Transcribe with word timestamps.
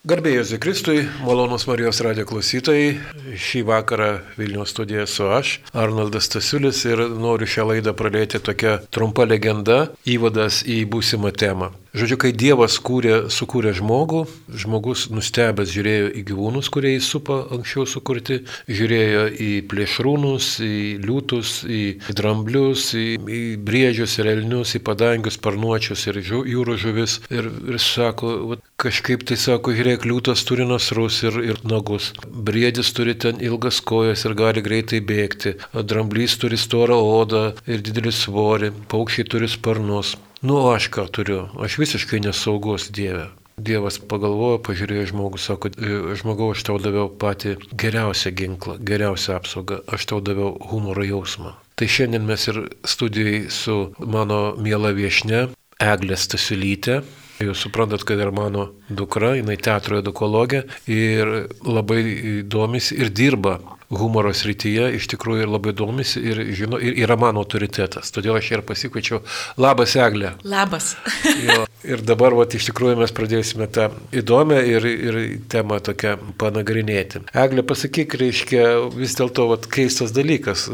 Garbėjus 0.00 0.54
Zikristui, 0.54 1.02
malonus 1.26 1.66
Marijos 1.68 1.98
radio 2.00 2.22
klausytojai, 2.24 2.94
šį 3.36 3.60
vakarą 3.68 4.06
Vilnius 4.38 4.72
studijoje 4.72 5.04
su 5.12 5.26
aš, 5.28 5.50
Arnoldas 5.76 6.30
Tasiulis 6.32 6.80
ir 6.88 7.02
noriu 7.20 7.44
šią 7.44 7.66
laidą 7.68 7.92
pradėti 7.98 8.40
tokia 8.40 8.78
trumpa 8.88 9.28
legenda, 9.28 9.90
įvadas 10.08 10.62
į 10.64 10.86
būsimą 10.88 11.34
temą. 11.36 11.68
Žodžiu, 11.90 12.20
kai 12.22 12.30
Dievas 12.30 12.76
kūrė, 12.86 13.14
sukūrė 13.34 13.72
žmogų, 13.74 14.20
žmogus 14.62 15.08
nustebęs 15.10 15.72
žiūrėjo 15.74 16.12
į 16.20 16.22
gyvūnus, 16.28 16.68
kurie 16.70 16.92
jį 16.92 17.00
supa 17.02 17.40
anksčiau 17.56 17.82
sukurti, 17.90 18.36
žiūrėjo 18.70 19.24
į 19.34 19.48
plėšrūnus, 19.72 20.50
į 20.62 20.76
liūtus, 21.02 21.56
į 21.66 21.80
dramblius, 22.14 22.92
į, 22.94 23.08
į 23.18 23.40
briežius 23.66 24.14
ir 24.22 24.30
elnius, 24.36 24.76
į 24.78 24.82
padangius, 24.86 25.40
parnuočius 25.42 26.06
ir 26.12 26.22
žu, 26.30 26.44
jūrų 26.46 26.78
žuvis. 26.78 27.18
Ir, 27.34 27.50
ir 27.74 27.82
sako, 27.82 28.36
va, 28.52 28.60
kažkaip 28.78 29.26
tai 29.26 29.40
sako, 29.48 29.74
žiūrėk, 29.74 30.06
liūtas 30.06 30.46
turi 30.46 30.70
nasrus 30.70 31.24
ir, 31.26 31.42
ir 31.42 31.60
nagus, 31.66 32.12
briedis 32.30 32.94
turi 32.94 33.18
ten 33.18 33.42
ilgas 33.42 33.82
kojas 33.82 34.28
ir 34.30 34.38
gali 34.38 34.62
greitai 34.62 35.02
bėgti, 35.02 35.56
dramblys 35.74 36.38
turi 36.38 36.54
storą 36.54 37.02
odą 37.02 37.48
ir 37.66 37.82
didelį 37.82 38.14
svorį, 38.14 38.74
paukščiai 38.94 39.32
turi 39.34 39.50
sparnus. 39.50 40.14
Nu, 40.42 40.56
aš 40.72 40.88
ką 40.88 41.04
turiu, 41.12 41.42
aš 41.60 41.76
visiškai 41.76 42.22
nesaugus 42.24 42.88
Dieve. 42.96 43.28
Dievas 43.60 43.98
pagalvojo, 44.00 44.62
pažiūrėjo 44.64 45.10
žmogų, 45.10 45.40
sako, 45.42 45.68
«E, 45.76 45.98
žmogau, 46.16 46.46
aš 46.54 46.64
tau 46.64 46.78
daviau 46.80 47.10
patį 47.12 47.58
geriausią 47.76 48.32
ginklą, 48.32 48.78
geriausią 48.80 49.36
apsaugą, 49.36 49.82
aš 49.84 50.08
tau 50.08 50.22
daviau 50.24 50.54
humoro 50.70 51.04
jausmą. 51.04 51.52
Tai 51.76 51.88
šiandien 51.92 52.24
mes 52.24 52.48
ir 52.48 52.62
studijai 52.88 53.50
su 53.52 53.92
mano 54.00 54.56
miela 54.56 54.94
viešne, 54.96 55.50
Eglė 55.80 56.16
Stasiulytė, 56.16 57.02
Jūs 57.40 57.62
suprantat, 57.64 58.02
kad 58.04 58.20
ir 58.20 58.28
mano 58.36 58.66
dukra, 58.90 59.34
jinai 59.38 59.58
teatro 59.60 60.00
edukologė 60.02 60.64
ir 60.90 61.34
labai 61.66 62.02
domisi 62.44 62.98
ir 63.00 63.12
dirba 63.14 63.58
humoro 63.90 64.30
srityje 64.34 64.92
iš 64.94 65.08
tikrųjų 65.10 65.44
ir 65.44 65.50
labai 65.50 65.72
domisi 65.74 66.20
ir, 66.22 66.40
žino, 66.54 66.78
ir 66.78 66.94
yra 67.02 67.16
mano 67.18 67.42
autoritetas. 67.42 68.12
Todėl 68.14 68.36
aš 68.38 68.52
ir 68.52 68.62
pasikviečiau. 68.66 69.20
Labas, 69.58 69.96
Eglė. 69.98 70.36
Labas. 70.46 70.92
jo, 71.46 71.64
ir 71.82 72.04
dabar, 72.06 72.36
vat, 72.38 72.54
iš 72.54 72.68
tikrųjų, 72.68 73.00
mes 73.00 73.14
pradėsime 73.14 73.66
tą 73.72 73.88
įdomią 74.14 74.60
ir, 74.70 74.86
ir 74.90 75.18
temą 75.50 75.80
tokią 75.82 76.16
panagrinėti. 76.38 77.24
Eglė, 77.34 77.64
pasakyk, 77.66 78.14
reiškia, 78.20 78.66
vis 78.94 79.16
dėlto 79.18 79.48
keistas 79.70 80.14
dalykas. 80.14 80.68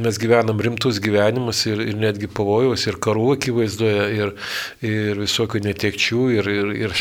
Mes 0.00 0.20
gyvenam 0.22 0.60
rimtus 0.64 1.00
gyvenimus 1.04 1.66
ir, 1.68 1.84
ir 1.84 2.00
netgi 2.00 2.30
pavojaus, 2.32 2.86
ir 2.88 2.96
karų 3.04 3.34
akivaizdoje, 3.36 4.08
ir, 4.16 4.34
ir 4.80 5.22
visokių 5.26 5.60
netekčių, 5.68 6.24
ir, 6.38 6.50
ir, 6.56 6.74
ir 6.86 6.96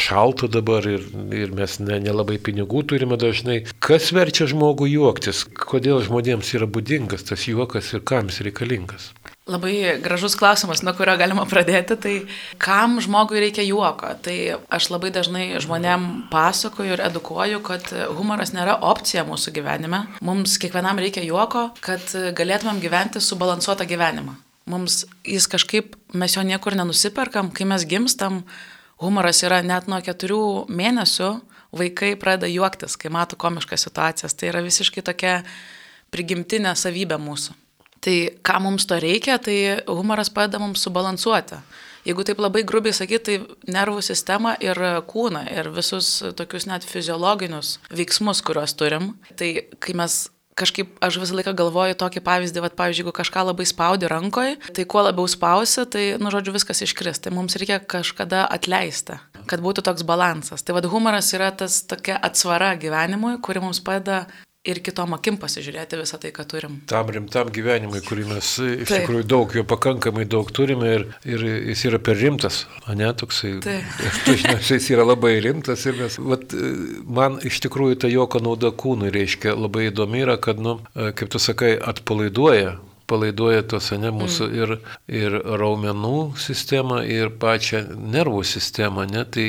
šalto 0.46 0.62
dabar, 0.62 0.86
ir, 0.86 1.02
ir 1.34 1.52
mes 1.54 1.80
ne, 1.80 2.00
nelabai 2.00 2.38
pinigų 2.38 2.86
turime 2.86 3.18
dažnai. 3.18 3.66
Kas 3.80 4.12
verčia 4.14 4.48
žmogų 4.48 4.88
juoktis? 4.88 5.46
kodėl 5.46 6.02
žmonėms 6.04 6.54
yra 6.56 6.68
būdingas 6.68 7.26
tas 7.26 7.48
juokas 7.48 7.94
ir 7.94 8.04
kam 8.04 8.30
jis 8.30 8.42
reikalingas? 8.46 9.14
Labai 9.48 10.02
gražus 10.02 10.36
klausimas, 10.36 10.82
nuo 10.82 10.94
kurio 10.98 11.16
galima 11.18 11.46
pradėti. 11.46 11.96
Tai 11.98 12.14
kam 12.58 13.00
žmogui 13.00 13.40
reikia 13.40 13.64
juoko? 13.64 14.16
Tai 14.22 14.62
aš 14.70 14.90
labai 14.90 15.12
dažnai 15.12 15.60
žmonėm 15.62 16.30
pasakoju 16.32 16.96
ir 16.96 17.04
edukuoju, 17.06 17.62
kad 17.62 17.92
humoras 18.18 18.54
nėra 18.54 18.80
opcija 18.82 19.26
mūsų 19.26 19.54
gyvenime. 19.54 20.06
Mums 20.22 20.58
kiekvienam 20.58 20.98
reikia 21.02 21.26
juoko, 21.26 21.70
kad 21.82 22.02
galėtumėm 22.38 22.82
gyventi 22.82 23.22
subalansuotą 23.22 23.86
gyvenimą. 23.86 24.36
Mums 24.66 25.04
jis 25.22 25.46
kažkaip, 25.46 25.94
mes 26.18 26.34
jo 26.34 26.42
niekur 26.42 26.74
nenusiperkam, 26.74 27.52
kai 27.54 27.70
mes 27.70 27.86
gimstam, 27.86 28.42
humoras 29.06 29.44
yra 29.46 29.62
net 29.66 29.90
nuo 29.92 30.02
keturių 30.04 30.66
mėnesių 30.70 31.30
vaikai 31.76 32.16
pradeda 32.20 32.50
juoktis, 32.52 32.98
kai 33.00 33.12
mato 33.14 33.38
komiškas 33.40 33.88
situacijas. 33.88 34.36
Tai 34.36 34.52
yra 34.52 34.64
visiškai 34.66 35.04
tokia 35.06 35.40
prigimtinė 36.14 36.76
savybė 36.78 37.20
mūsų. 37.22 37.56
Tai 38.06 38.16
ką 38.46 38.60
mums 38.62 38.86
to 38.86 39.00
reikia, 39.02 39.40
tai 39.42 39.82
humoras 39.90 40.30
padeda 40.30 40.62
mums 40.62 40.84
subalansuoti. 40.86 41.58
Jeigu 42.06 42.22
taip 42.22 42.38
labai 42.38 42.62
grubiai 42.68 42.94
sakyti, 42.94 43.40
tai 43.40 43.74
nervų 43.74 44.04
sistema 44.06 44.54
ir 44.62 44.78
kūną 45.10 45.42
ir 45.50 45.72
visus 45.74 46.20
tokius 46.38 46.68
net 46.70 46.86
fiziologinius 46.86 47.80
veiksmus, 47.90 48.44
kuriuos 48.46 48.76
turim. 48.78 49.16
Tai 49.40 49.50
kai 49.82 49.96
mes 49.98 50.28
kažkaip 50.56 50.96
aš 51.04 51.20
visą 51.20 51.36
laiką 51.38 51.54
galvoju 51.58 51.98
tokį 52.00 52.24
pavyzdį, 52.26 52.64
va, 52.64 52.72
pavyzdžiui, 52.72 53.04
jeigu 53.04 53.16
kažką 53.16 53.46
labai 53.50 53.68
spaudi 53.68 54.10
rankoje, 54.12 54.56
tai 54.72 54.88
kuo 54.88 55.04
labiau 55.04 55.28
spausi, 55.30 55.84
tai, 55.92 56.06
nu, 56.22 56.32
žodžiu, 56.34 56.56
viskas 56.56 56.84
iškris. 56.88 57.22
Tai 57.24 57.36
mums 57.36 57.60
reikia 57.60 57.82
kažkada 57.84 58.48
atleisti 58.48 59.20
kad 59.50 59.62
būtų 59.62 59.84
toks 59.86 60.06
balansas. 60.08 60.64
Tai 60.66 60.76
vad 60.78 60.88
humoras 60.90 61.32
yra 61.38 61.52
tas 61.54 61.84
tokia 61.88 62.18
atsvara 62.18 62.74
gyvenimui, 62.82 63.38
kuri 63.46 63.62
mums 63.64 63.82
padeda 63.84 64.26
ir 64.66 64.82
kitom 64.86 65.14
akim 65.18 65.38
pasižiūrėti 65.42 66.00
visą 66.00 66.20
tai, 66.22 66.32
ką 66.36 66.46
turim. 66.50 66.80
Tam 66.90 67.10
rimtam 67.14 67.52
gyvenimui, 67.54 68.02
kurį 68.06 68.28
mes 68.34 68.52
iš 68.64 68.90
Taip. 68.90 69.06
tikrųjų 69.06 69.28
daug, 69.30 69.54
jo 69.56 69.66
pakankamai 69.68 70.26
daug 70.30 70.50
turime 70.56 70.92
ir, 70.98 71.06
ir 71.28 71.46
jis 71.72 71.86
yra 71.92 72.02
per 72.04 72.18
rimtas, 72.20 72.64
o 72.86 72.96
ne 72.98 73.12
toksai. 73.14 73.58
Dažniausiai 73.66 74.78
jis 74.80 74.90
yra 74.96 75.06
labai 75.08 75.36
rimtas 75.46 75.86
ir 75.90 76.00
mes, 76.00 76.18
vat, 76.32 76.58
man 77.06 77.40
iš 77.46 77.62
tikrųjų 77.66 78.02
ta 78.06 78.12
joko 78.12 78.42
nauda 78.44 78.74
kūnui 78.74 79.14
reiškia 79.14 79.56
labai 79.58 79.90
įdomi 79.92 80.26
yra, 80.26 80.40
kad, 80.42 80.62
nu, 80.62 80.80
kaip 80.94 81.32
tu 81.32 81.42
sakai, 81.42 81.76
atpalaiduoja 81.78 82.76
palaiduoja 83.06 83.62
tos, 83.70 83.92
ne, 84.02 84.10
mūsų 84.10 84.48
mm. 84.48 84.62
ir, 84.64 84.72
ir 85.14 85.36
raumenų 85.62 86.20
sistemą, 86.42 87.04
ir 87.06 87.30
pačią 87.42 87.84
nervų 87.94 88.42
sistemą, 88.50 89.06
ne, 89.12 89.22
tai 89.30 89.46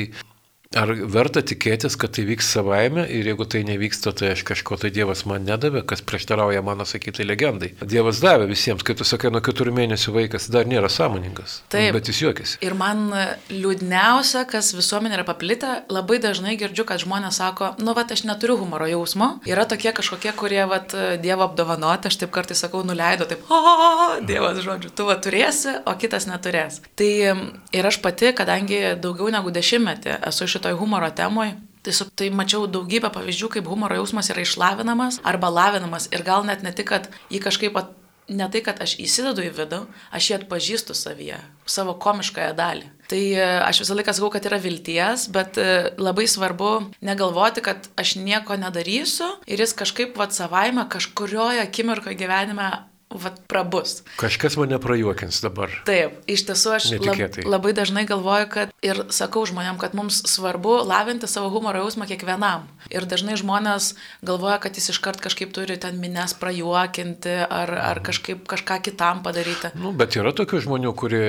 Ar 0.75 0.91
verta 1.07 1.41
tikėtis, 1.45 1.95
kad 1.99 2.11
tai 2.17 2.25
vyks 2.27 2.49
savaime 2.57 3.05
ir 3.07 3.29
jeigu 3.29 3.45
tai 3.47 3.61
nevyksta, 3.67 4.11
tai 4.17 4.33
aš 4.33 4.43
kažko 4.47 4.75
tai 4.81 4.91
Dievas 4.91 5.23
man 5.29 5.45
nedavė, 5.47 5.83
kas 5.87 6.03
prieštarauja 6.03 6.63
mano 6.65 6.83
sakytai 6.87 7.23
legendai. 7.27 7.71
Dievas 7.79 8.19
davė 8.23 8.49
visiems, 8.49 8.83
kai 8.83 8.97
tu 8.97 9.07
sakai, 9.07 9.31
nuo 9.31 9.41
keturių 9.43 9.73
mėnesių 9.77 10.15
vaikas 10.17 10.49
dar 10.51 10.67
nėra 10.67 10.89
sąmoningas. 10.91 11.61
Taip. 11.71 11.93
Bet 11.95 12.11
jis 12.11 12.19
juokiasi. 12.25 12.59
Ir 12.65 12.75
man 12.77 13.07
liūdniausia, 13.51 14.43
kas 14.49 14.73
visuomenė 14.75 15.21
yra 15.21 15.27
paplitę, 15.27 15.71
labai 15.93 16.19
dažnai 16.23 16.57
girdžiu, 16.59 16.87
kad 16.89 17.01
žmonės 17.03 17.39
sako, 17.39 17.71
nu, 17.79 17.95
va, 17.95 18.03
aš 18.03 18.25
neturiu 18.27 18.57
humoro 18.59 18.89
jausmo. 18.89 19.37
Yra 19.47 19.67
tokie 19.69 19.93
kažkokie, 19.95 20.33
kurie, 20.37 20.63
va, 20.67 20.81
Dievo 21.21 21.47
apdovanoti, 21.47 22.11
aš 22.11 22.19
taip 22.21 22.33
kartais 22.35 22.59
sakau, 22.63 22.83
nuleido, 22.87 23.27
taip, 23.29 23.47
o, 23.47 24.19
Dievas, 24.27 24.59
žodžiu, 24.65 24.91
tu 24.91 25.07
va 25.07 25.15
turėsi, 25.21 25.77
o 25.87 25.95
kitas 25.99 26.27
neturės. 26.29 26.81
Tai 26.99 27.09
ir 27.75 27.89
aš 27.89 28.01
pati, 28.03 28.33
kadangi 28.35 28.81
daugiau 29.01 29.31
negu 29.33 29.51
dešimtmetį 29.55 30.19
esu 30.27 30.47
iš 30.47 30.56
šitoj 30.57 30.77
humoro 30.81 31.09
temoj. 31.13 31.55
Tiesiog 31.87 32.09
tai 32.19 32.27
mačiau 32.33 32.65
daugybę 32.67 33.13
pavyzdžių, 33.13 33.51
kaip 33.53 33.69
humoro 33.71 33.95
jausmas 33.95 34.27
yra 34.33 34.43
išlavinamas 34.43 35.21
arba 35.23 35.47
lavinamas 35.53 36.09
ir 36.11 36.25
gal 36.27 36.43
net 36.43 36.65
ne 36.65 36.73
tik, 36.75 36.89
kad 36.89 37.07
jį 37.31 37.39
kažkaip, 37.45 37.77
at, 37.79 37.93
ne 38.27 38.47
tai, 38.51 38.59
kad 38.65 38.81
aš 38.83 38.97
įsidedu 38.99 39.45
į 39.45 39.53
vidų, 39.55 39.79
aš 40.11 40.27
jį 40.27 40.35
atpažįstu 40.41 40.95
savyje, 40.97 41.37
savo 41.69 41.95
komiškąją 42.03 42.57
dalį. 42.57 42.89
Tai 43.07 43.21
e, 43.23 43.45
aš 43.63 43.85
visą 43.85 43.95
laiką 43.95 44.17
sakau, 44.17 44.33
kad 44.33 44.49
yra 44.49 44.59
vilties, 44.59 45.29
bet 45.31 45.61
e, 45.61 45.93
labai 46.01 46.27
svarbu 46.27 46.73
negalvoti, 47.07 47.63
kad 47.63 47.87
aš 47.95 48.17
nieko 48.19 48.59
nedarysiu 48.59 49.29
ir 49.47 49.63
jis 49.63 49.77
kažkaip 49.77 50.19
vad 50.19 50.35
savaime 50.35 50.83
kažkurioje 50.91 51.63
akimirkoje 51.63 52.19
gyvenime 52.19 52.67
vat 53.09 53.39
prabus. 53.47 54.01
Kažkas 54.19 54.57
mane 54.59 54.79
prajuokins 54.83 55.39
dabar. 55.43 55.71
Taip, 55.87 56.17
iš 56.27 56.43
tiesų 56.49 56.73
aš 56.75 56.87
lab, 56.99 57.37
labai 57.47 57.71
dažnai 57.75 58.03
galvoju, 58.07 58.49
kad 58.51 58.73
ir 58.83 58.99
sakau 59.15 59.45
žmonėm, 59.47 59.79
kad 59.79 59.95
mums 59.97 60.19
svarbu 60.27 60.81
lavinti 60.87 61.29
savo 61.31 61.47
humoro 61.53 61.85
jausmą 61.85 62.07
kiekvienam. 62.09 62.67
Ir 62.91 63.07
dažnai 63.07 63.37
žmonės 63.39 63.93
galvoja, 64.27 64.57
kad 64.63 64.75
jis 64.75 64.91
iškart 64.91 65.23
kažkaip 65.23 65.53
turi 65.55 65.79
ten 65.79 66.01
minės 66.03 66.35
prajuokinti 66.39 67.37
ar, 67.47 67.71
ar 67.93 68.03
kažkaip 68.03 68.43
kažką 68.49 68.81
kitam 68.89 69.23
padaryti. 69.23 69.71
Nu, 69.79 69.93
bet 69.95 70.19
yra 70.19 70.35
tokių 70.35 70.61
žmonių, 70.67 70.93
kurie, 70.99 71.25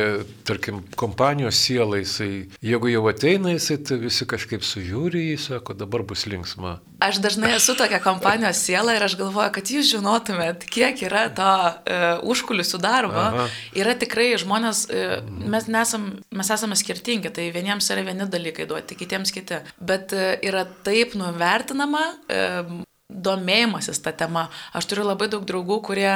tarkim, 0.49 0.83
kompanijos 0.99 1.62
sielai, 1.62 2.03
jisai, 2.03 2.33
jeigu 2.65 2.91
jau 2.91 3.06
ateina, 3.10 3.55
jisai 3.55 3.78
tai 3.87 4.03
visi 4.03 4.27
kažkaip 4.28 4.66
sužiūri, 4.66 5.28
jis 5.33 5.48
sako, 5.53 5.78
dabar 5.78 6.03
bus 6.07 6.27
linksma. 6.27 6.81
Aš 6.98 7.21
dažnai 7.22 7.53
esu 7.54 7.77
tokia 7.78 8.01
kompanijos 8.03 8.59
siela 8.66 8.97
ir 8.97 9.04
aš 9.07 9.15
galvoju, 9.21 9.53
kad 9.54 9.71
jūs 9.71 9.92
žinotumėt, 9.92 10.66
kiek 10.66 10.98
yra 11.07 11.28
to 11.31 11.51
uh, 11.68 12.06
užkulisių 12.28 12.80
darbo. 12.82 13.20
Aha. 13.20 13.47
Yra 13.78 13.94
tikrai 13.98 14.30
žmonės, 14.41 14.84
uh, 14.91 15.18
mes, 15.24 15.68
nesam, 15.70 16.10
mes 16.34 16.53
esame 16.54 16.78
skirtingi, 16.78 17.32
tai 17.34 17.48
vieniems 17.54 17.91
yra 17.94 18.04
vieni 18.06 18.28
dalykai 18.30 18.68
duoti, 18.70 18.98
kitiems 18.98 19.34
kiti. 19.34 19.60
Bet 19.78 20.15
uh, 20.16 20.34
yra 20.44 20.65
taip 20.86 21.16
nuvertinama 21.18 22.04
uh, 22.09 22.74
domėjimasis 23.09 24.03
tą 24.04 24.12
temą. 24.16 24.48
Aš 24.76 24.91
turiu 24.91 25.06
labai 25.09 25.30
daug 25.32 25.47
draugų, 25.48 25.80
kurie, 25.91 26.10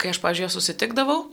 kai 0.00 0.14
aš, 0.14 0.22
pažiūrėjau, 0.24 0.58
susitikdavau, 0.58 1.24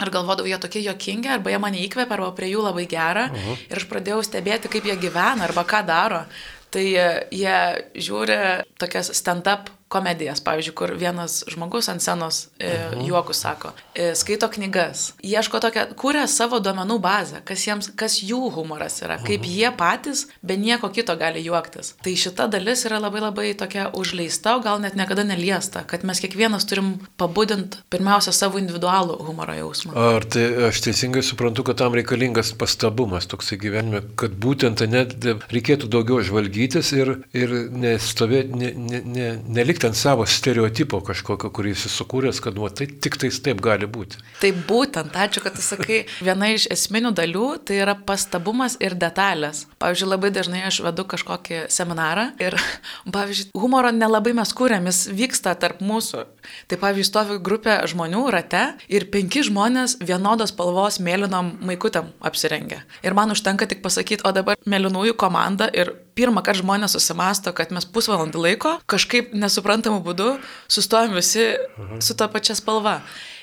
Ir 0.00 0.08
galvodavau, 0.08 0.48
jie 0.48 0.56
tokie 0.56 0.80
jokingi, 0.80 1.28
arba 1.28 1.50
jie 1.52 1.58
mane 1.60 1.82
įkvėpia, 1.84 2.14
arba 2.16 2.30
prie 2.32 2.46
jų 2.48 2.62
labai 2.64 2.86
gera. 2.88 3.26
Uh 3.28 3.34
-huh. 3.36 3.58
Ir 3.68 3.76
aš 3.76 3.84
pradėjau 3.84 4.22
stebėti, 4.24 4.70
kaip 4.72 4.86
jie 4.88 4.94
gyvena, 4.96 5.44
arba 5.44 5.60
ką 5.68 5.82
daro 5.84 6.22
tai 6.70 6.86
jie 7.34 7.58
žiūri 7.98 8.38
tokias 8.80 9.12
stand-up 9.18 9.70
komedijas, 9.90 10.40
pavyzdžiui, 10.46 10.74
kur 10.78 10.92
vienas 10.94 11.40
žmogus 11.50 11.88
ant 11.90 12.02
scenos 12.02 12.44
e, 12.62 12.70
juokus 13.08 13.40
sako, 13.42 13.72
e, 13.94 14.12
skaito 14.14 14.46
knygas, 14.54 15.10
ieško 15.26 15.58
tokią, 15.64 15.88
kūrė 15.98 16.22
savo 16.30 16.60
duomenų 16.62 16.98
bazę, 17.02 17.40
kas, 17.46 17.64
jiems, 17.66 17.90
kas 17.98 18.20
jų 18.22 18.52
humoras 18.54 19.00
yra, 19.02 19.18
kaip 19.26 19.48
jie 19.50 19.66
patys 19.74 20.28
be 20.46 20.54
nieko 20.60 20.92
kito 20.94 21.16
gali 21.18 21.42
juoktis. 21.42 21.96
Tai 22.04 22.14
šita 22.22 22.46
dalis 22.52 22.84
yra 22.86 23.00
labai 23.02 23.24
labai 23.24 23.48
tokia 23.58 23.88
užleista, 23.98 24.54
o 24.56 24.62
gal 24.62 24.78
net 24.84 24.94
niekada 24.98 25.24
neliesta, 25.26 25.82
kad 25.90 26.06
mes 26.06 26.22
kiekvienas 26.22 26.68
turim 26.70 26.92
pabudinti 27.18 27.82
pirmiausia 27.90 28.34
savo 28.36 28.62
individualų 28.62 29.18
humoro 29.26 29.58
jausmą. 29.58 29.96
Ar 29.98 30.28
tai 30.30 30.46
aš 30.68 30.84
teisingai 30.86 31.24
suprantu, 31.26 31.66
kad 31.66 31.80
tam 31.82 31.98
reikalingas 31.98 32.54
pastabumas 32.60 33.26
toksai 33.30 33.58
gyvenime, 33.58 34.04
kad 34.20 34.38
būtent 34.38 34.86
net 34.86 35.18
reikėtų 35.50 35.90
daugiau 35.90 36.22
žvalgytis 36.22 36.94
ir, 36.94 37.16
ir 37.34 37.58
nestovėti, 37.74 38.54
ne, 38.62 38.72
ne, 38.78 39.04
ne, 39.18 39.28
nelikti 39.58 39.79
ant 39.88 39.96
savo 39.98 40.26
stereotipo 40.28 41.00
kažkokio, 41.04 41.50
kurį 41.54 41.74
jis 41.74 41.86
sukūręs, 41.94 42.40
kad 42.44 42.56
nu, 42.58 42.68
tai 42.68 42.86
tik 42.90 43.16
tais 43.20 43.38
taip 43.44 43.62
gali 43.64 43.88
būti. 43.90 44.20
Tai 44.40 44.50
būtent, 44.68 45.16
ačiū, 45.16 45.42
kad 45.44 45.56
tu 45.56 45.64
sakai, 45.64 46.02
viena 46.24 46.50
iš 46.54 46.66
esminių 46.72 47.12
dalių 47.16 47.46
tai 47.66 47.80
yra 47.84 47.94
pastabumas 47.94 48.76
ir 48.82 48.96
detalės. 48.98 49.64
Pavyzdžiui, 49.82 50.10
labai 50.10 50.32
dažnai 50.34 50.62
aš 50.68 50.80
vedu 50.84 51.06
kažkokį 51.10 51.62
seminarą 51.72 52.30
ir, 52.42 52.56
pavyzdžiui, 53.16 53.50
humoro 53.60 53.92
nelabai 53.94 54.34
mes 54.36 54.54
kūrėm, 54.56 54.90
jis 54.90 55.06
vyksta 55.14 55.54
tarp 55.60 55.82
mūsų. 55.84 56.26
Tai, 56.70 56.80
pavyzdžiui, 56.80 57.08
stovi 57.08 57.40
grupė 57.44 57.80
žmonių 57.90 58.26
rate 58.34 58.64
ir 58.92 59.08
penki 59.12 59.44
žmonės 59.46 59.98
vienodos 60.02 60.54
spalvos 60.54 61.00
mėlynom 61.04 61.56
maikutėm 61.68 62.12
apsirengę. 62.26 62.82
Ir 63.06 63.16
man 63.16 63.32
užtenka 63.34 63.68
tik 63.70 63.84
pasakyti, 63.84 64.24
o 64.26 64.34
dabar 64.36 64.58
mėlynųjų 64.68 65.16
komanda 65.20 65.70
ir 65.72 65.94
pirmą 66.18 66.44
kartą 66.46 66.62
žmonės 66.62 66.96
susimasto, 66.96 67.52
kad 67.56 67.72
mes 67.74 67.86
pusvalandį 67.88 68.44
laiko 68.44 68.76
kažkaip 68.90 69.34
nesuprantamų 69.36 70.00
būdų 70.06 70.30
sustojom 70.70 71.16
visi 71.18 71.44
mhm. 71.54 72.00
su 72.04 72.16
ta 72.18 72.30
pačia 72.32 72.56
spalva. 72.58 73.00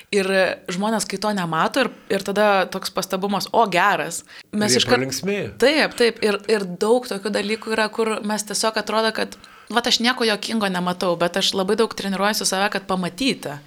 Ir 0.08 0.24
žmonės, 0.72 1.04
kai 1.04 1.18
to 1.20 1.34
nemato, 1.36 1.82
ir, 1.84 1.90
ir 2.08 2.22
tada 2.24 2.64
toks 2.72 2.88
pastabumas, 2.96 3.50
o 3.52 3.66
geras. 3.68 4.22
Mes 4.56 4.78
iškart... 4.78 5.02
linksmėjai. 5.04 5.50
Taip, 5.60 5.98
taip. 6.00 6.22
Ir, 6.24 6.38
ir 6.48 6.64
daug 6.80 7.04
tokių 7.04 7.32
dalykų 7.34 7.74
yra, 7.76 7.90
kur 7.92 8.14
mes 8.24 8.46
tiesiog 8.48 8.80
atrodo, 8.80 9.12
kad, 9.12 9.36
va, 9.68 9.82
aš 9.84 10.00
nieko 10.00 10.24
jokingo 10.24 10.70
nematau, 10.72 11.12
bet 11.20 11.36
aš 11.36 11.52
labai 11.52 11.76
daug 11.76 11.92
treniruojuosi 11.92 12.48
save, 12.48 12.70
kad 12.72 12.88
pamatyti 12.88 13.58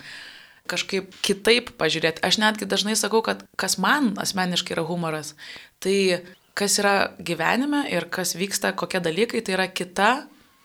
kažkaip 0.71 1.13
kitaip 1.21 1.75
pažiūrėti. 1.77 2.24
Aš 2.25 2.42
netgi 2.42 2.65
dažnai 2.69 2.98
sakau, 2.98 3.21
kad 3.25 3.45
kas 3.59 3.77
man 3.81 4.15
asmeniškai 4.21 4.74
yra 4.77 4.86
humoras, 4.88 5.36
tai 5.83 6.24
kas 6.57 6.77
yra 6.81 6.95
gyvenime 7.19 7.86
ir 7.92 8.07
kas 8.12 8.36
vyksta, 8.38 8.74
kokie 8.77 9.01
dalykai, 9.03 9.42
tai 9.45 9.57
yra 9.57 9.68
kita 9.68 10.12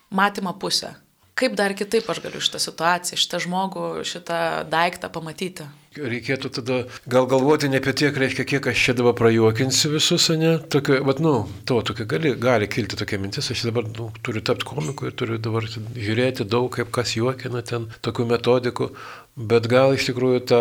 matymo 0.09 0.53
pusė. 0.59 0.93
Kaip 1.37 1.53
dar 1.53 1.75
kitaip 1.77 2.07
aš 2.09 2.21
galiu 2.23 2.41
šitą 2.41 2.59
situaciją, 2.61 3.19
šitą 3.21 3.39
žmogų, 3.43 3.87
šitą 4.09 4.39
daiktą 4.71 5.11
pamatyti? 5.13 5.67
Reikėtų 5.97 6.51
tada 6.59 6.79
gal 7.09 7.27
galvoti 7.29 7.69
ne 7.71 7.81
apie 7.81 7.93
tiek, 7.97 8.17
reiškia, 8.17 8.45
kiek 8.51 8.69
aš 8.71 8.83
čia 8.87 8.97
dabar 8.97 9.15
prajuokinsiu 9.17 9.93
visus, 9.95 10.29
ne? 10.37 10.57
Tokia, 10.73 10.99
vat, 11.07 11.21
nu, 11.23 11.33
to, 11.69 11.79
tokia 11.85 12.07
gali, 12.09 12.33
gali 12.39 12.69
kilti 12.71 12.99
tokia 12.99 13.19
mintis, 13.21 13.51
aš 13.53 13.67
dabar 13.69 13.87
nu, 13.97 14.09
turiu 14.25 14.43
tapti 14.45 14.67
komiku 14.69 15.09
ir 15.09 15.15
turiu 15.17 15.39
dabar 15.41 15.67
žiūrėti 15.67 16.47
daug, 16.49 16.69
kaip 16.73 16.91
kas 16.93 17.15
juokina 17.17 17.63
ten, 17.65 17.89
tokių 18.05 18.29
metodikų, 18.33 18.91
Bet 19.37 19.67
gal 19.69 19.91
iš 19.93 20.07
tikrųjų 20.07 20.39
tą, 20.49 20.59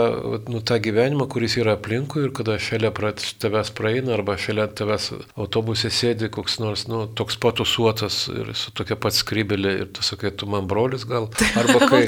nu, 0.53 0.59
tą 0.61 0.77
gyvenimą, 0.85 1.25
kuris 1.33 1.55
yra 1.57 1.79
aplinkui 1.79 2.27
ir 2.27 2.33
kada 2.37 2.59
šalia 2.61 2.91
tavęs 2.93 3.71
praeina 3.73 4.13
arba 4.19 4.35
šalia 4.37 4.67
tavęs 4.69 5.07
autobuse 5.33 5.89
sėdi 5.89 6.29
koks 6.29 6.59
nors, 6.61 6.85
nu, 6.85 7.07
toks 7.09 7.41
patusuotas 7.41 8.27
ir 8.29 8.51
su 8.53 8.75
tokia 8.77 8.99
pat 9.01 9.17
skrybelė 9.17 9.73
ir 9.79 9.89
tu 9.97 10.05
sakai, 10.05 10.29
tu 10.29 10.45
man 10.45 10.69
brolis 10.69 11.09
gal. 11.09 11.31
Arba 11.63 11.89
kai, 11.89 12.03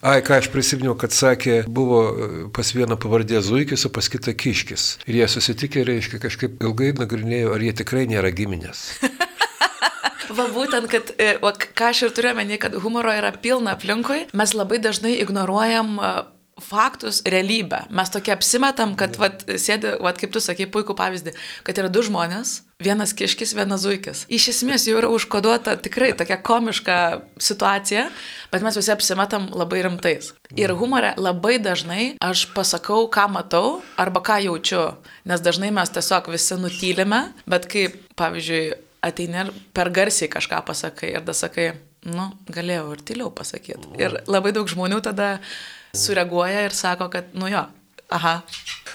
ai, 0.00 0.22
ką 0.24 0.38
aš 0.40 0.48
prisiminiau, 0.54 0.96
kad 0.96 1.12
sakė, 1.12 1.58
buvo 1.68 2.00
pas 2.56 2.72
vieną 2.76 2.98
pavardė 3.00 3.40
Zuikis, 3.44 3.86
o 3.88 3.92
pas 3.94 4.08
kitą 4.10 4.34
Kiškis. 4.36 4.86
Ir 5.06 5.22
jie 5.22 5.28
susitikė, 5.30 5.84
reiškia, 5.88 6.20
kažkaip 6.22 6.62
ilgai 6.64 6.92
nagrinėjo, 6.98 7.54
ar 7.54 7.64
jie 7.64 7.74
tikrai 7.82 8.06
nėra 8.10 8.34
giminės. 8.34 8.86
Va 10.34 10.46
būtent, 10.50 10.88
kad, 10.90 11.12
e, 11.20 11.34
va, 11.42 11.52
ką 11.52 11.90
aš 11.92 12.06
ir 12.06 12.14
turiu 12.16 12.32
menį, 12.34 12.56
kad 12.62 12.76
humoro 12.80 13.12
yra 13.12 13.30
pilna 13.44 13.74
aplinkui, 13.76 14.24
mes 14.34 14.54
labai 14.56 14.80
dažnai 14.82 15.12
ignoruojam 15.20 15.98
e, 16.00 16.12
faktus, 16.60 17.22
realybę. 17.26 17.84
Mes 17.90 18.10
tokie 18.10 18.32
apsimetam, 18.34 18.94
kad, 18.98 19.16
vat, 19.18 19.42
sėdi, 19.60 19.96
vat, 20.02 20.18
kaip 20.20 20.32
tu 20.34 20.42
sakai, 20.42 20.66
puikų 20.70 20.96
pavyzdį, 20.98 21.34
kad 21.66 21.80
yra 21.80 21.90
du 21.92 22.02
žmonės, 22.06 22.60
vienas 22.82 23.14
kiškis, 23.16 23.54
vienas 23.56 23.82
zuikis. 23.84 24.24
Iš 24.32 24.48
esmės 24.54 24.86
jau 24.88 24.98
yra 25.00 25.10
užkoduota 25.14 25.76
tikrai 25.82 26.12
tokia 26.18 26.38
komiška 26.42 26.98
situacija, 27.42 28.06
bet 28.52 28.66
mes 28.66 28.78
visi 28.78 28.92
apsimetam 28.94 29.48
labai 29.54 29.82
rimtais. 29.86 30.32
Ir 30.54 30.74
humore 30.78 31.14
labai 31.18 31.58
dažnai 31.62 32.14
aš 32.22 32.46
pasakau, 32.54 33.08
ką 33.10 33.26
matau 33.34 33.80
arba 34.00 34.22
ką 34.24 34.40
jaučiu, 34.46 34.86
nes 35.26 35.42
dažnai 35.42 35.72
mes 35.74 35.90
tiesiog 35.94 36.30
visi 36.34 36.58
nutylime, 36.60 37.26
bet 37.50 37.66
kaip, 37.70 37.98
pavyzdžiui, 38.18 38.64
ateini 39.04 39.42
ir 39.42 39.50
per 39.76 39.90
garsiai 39.94 40.30
kažką 40.32 40.62
pasakai 40.66 41.12
ir 41.12 41.24
tada 41.24 41.34
sakai, 41.36 41.72
nu, 42.08 42.28
galėjau 42.52 42.90
ir 42.94 43.06
tyliau 43.06 43.30
pasakyti. 43.34 43.94
Ir 44.00 44.18
labai 44.28 44.52
daug 44.56 44.68
žmonių 44.70 45.00
tada 45.04 45.38
sureaguoja 45.96 46.66
ir 46.66 46.76
sako, 46.76 47.08
kad, 47.12 47.32
nu 47.38 47.48
jo, 47.52 47.64
aha. 48.14 48.34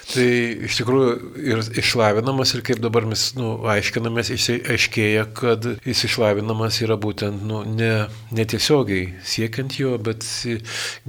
Tai 0.10 0.26
iš 0.66 0.80
tikrųjų 0.80 1.10
ir 1.46 1.62
išlavinamas 1.82 2.56
ir 2.58 2.64
kaip 2.66 2.82
dabar 2.82 3.06
mes 3.10 3.28
nu, 3.38 3.52
aiškinamės, 3.70 4.32
aiškėja, 4.58 5.28
kad 5.38 5.68
jis 5.86 6.06
išlavinamas 6.10 6.82
yra 6.86 6.98
būtent 7.02 7.46
nu, 7.46 7.62
ne, 7.68 8.08
netiesiogiai 8.34 9.12
siekiant 9.22 9.78
jo, 9.78 9.98
bet 10.02 10.26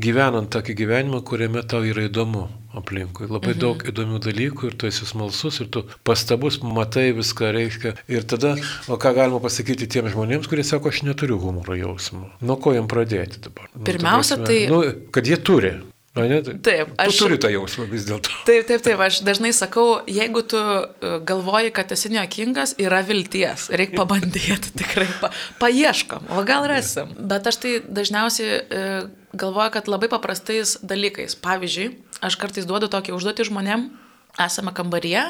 gyvenant 0.00 0.53
tokį 0.53 0.76
gyvenimą, 0.82 1.23
kuriame 1.25 1.64
tau 1.69 1.85
yra 1.87 2.08
įdomu 2.11 2.49
aplinkui. 2.76 3.28
Labai 3.31 3.55
mhm. 3.55 3.61
daug 3.62 3.84
įdomių 3.90 4.20
dalykų 4.25 4.70
ir 4.70 4.78
tu 4.81 4.88
esi 4.90 5.08
smalsus 5.08 5.61
ir 5.64 5.70
tu 5.75 5.84
pastabus, 6.06 6.61
matai 6.62 7.11
viską 7.17 7.52
reiškia. 7.56 7.94
Ir 8.12 8.26
tada, 8.31 8.56
o 8.90 8.99
ką 9.00 9.14
galima 9.17 9.43
pasakyti 9.43 9.90
tiems 9.90 10.14
žmonėms, 10.14 10.50
kurie 10.50 10.67
sako, 10.67 10.93
aš 10.93 11.05
neturiu 11.06 11.40
humoro 11.43 11.78
jausmo. 11.78 12.28
Nuo 12.44 12.58
ko 12.62 12.75
jam 12.76 12.90
pradėti 12.90 13.43
dabar? 13.46 13.70
Nu, 13.75 13.87
Pirmiausia, 13.88 14.40
nu, 14.40 14.50
tai... 14.50 14.61
Nu, 14.70 14.82
kad 15.14 15.26
jie 15.26 15.40
turi. 15.43 15.78
Na, 16.11 16.25
ne, 16.26 16.40
tai, 16.43 16.56
taip, 16.58 16.88
aš 16.99 17.20
turiu 17.20 17.37
tą 17.38 17.52
jausmą 17.52 17.84
vis 17.87 18.02
dėlto. 18.08 18.32
Taip, 18.49 18.64
taip, 18.67 18.82
taip, 18.82 18.99
aš 18.99 19.20
dažnai 19.22 19.52
sakau, 19.55 20.00
jeigu 20.11 20.43
tu 20.43 20.58
e, 20.58 21.12
galvoji, 21.26 21.70
kad 21.76 21.93
esi 21.94 22.11
neokingas, 22.11 22.75
yra 22.82 22.99
vilties, 23.06 23.69
reikia 23.70 24.00
pabandyti, 24.00 24.72
tikrai 24.81 25.06
pa, 25.22 25.31
paieškom, 25.62 26.32
o 26.34 26.43
gal 26.49 26.67
rasim. 26.67 27.14
Bet 27.31 27.46
aš 27.46 27.61
tai 27.62 27.76
dažniausiai 27.87 28.58
galvoju, 29.32 29.75
kad 29.77 29.91
labai 29.91 30.11
paprastais 30.12 30.77
dalykais. 30.82 31.37
Pavyzdžiui, 31.43 31.91
aš 32.25 32.38
kartais 32.41 32.67
duodu 32.69 32.91
tokį 32.93 33.15
užduotį 33.17 33.49
žmonėm, 33.50 33.91
esame 34.41 34.73
kambaryje 34.77 35.27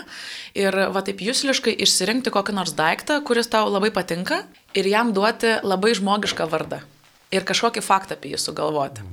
ir 0.59 0.79
va 0.95 1.03
taip 1.07 1.23
jūsliškai 1.25 1.77
išsirinkti 1.87 2.33
kokį 2.35 2.57
nors 2.57 2.77
daiktą, 2.77 3.21
kuris 3.25 3.51
tau 3.51 3.69
labai 3.71 3.93
patinka 3.95 4.45
ir 4.77 4.89
jam 4.89 5.15
duoti 5.17 5.59
labai 5.65 5.95
žmogišką 5.97 6.49
vardą 6.51 6.83
ir 7.35 7.47
kažkokį 7.47 7.83
faktą 7.85 8.17
apie 8.19 8.35
jį 8.35 8.41
sugalvoti. 8.43 9.05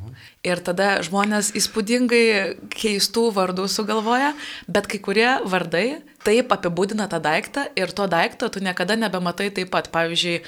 Ir 0.46 0.62
tada 0.64 1.02
žmonės 1.06 1.52
įspūdingai 1.58 2.58
keistų 2.74 3.28
vardų 3.36 3.68
sugalvoja, 3.70 4.32
bet 4.70 4.88
kai 4.90 5.00
kurie 5.04 5.28
vardai 5.50 6.00
taip 6.26 6.52
apibūdina 6.54 7.08
tą 7.12 7.20
daiktą 7.24 7.68
ir 7.78 7.92
to 7.96 8.08
daikto 8.12 8.50
tu 8.54 8.62
niekada 8.64 8.98
nebematai 9.00 9.50
taip 9.54 9.72
pat. 9.74 9.92
Pavyzdžiui, 9.94 10.42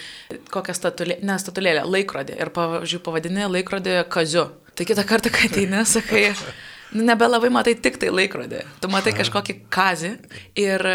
kokią 0.53 0.75
statulėlę, 0.77 1.19
ne 1.25 1.37
statulėlę, 1.41 1.85
laikrodį. 1.89 2.37
Ir, 2.39 2.51
pavyzdžiui, 2.55 3.03
pavadini 3.05 3.47
laikrodį 3.49 4.01
kaziu. 4.13 4.49
Tai 4.75 4.87
kitą 4.87 5.05
kartą, 5.07 5.31
kai 5.33 5.49
ateini, 5.49 5.83
sakai, 5.87 6.29
nu, 6.93 7.05
nebelabai 7.07 7.51
matai 7.53 7.75
tik 7.75 7.99
tai 8.01 8.11
laikrodį. 8.13 8.63
Tu 8.79 8.91
matai 8.91 9.15
kažkokį 9.17 9.57
kazį. 9.73 10.13
Ir 10.59 10.85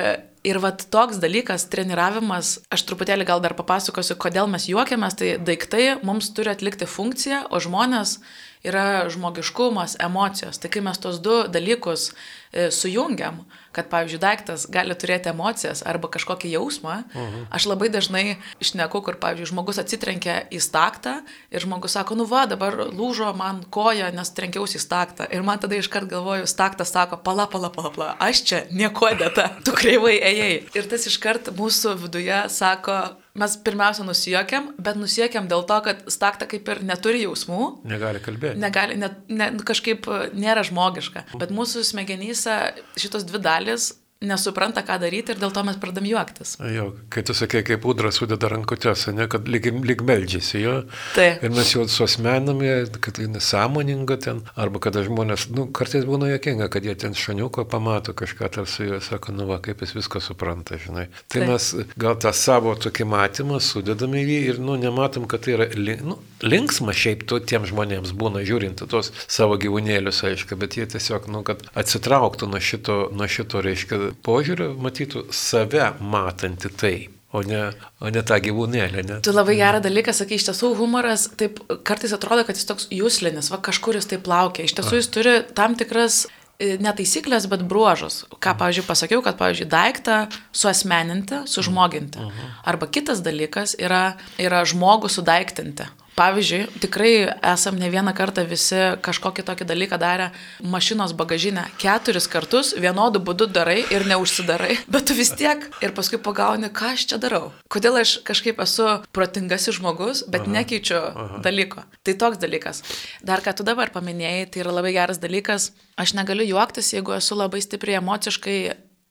Ir 0.45 0.59
vat 0.61 0.83
toks 0.93 1.17
dalykas, 1.23 1.63
treniravimas, 1.73 2.59
aš 2.69 2.83
truputėlį 2.85 3.25
gal 3.31 3.41
dar 3.41 3.55
papasakosiu, 3.57 4.19
kodėl 4.21 4.51
mes 4.53 4.67
juokiamės, 4.69 5.17
tai 5.17 5.31
daiktai 5.41 5.85
mums 6.05 6.29
turi 6.37 6.53
atlikti 6.53 6.85
funkciją, 6.85 7.47
o 7.49 7.61
žmonės 7.65 8.19
yra 8.65 9.07
žmogiškumas, 9.13 9.97
emocijos. 10.05 10.61
Tai 10.61 10.69
kai 10.73 10.83
mes 10.85 11.01
tos 11.01 11.23
du 11.25 11.39
dalykus 11.49 12.11
e, 12.11 12.69
sujungiam, 12.69 13.41
kad, 13.75 13.89
pavyzdžiui, 13.93 14.21
daiktas 14.23 14.67
gali 14.73 14.97
turėti 14.99 15.31
emocijas 15.33 15.83
arba 15.87 16.11
kažkokį 16.15 16.55
jausmą, 16.55 17.01
mhm. 17.11 17.47
aš 17.55 17.69
labai 17.71 17.91
dažnai 17.93 18.25
išneku, 18.63 19.03
kur, 19.05 19.19
pavyzdžiui, 19.23 19.51
žmogus 19.53 19.81
atsitrenkia 19.83 20.41
į 20.55 20.61
staktą 20.63 21.17
ir 21.51 21.65
žmogus 21.65 21.97
sako, 21.99 22.19
nu 22.19 22.29
va, 22.31 22.45
dabar 22.51 22.77
lūžo 22.91 23.33
man 23.39 23.63
koja, 23.75 24.13
nes 24.15 24.33
trenkiausi 24.37 24.79
į 24.79 24.85
staktą. 24.85 25.29
Ir 25.35 25.45
man 25.47 25.63
tada 25.63 25.79
iškart 25.79 26.09
galvoju, 26.11 26.49
staktas 26.51 26.95
sako, 26.95 27.19
pala, 27.25 27.49
pala, 27.51 27.73
pala, 27.75 27.93
pala, 27.95 28.13
aš 28.23 28.45
čia 28.49 28.63
nieko 28.71 29.11
dėta, 29.19 29.51
tu 29.67 29.75
kreivai 29.77 30.17
ėjai. 30.19 30.55
Ir 30.77 30.89
tas 30.91 31.07
iškart 31.11 31.53
mūsų 31.59 31.99
viduje 32.07 32.45
sako, 32.53 33.03
mes 33.39 33.57
pirmiausia 33.67 34.05
nusijokiam, 34.07 34.71
bet 34.79 34.99
nusijokiam 34.99 35.49
dėl 35.51 35.65
to, 35.67 35.81
kad 35.87 36.05
stakta 36.13 36.47
kaip 36.51 36.69
ir 36.71 36.83
neturi 36.87 37.25
jausmų. 37.25 37.81
Negali 37.91 38.23
kalbėti. 38.23 38.61
Negali, 38.63 38.99
net, 39.01 39.19
ne, 39.27 39.51
kažkaip 39.67 40.07
nėra 40.39 40.63
žmogiška. 40.67 41.27
Bet 41.41 41.55
mūsų 41.55 41.83
smegenyse 41.89 42.59
šitos 43.01 43.27
dvi 43.27 43.43
dalis 43.43 43.91
nesupranta, 44.29 44.83
ką 44.87 44.99
daryti 45.03 45.35
ir 45.35 45.41
dėl 45.41 45.53
to 45.55 45.65
mes 45.67 45.79
pradam 45.81 46.07
juoktis. 46.09 46.57
Jo, 46.75 46.91
kai 47.13 47.25
tu 47.27 47.37
sakei, 47.37 47.65
kaip 47.67 47.87
udra 47.89 48.13
sudeda 48.15 48.51
rankutės, 48.53 49.07
ne, 49.15 49.27
kad 49.31 49.49
lyg, 49.51 49.69
lyg 49.87 50.05
meldžiasi 50.07 50.63
jo. 50.63 50.75
Taip. 51.17 51.45
Ir 51.45 51.55
mes 51.55 51.73
jau 51.75 51.87
suosmenami, 51.91 52.73
kad 52.99 53.19
tai 53.19 53.29
nesąmoninga 53.33 54.19
ten, 54.25 54.43
arba 54.61 54.83
kada 54.85 55.05
žmonės, 55.07 55.49
nu, 55.55 55.67
kartais 55.75 56.07
būna 56.09 56.31
jokinga, 56.35 56.71
kad 56.73 56.87
jie 56.87 56.97
ten 56.99 57.17
šaniuko 57.19 57.67
pamato 57.71 58.15
kažką 58.17 58.51
tarsi 58.59 58.89
ir 58.89 59.03
sako, 59.05 59.35
nu 59.37 59.49
va, 59.51 59.61
kaip 59.65 59.83
jis 59.85 59.97
viską 59.99 60.23
supranta, 60.25 60.79
žinai. 60.81 61.09
Tai 61.29 61.43
Taip. 61.43 61.51
mes 61.51 61.71
gal 62.01 62.19
tą 62.21 62.35
savo 62.37 62.75
tokį 62.79 63.09
matymą 63.11 63.61
sudedame 63.63 64.23
į 64.23 64.29
jį 64.29 64.41
ir, 64.53 64.63
nu, 64.65 64.79
nematom, 64.81 65.29
kad 65.31 65.45
tai 65.45 65.59
yra 65.59 65.69
nu, 66.05 66.19
linksma 66.45 66.95
šiaip 66.97 67.25
to 67.31 67.41
tiem 67.41 67.67
žmonėms 67.69 68.13
būna 68.17 68.45
žiūrint 68.47 68.85
į 68.85 68.89
tos 68.93 69.11
savo 69.27 69.57
gyvūnėlius, 69.61 70.23
aišku, 70.29 70.59
bet 70.61 70.77
jie 70.79 70.87
tiesiog, 70.95 71.29
nu, 71.33 71.43
kad 71.47 71.65
atsitrauktų 71.79 72.51
nuo 72.53 72.61
šito, 72.63 72.99
nuo 73.17 73.29
šito, 73.31 73.65
reiškia, 73.65 74.01
požiūrio, 74.27 74.73
matytų 74.81 75.29
save 75.35 75.93
matantį 76.01 76.73
tai. 76.81 76.97
O 77.35 77.41
ne, 77.43 77.65
o 77.99 78.11
ne 78.15 78.21
tą 78.23 78.37
gyvūnėlį, 78.39 79.03
ne? 79.09 79.17
Tu 79.27 79.33
labai 79.35 79.57
gerą 79.59 79.81
dalyką 79.83 80.13
sakai, 80.15 80.37
iš 80.39 80.45
tiesų 80.47 80.69
humoras 80.79 81.25
taip 81.35 81.57
kartais 81.83 82.15
atrodo, 82.15 82.45
kad 82.47 82.55
jis 82.55 82.69
toks 82.69 82.87
jūslinis, 82.95 83.49
va 83.51 83.59
kažkur 83.59 83.99
jis 83.99 84.07
taip 84.13 84.31
laukia. 84.31 84.69
Iš 84.69 84.77
tiesų 84.79 85.01
jis 85.01 85.09
turi 85.11 85.33
tam 85.59 85.75
tikras 85.75 86.21
e, 86.29 86.77
netaisyklės, 86.79 87.49
bet 87.51 87.67
bruožus. 87.67 88.21
Ką, 88.39 88.55
pavyzdžiui, 88.61 88.87
pasakiau, 88.87 89.25
kad, 89.27 89.35
pavyzdžiui, 89.41 89.67
daiktą 89.67 90.21
suasmeninti, 90.55 91.43
sužmoginti. 91.51 92.23
Arba 92.71 92.87
kitas 92.87 93.25
dalykas 93.27 93.75
yra, 93.83 94.05
yra 94.39 94.63
žmogų 94.71 95.11
sudaiktinti. 95.11 95.91
Pavyzdžiui, 96.15 96.69
tikrai 96.79 97.13
esam 97.43 97.75
ne 97.79 97.89
vieną 97.91 98.13
kartą 98.15 98.45
visi 98.47 98.79
kažkokį 99.03 99.43
tokį 99.49 99.67
dalyką 99.67 99.99
darę 99.99 100.29
mašinos 100.63 101.15
bagažinę. 101.19 101.65
Keturis 101.83 102.29
kartus 102.31 102.71
vienodų 102.79 103.23
būdų 103.27 103.49
darai 103.51 103.81
ir 103.91 104.07
neužsidarai, 104.07 104.77
bet 104.95 105.09
tu 105.11 105.17
vis 105.19 105.33
tiek 105.35 105.67
ir 105.83 105.95
paskui 105.97 106.21
pagauni, 106.23 106.71
ką 106.71 106.93
aš 106.95 107.09
čia 107.11 107.19
darau. 107.19 107.51
Kodėl 107.67 107.99
aš 108.05 108.21
kažkaip 108.27 108.63
esu 108.63 108.87
protingasis 109.17 109.81
žmogus, 109.81 110.23
bet 110.31 110.47
aha, 110.47 110.55
nekeičiu 110.61 111.01
aha. 111.01 111.43
dalyko. 111.43 111.83
Tai 112.07 112.15
toks 112.23 112.39
dalykas. 112.39 112.85
Dar 113.27 113.43
ką 113.43 113.57
tu 113.59 113.67
dabar 113.67 113.91
paminėjai, 113.91 114.47
tai 114.55 114.63
yra 114.63 114.79
labai 114.79 114.95
geras 114.95 115.19
dalykas. 115.19 115.73
Aš 115.99 116.15
negaliu 116.15 116.47
juoktis, 116.47 116.95
jeigu 116.95 117.19
esu 117.19 117.35
labai 117.39 117.63
stipriai 117.63 117.99
emociškai 117.99 118.59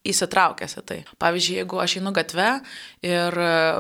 įsitraukęs 0.08 0.78
į 0.80 0.84
tai. 0.88 0.98
Pavyzdžiui, 1.22 1.58
jeigu 1.62 1.80
aš 1.80 1.98
einu 2.00 2.12
gatve 2.16 2.48
ir 3.06 3.38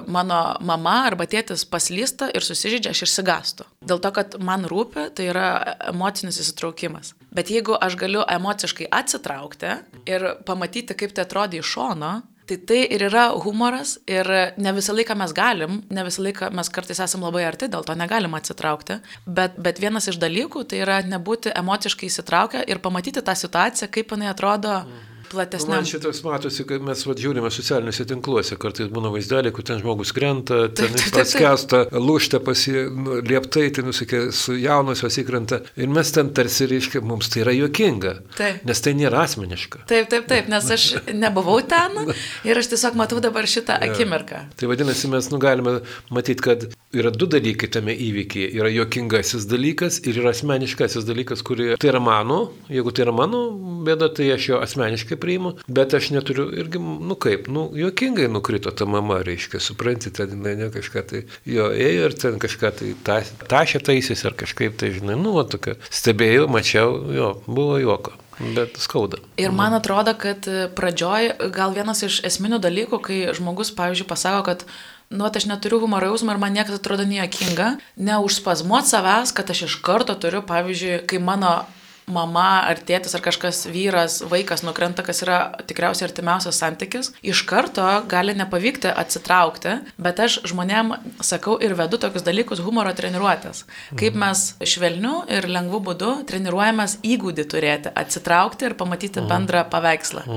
mano 0.07 0.41
mama 0.63 0.95
arba 1.09 1.27
tėtis 1.29 1.65
paslysta 1.67 2.29
ir 2.31 2.45
susižydžia, 2.45 2.93
aš 2.95 3.05
išsigastu. 3.07 3.67
Dėl 3.83 4.01
to, 4.03 4.13
kad 4.15 4.37
man 4.39 4.67
rūpi, 4.69 5.09
tai 5.15 5.29
yra 5.33 5.47
emocinis 5.91 6.39
įsitraukimas. 6.43 7.13
Bet 7.35 7.51
jeigu 7.51 7.75
aš 7.75 7.97
galiu 7.99 8.23
emociškai 8.23 8.87
atsitraukti 8.91 9.77
ir 10.09 10.29
pamatyti, 10.47 10.95
kaip 10.95 11.15
tai 11.15 11.27
atrodo 11.27 11.59
iš 11.59 11.75
šono, 11.77 12.19
Tai 12.43 12.57
tai 12.67 12.81
ir 12.91 13.05
yra 13.07 13.29
humoras 13.39 13.93
ir 14.03 14.27
ne 14.59 14.73
visą 14.75 14.91
laiką 14.91 15.15
mes 15.15 15.31
galim, 15.31 15.77
ne 15.87 16.03
visą 16.03 16.25
laiką 16.25 16.49
mes 16.51 16.67
kartais 16.75 16.99
esame 16.99 17.23
labai 17.23 17.45
arti, 17.47 17.69
dėl 17.71 17.87
to 17.87 17.95
negalim 17.95 18.35
atsitraukti, 18.35 18.97
bet, 19.23 19.55
bet 19.55 19.79
vienas 19.79 20.09
iš 20.11 20.19
dalykų 20.19 20.65
tai 20.67 20.81
yra 20.83 20.99
nebūti 21.07 21.55
emociškai 21.55 22.11
įsitraukę 22.11 22.65
ir 22.67 22.83
pamatyti 22.83 23.23
tą 23.23 23.37
situaciją, 23.45 23.87
kaip 23.95 24.11
jinai 24.11 24.27
atrodo. 24.33 24.75
Mhm 24.83 25.12
platesniam. 25.33 25.79
Man 25.79 25.87
šitas 25.89 26.21
matosi, 26.25 26.65
kad 26.69 26.83
mes 26.85 27.03
va, 27.07 27.15
žiūrime 27.17 27.51
socialiniuose 27.53 28.05
tinkluose, 28.09 28.57
kartais 28.61 28.91
būna 28.93 29.11
vaizdeliai, 29.13 29.53
kur 29.55 29.65
ten 29.67 29.81
žmogus 29.81 30.13
krenta, 30.15 30.67
ten 30.75 30.93
jis 30.93 31.11
paskesta, 31.15 31.83
lūšta 31.93 32.41
pasilieptai, 32.45 33.65
nu, 33.67 33.73
tai 33.77 33.85
nusikė, 33.87 34.21
su 34.35 34.57
jaunosios 34.59 35.19
įkrenta. 35.23 35.63
Ir 35.79 35.91
mes 35.93 36.13
ten 36.15 36.31
tarsi, 36.35 36.67
reiškia, 36.71 37.03
mums 37.05 37.31
tai 37.33 37.43
yra 37.43 37.55
juokinga. 37.57 38.15
Taip. 38.37 38.63
Nes 38.69 38.83
tai 38.85 38.95
nėra 38.99 39.25
asmeniška. 39.27 39.83
Taip, 39.89 40.09
taip, 40.13 40.29
taip, 40.29 40.49
nes 40.51 40.69
aš 40.77 40.87
nebuvau 41.11 41.59
ten 41.67 42.13
ir 42.49 42.61
aš 42.61 42.71
tiesiog 42.73 42.97
matau 42.99 43.21
dabar 43.23 43.49
šitą 43.49 43.79
ja. 43.79 43.91
akimirką. 43.91 44.45
Tai 44.59 44.71
vadinasi, 44.71 45.11
mes 45.11 45.29
nu, 45.33 45.41
galime 45.43 45.79
matyti, 46.13 46.43
kad 46.45 46.67
yra 46.93 47.11
du 47.13 47.27
dalykai 47.29 47.69
tame 47.73 47.95
įvykyje. 47.97 48.51
Yra 48.59 48.69
juokingasis 48.73 49.47
dalykas 49.49 49.99
ir 50.05 50.19
yra 50.21 50.33
asmeniškasis 50.33 51.07
dalykas, 51.07 51.41
kurį 51.45 51.73
tai 51.81 51.89
yra 51.89 52.01
mano, 52.03 52.39
jeigu 52.71 52.93
tai 52.93 53.07
yra 53.07 53.15
mano 53.15 53.43
bėda, 53.85 54.11
tai 54.13 54.29
aš 54.35 54.49
jo 54.51 54.59
asmeniškai 54.63 55.17
priimu, 55.23 55.55
bet 55.67 55.95
aš 55.97 56.11
neturiu 56.15 56.49
irgi, 56.63 56.81
nu 56.83 57.17
kaip, 57.19 57.47
nu, 57.51 57.69
juokingai 57.79 58.27
nukrito 58.31 58.73
ta 58.75 58.87
mama, 58.89 59.21
reiškia, 59.25 59.61
supranti, 59.63 60.11
ten 60.13 60.35
jinai 60.35 60.55
ne 60.59 60.71
kažką 60.73 61.05
tai 61.09 61.23
jo 61.49 61.69
ėjo 61.71 62.09
ir 62.09 62.17
ten 62.19 62.41
kažką 62.43 62.73
tai 62.79 62.91
ta, 63.07 63.21
tašė 63.51 63.83
taisys 63.87 64.25
ar 64.27 64.35
kažkaip 64.37 64.75
tai, 64.79 64.93
žinai, 64.97 65.17
nu, 65.19 65.35
va, 65.37 65.47
tokia, 65.47 65.77
stebėjau, 65.93 66.49
mačiau, 66.51 66.99
jo, 67.15 67.31
buvo 67.47 67.79
juoko. 67.81 68.17
Bet 68.39 68.79
skauda. 68.81 69.19
Ir 69.37 69.53
man 69.53 69.75
atrodo, 69.77 70.15
kad 70.17 70.47
pradžioj 70.73 71.35
gal 71.53 71.75
vienas 71.75 72.01
iš 72.05 72.17
esminių 72.25 72.57
dalykų, 72.63 72.99
kai 73.05 73.19
žmogus, 73.37 73.69
pavyzdžiui, 73.77 74.07
pasako, 74.09 74.41
kad 74.47 74.65
nu, 75.13 75.27
aš 75.27 75.45
neturiu 75.45 75.79
humoro 75.83 76.09
jausmo 76.09 76.33
ir 76.33 76.41
man 76.41 76.55
niekas 76.55 76.79
atrodo 76.79 77.05
nejuokinga, 77.05 77.75
neužspazmuot 78.09 78.89
savęs, 78.89 79.35
kad 79.37 79.53
aš 79.53 79.67
iš 79.67 79.77
karto 79.85 80.17
turiu, 80.17 80.41
pavyzdžiui, 80.49 81.03
kai 81.09 81.21
mano 81.21 81.59
mama 82.07 82.63
ar 82.67 82.79
tėtis 82.83 83.15
ar 83.15 83.23
kažkas 83.23 83.63
vyras, 83.71 84.19
vaikas 84.29 84.63
nukrenta, 84.65 85.03
kas 85.05 85.23
yra 85.25 85.37
tikriausiai 85.69 86.07
artimiausias 86.09 86.59
santykis, 86.59 87.11
iš 87.23 87.43
karto 87.49 87.85
gali 88.11 88.35
nepavykti 88.37 88.91
atsitraukti, 88.91 89.77
bet 89.97 90.19
aš 90.23 90.39
žmonėm 90.49 90.93
sakau 91.23 91.57
ir 91.63 91.75
vedu 91.79 91.99
tokius 92.01 92.25
dalykus 92.25 92.63
humoro 92.65 92.93
treniruotės. 92.95 93.63
Kaip 93.99 94.17
mes 94.19 94.45
švelniu 94.59 95.23
ir 95.31 95.47
lengvu 95.49 95.81
būdu 95.89 96.13
treniruojamės 96.29 96.99
įgūdį 97.03 97.47
turėti, 97.49 97.93
atsitraukti 98.03 98.69
ir 98.69 98.77
pamatyti 98.79 99.23
bendrą 99.29 99.65
paveikslą. 99.71 100.27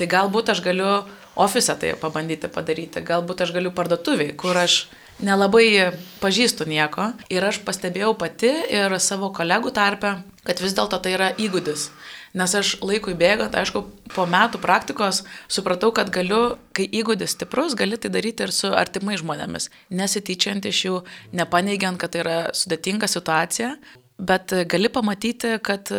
Tai 0.00 0.08
galbūt 0.08 0.54
aš 0.54 0.62
galiu 0.64 1.02
ofise 1.40 1.74
tai 1.80 1.94
pabandyti 2.00 2.48
padaryti, 2.52 3.02
galbūt 3.04 3.44
aš 3.44 3.52
galiu 3.56 3.72
parduotuviai, 3.76 4.32
kur 4.36 4.56
aš 4.56 4.86
nelabai 5.24 5.92
pažįstu 6.20 6.66
nieko 6.68 7.10
ir 7.32 7.44
aš 7.46 7.60
pastebėjau 7.66 8.14
pati 8.18 8.50
ir 8.72 8.96
savo 9.00 9.30
kolegų 9.36 9.72
tarpe, 9.76 10.16
kad 10.46 10.62
vis 10.62 10.74
dėlto 10.76 11.00
tai 11.02 11.14
yra 11.16 11.30
įgūdis. 11.40 11.90
Nes 12.30 12.52
aš 12.54 12.76
laikui 12.86 13.16
bėgant, 13.18 13.56
aišku, 13.58 13.82
po 14.14 14.24
metų 14.30 14.60
praktikos 14.62 15.24
supratau, 15.50 15.90
kad 15.94 16.12
galiu, 16.14 16.60
kai 16.76 16.86
įgūdis 16.86 17.34
stiprus, 17.34 17.74
gali 17.74 17.98
tai 17.98 18.12
daryti 18.14 18.46
ir 18.46 18.52
su 18.54 18.70
artimai 18.70 19.16
žmonėmis, 19.18 19.66
nesityčiant 19.90 20.68
iš 20.70 20.84
jų, 20.86 21.00
nepaneigiant, 21.34 21.98
kad 21.98 22.14
tai 22.14 22.22
yra 22.22 22.38
sudėtinga 22.54 23.10
situacija, 23.10 23.72
bet 24.20 24.52
gali 24.70 24.90
pamatyti, 24.92 25.56
kad, 25.64 25.90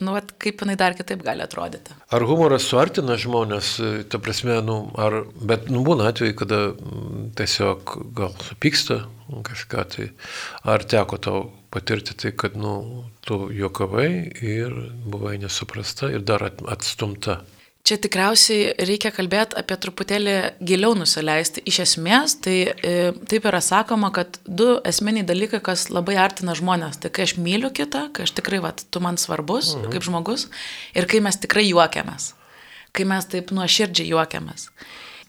nu, 0.00 0.14
vat, 0.16 0.32
kaip 0.42 0.62
jinai 0.62 0.76
dar 0.78 0.96
kitaip 0.98 1.24
gali 1.26 1.44
atrodyti. 1.44 1.96
Ar 2.14 2.26
humoras 2.26 2.66
suartina 2.68 3.18
žmonės, 3.20 3.76
ta 4.12 4.20
prasme, 4.22 4.58
nu, 4.66 4.78
ar, 5.00 5.22
bet, 5.36 5.70
nu, 5.72 5.82
būna 5.86 6.10
atveju, 6.12 6.36
kada 6.42 6.62
mm, 6.72 7.28
tiesiog 7.38 7.96
gal 8.16 8.34
supyksta 8.46 9.04
kažką, 9.46 9.84
tai 9.94 10.10
ar 10.66 10.84
teko 10.86 11.18
tau 11.22 11.42
patirti 11.74 12.14
tai, 12.18 12.32
kad, 12.38 12.56
nu, 12.58 13.04
tu 13.26 13.46
juokavai 13.52 14.08
ir 14.40 14.74
buvai 15.06 15.36
nesuprasta 15.42 16.12
ir 16.14 16.24
dar 16.26 16.46
atstumta. 16.46 17.40
Čia 17.86 18.00
tikriausiai 18.02 18.72
reikia 18.82 19.12
kalbėti 19.14 19.54
apie 19.60 19.76
truputėlį 19.78 20.32
giliau 20.66 20.96
nusileisti. 20.98 21.62
Iš 21.70 21.76
esmės, 21.84 22.34
tai 22.42 22.56
e, 22.66 23.12
taip 23.30 23.46
yra 23.46 23.60
sakoma, 23.62 24.10
kad 24.14 24.40
du 24.42 24.72
esminiai 24.90 25.22
dalykai, 25.28 25.60
kas 25.62 25.86
labai 25.94 26.16
artina 26.18 26.56
žmonės. 26.58 26.98
Tai 26.98 27.12
kai 27.14 27.28
aš 27.28 27.36
myliu 27.38 27.70
kitą, 27.70 28.08
kai 28.10 28.26
aš 28.26 28.34
tikrai, 28.40 28.58
va, 28.64 28.74
tu 28.74 29.04
man 29.04 29.20
svarbus 29.22 29.76
mhm. 29.76 29.94
kaip 29.94 30.08
žmogus, 30.08 30.48
ir 30.98 31.06
kai 31.06 31.22
mes 31.22 31.38
tikrai 31.38 31.68
juokiamės. 31.68 32.32
Kai 32.90 33.06
mes 33.06 33.30
taip 33.30 33.54
nuoširdžiai 33.54 34.10
juokiamės. 34.10 34.66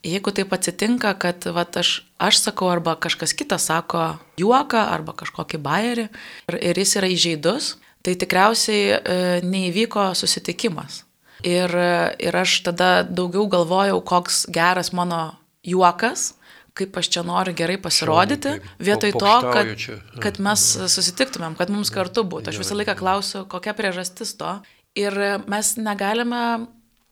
Jeigu 0.08 0.34
taip 0.34 0.58
atsitinka, 0.58 1.14
kad 1.22 1.46
va, 1.54 1.70
aš, 1.78 2.00
aš 2.18 2.42
sakau 2.42 2.72
arba 2.74 2.98
kažkas 2.98 3.38
kitas 3.38 3.70
sako 3.70 4.16
juoką 4.42 4.82
arba 4.82 5.14
kažkokį 5.14 5.62
bairį 5.62 6.10
ir, 6.10 6.64
ir 6.72 6.82
jis 6.82 6.98
yra 6.98 7.14
įžeidus, 7.14 7.76
tai 8.02 8.18
tikriausiai 8.18 8.96
e, 8.98 9.20
neįvyko 9.46 10.16
susitikimas 10.18 11.04
Ir, 11.46 11.74
ir 12.18 12.40
aš 12.40 12.62
tada 12.66 13.04
daugiau 13.04 13.46
galvojau, 13.52 14.00
koks 14.02 14.48
geras 14.54 14.90
mano 14.96 15.36
juokas, 15.68 16.32
kaip 16.78 16.98
aš 16.98 17.10
čia 17.14 17.24
noriu 17.26 17.54
gerai 17.58 17.78
pasirodyti, 17.82 18.58
vietoj 18.82 19.14
to, 19.18 19.36
kad, 19.54 19.86
kad 20.24 20.40
mes 20.44 20.66
susitiktumėm, 20.94 21.58
kad 21.58 21.72
mums 21.74 21.92
kartu 21.94 22.24
būtų. 22.26 22.54
Aš 22.54 22.62
visą 22.62 22.78
laiką 22.78 22.98
klausiu, 23.00 23.46
kokia 23.50 23.74
priežastis 23.78 24.36
to. 24.38 24.60
Ir 24.98 25.14
mes 25.50 25.76
negalime 25.78 26.68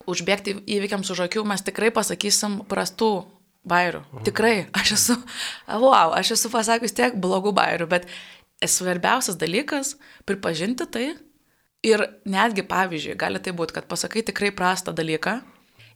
užbėgti 0.10 0.60
įvykiams 0.78 1.10
už 1.14 1.26
akių, 1.28 1.46
mes 1.50 1.66
tikrai 1.66 1.92
pasakysim 1.94 2.62
prastų 2.70 3.26
bairių. 3.66 4.04
Tikrai, 4.28 4.56
aš 4.78 4.96
esu, 4.98 5.18
wow, 5.70 6.14
aš 6.18 6.36
esu 6.38 6.52
pasakius 6.54 6.94
tiek 6.96 7.18
blogų 7.22 7.54
bairių, 7.58 7.90
bet 7.90 8.10
svarbiausias 8.66 9.38
dalykas- 9.42 9.96
pripažinti 10.30 10.86
tai 10.90 11.08
Ir 11.86 12.02
netgi, 12.26 12.66
pavyzdžiui, 12.66 13.18
gali 13.20 13.42
tai 13.44 13.54
būti, 13.58 13.76
kad 13.78 13.88
pasakai 13.90 14.24
tikrai 14.26 14.52
prastą 14.56 14.94
dalyką 14.96 15.38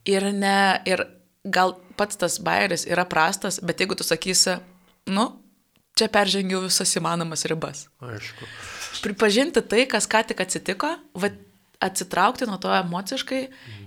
ir, 0.09 0.27
ne, 0.35 0.57
ir 0.89 1.05
gal 1.43 1.75
pats 1.97 2.19
tas 2.19 2.37
bairis 2.43 2.85
yra 2.89 3.07
prastas, 3.09 3.59
bet 3.63 3.81
jeigu 3.81 3.97
tu 3.97 4.05
sakysi, 4.05 4.59
nu, 5.09 5.27
čia 5.97 6.09
peržengiau 6.11 6.63
visas 6.67 6.95
įmanomas 6.99 7.45
ribas. 7.49 7.87
Aišku. 8.05 8.47
Pripažinti 9.03 9.63
tai, 9.65 9.85
kas 9.89 10.07
ką 10.09 10.23
tik 10.29 10.43
atsitiko, 10.43 10.93
va, 11.17 11.31
atsitraukti 11.79 12.47
nuo 12.47 12.57
to 12.59 12.71
emociškai 12.75 13.41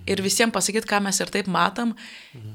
ir 0.08 0.22
visiems 0.24 0.54
pasakyti, 0.54 0.88
ką 0.88 1.02
mes 1.04 1.20
ir 1.20 1.32
taip 1.32 1.48
matom. 1.52 1.92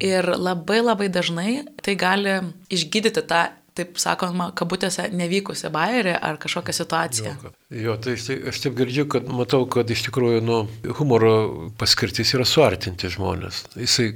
Ir 0.04 0.26
labai 0.26 0.80
labai 0.82 1.10
dažnai 1.14 1.62
tai 1.86 1.94
gali 2.00 2.40
išgydyti 2.74 3.22
tą 3.30 3.44
taip 3.78 4.00
sakoma, 4.02 4.50
kabutėse 4.58 5.08
nevykusią 5.14 5.72
bairį 5.74 6.16
ar 6.18 6.40
kažkokią 6.42 6.76
situaciją. 6.76 7.34
Jo, 7.44 7.54
jo 7.84 7.96
tai 8.02 8.16
aš, 8.18 8.28
aš 8.52 8.62
taip 8.64 8.78
girdžiu, 8.80 9.08
kad 9.12 9.30
matau, 9.32 9.64
kad 9.70 9.90
iš 9.94 10.08
tikrųjų 10.08 10.42
nu, 10.46 10.60
humoro 11.00 11.34
paskirtis 11.80 12.34
yra 12.38 12.46
suartinti 12.48 13.12
žmonės. 13.14 13.64
Jisai 13.78 14.10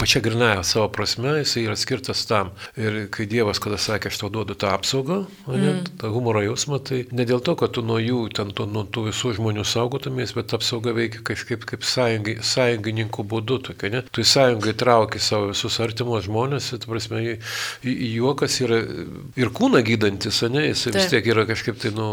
pačia 0.00 0.22
grinaja 0.24 0.62
savo 0.66 0.88
prasme, 0.94 1.38
jisai 1.40 1.64
yra 1.66 1.76
skirtas 1.78 2.24
tam. 2.28 2.52
Ir 2.78 3.06
kai 3.14 3.26
Dievas, 3.30 3.60
kada 3.62 3.78
sakė, 3.80 4.12
aš 4.12 4.20
tau 4.22 4.30
duodu 4.32 4.56
tą 4.58 4.72
apsaugą, 4.74 5.20
mm. 5.46 5.58
ne, 5.62 5.74
tą 6.00 6.12
humoro 6.14 6.42
jausmą, 6.44 6.80
tai 6.84 7.02
ne 7.12 7.26
dėl 7.28 7.42
to, 7.44 7.56
kad 7.58 7.74
tu 7.76 7.84
nuo 7.86 7.98
jų, 8.02 8.20
ten, 8.38 8.52
tu, 8.56 8.68
nuo 8.70 8.84
tų 8.86 9.08
visų 9.10 9.34
žmonių 9.38 9.66
saugotumės, 9.68 10.34
bet 10.36 10.54
apsauga 10.56 10.94
veikia 10.96 11.24
kažkaip 11.26 11.66
kaip 11.68 11.86
sąjungai, 11.86 12.38
sąjungininkų 12.46 13.26
būdu. 13.32 13.60
Tokia, 13.68 13.90
ne? 13.92 14.04
Tu 14.14 14.22
į 14.22 14.28
sąjungą 14.30 14.72
įtrauki 14.74 15.20
savo 15.22 15.50
visus 15.50 15.78
artimus 15.82 16.28
žmonės, 16.28 16.70
tai 16.74 16.90
prasme, 16.90 17.22
juokas 17.82 18.60
yra 18.64 18.82
ir 19.38 19.50
kūną 19.54 19.80
gydantis, 19.86 20.40
ne, 20.50 20.64
jis 20.68 20.84
Taip. 20.86 20.96
vis 20.96 21.08
tiek 21.12 21.28
yra 21.32 21.44
kažkaip 21.48 21.78
tai, 21.80 21.92
nu, 21.96 22.08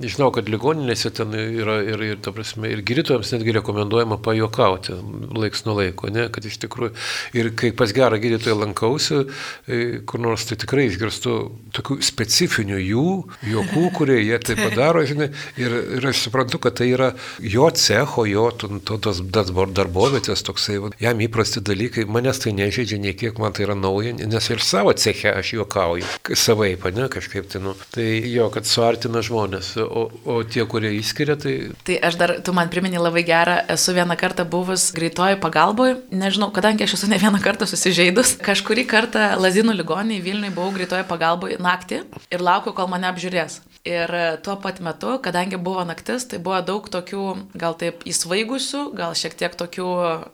žinau, 0.00 0.30
kad 0.34 0.48
ligoninėse 0.50 1.10
ten 1.14 1.34
yra 1.36 1.78
ir, 1.84 2.02
ir, 2.06 2.20
ta 2.24 2.32
prasme, 2.34 2.70
ir 2.72 2.82
gydytojams 2.86 3.32
netgi 3.34 3.54
rekomenduojama 3.58 4.18
pajokauti 4.24 4.96
laiks 5.34 5.64
nuo 5.66 5.76
laiko, 5.78 6.10
ne, 6.14 6.26
kad 6.34 6.46
iš 6.48 6.58
tikrųjų, 6.64 6.92
ir 7.38 7.50
kai 7.58 7.72
pas 7.76 7.92
gerą 7.94 8.18
gydytoją 8.22 8.56
lankausi, 8.60 9.22
e, 9.66 9.80
kur 10.08 10.22
nors 10.22 10.46
tai 10.48 10.58
tikrai 10.60 10.88
išgirstu 10.90 11.36
tokių 11.76 11.98
specifinių 12.04 12.80
jų, 12.82 13.06
juokų, 13.52 13.84
kurie 13.98 14.20
jie 14.22 14.40
tai 14.44 14.58
padaro, 14.64 15.04
žinai, 15.08 15.30
ir, 15.60 15.78
ir 15.98 16.08
aš 16.10 16.26
suprantu, 16.28 16.60
kad 16.62 16.78
tai 16.80 16.90
yra 16.92 17.12
jo 17.42 17.68
cecho, 17.74 18.26
jo 18.30 18.48
to, 18.58 18.98
tos 18.98 19.22
darbovietės 19.24 20.44
toksai, 20.46 20.80
jam 21.02 21.24
įprasti 21.24 21.64
dalykai, 21.64 22.06
manęs 22.10 22.42
tai 22.44 22.54
nežaidžia 22.56 23.00
nei 23.02 23.16
kiek, 23.18 23.38
man 23.42 23.54
tai 23.54 23.68
yra 23.68 23.78
nauja, 23.78 24.14
nes 24.18 24.50
ir 24.50 24.62
savo 24.64 24.94
ceche 24.98 25.32
aš 25.34 25.54
juokauju 25.58 26.04
savaip, 26.38 26.86
ne, 26.94 27.08
kažkaip 27.12 27.48
tai, 27.50 27.60
nu. 27.64 27.74
Tai 27.94 28.06
jo, 28.30 28.48
kad 28.54 28.68
suartina 28.68 29.22
žmonės, 29.24 29.74
o, 29.82 30.06
o 30.24 30.38
tie, 30.46 30.64
kurie 30.70 30.94
įskiria, 30.98 31.36
tai... 31.40 31.54
Tai 31.86 31.98
aš 32.08 32.18
dar, 32.20 32.34
tu 32.44 32.54
man 32.56 32.70
primeni 32.72 33.00
labai 33.00 33.24
gerą, 33.26 33.60
esu 33.74 33.94
vieną 33.96 34.16
kartą 34.20 34.46
buvus 34.48 34.90
greitoji 34.96 35.38
pagalboje, 35.42 35.98
nežinau, 36.14 36.50
kadangi 36.54 36.86
aš 36.86 36.98
esu 36.98 37.10
ne 37.10 37.20
vieną 37.22 37.40
kartą 37.44 37.68
susižeidus, 37.70 38.36
kažkurį 38.44 38.86
kartą 38.90 39.30
Lazinų 39.40 39.76
ligonį 39.80 40.20
Vilniui 40.24 40.52
buvau 40.54 40.74
greitoji 40.74 41.06
pagalboje 41.08 41.60
naktį 41.62 42.02
ir 42.32 42.44
laukiu, 42.44 42.74
kol 42.76 42.90
mane 42.90 43.08
apžiūrės. 43.10 43.60
Ir 43.84 44.10
tuo 44.44 44.54
pat 44.60 44.78
metu, 44.80 45.18
kadangi 45.20 45.58
buvo 45.60 45.82
naktis, 45.84 46.24
tai 46.30 46.38
buvo 46.40 46.60
daug 46.64 46.86
tokių, 46.88 47.24
gal 47.60 47.76
taip 47.76 48.06
įsvaigusių, 48.08 48.86
gal 48.96 49.16
šiek 49.18 49.36
tiek 49.36 49.58
tokių, 49.60 49.90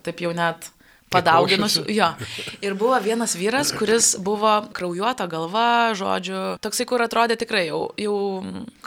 taip 0.06 0.22
jau 0.22 0.30
net 0.36 0.70
padauginusių. 1.10 1.84
Jo. 1.90 2.12
Ir 2.62 2.76
buvo 2.78 2.98
vienas 3.02 3.34
vyras, 3.38 3.72
kuris 3.76 4.14
buvo 4.22 4.52
kraujuota 4.76 5.26
galva, 5.30 5.92
žodžiu, 5.98 6.56
toksai, 6.62 6.86
kur 6.88 7.02
atrodė 7.04 7.36
tikrai 7.40 7.66
jau, 7.68 7.88
jau 7.98 8.16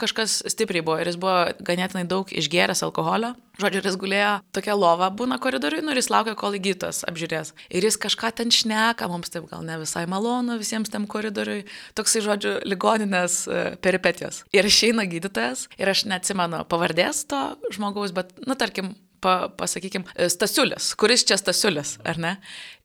kažkas 0.00 0.40
stipriai 0.52 0.84
buvo 0.84 0.98
ir 1.00 1.10
jis 1.10 1.20
buvo 1.20 1.38
ganėtinai 1.64 2.06
daug 2.08 2.30
išgeręs 2.32 2.84
alkoholio. 2.86 3.34
Žodžiu, 3.60 3.84
jis 3.86 3.96
gulėjo 4.00 4.30
tokia 4.56 4.74
lova, 4.74 5.12
būna 5.14 5.36
koridoriui, 5.38 5.84
nu 5.84 5.92
ir 5.94 6.00
jis 6.00 6.10
laukia, 6.10 6.34
kol 6.38 6.56
įgytas 6.58 7.04
apžiūrės. 7.06 7.52
Ir 7.70 7.86
jis 7.86 7.98
kažką 8.02 8.32
ten 8.40 8.50
šneka, 8.50 9.06
mums 9.10 9.30
taip 9.30 9.46
gal 9.52 9.62
ne 9.62 9.76
visai 9.78 10.08
malonu 10.10 10.56
visiems 10.58 10.90
tam 10.90 11.06
koridoriui. 11.10 11.62
Toksai, 11.94 12.24
žodžiu, 12.24 12.56
ligoninės 12.66 13.44
e, 13.46 13.62
peripetijos. 13.84 14.42
Ir 14.56 14.66
išeina 14.66 15.06
gydytojas, 15.06 15.68
ir 15.78 15.92
aš 15.92 16.02
neatsimenu 16.10 16.64
pavardės 16.66 17.22
to 17.30 17.44
žmogaus, 17.76 18.16
bet, 18.16 18.34
nu, 18.42 18.58
tarkim, 18.58 18.96
pa, 19.24 19.36
pasakykim, 19.58 20.04
Stasiulis, 20.28 20.92
kuris 21.00 21.24
čia 21.26 21.38
Stasiulis, 21.40 21.96
ar 22.04 22.20
ne? 22.20 22.36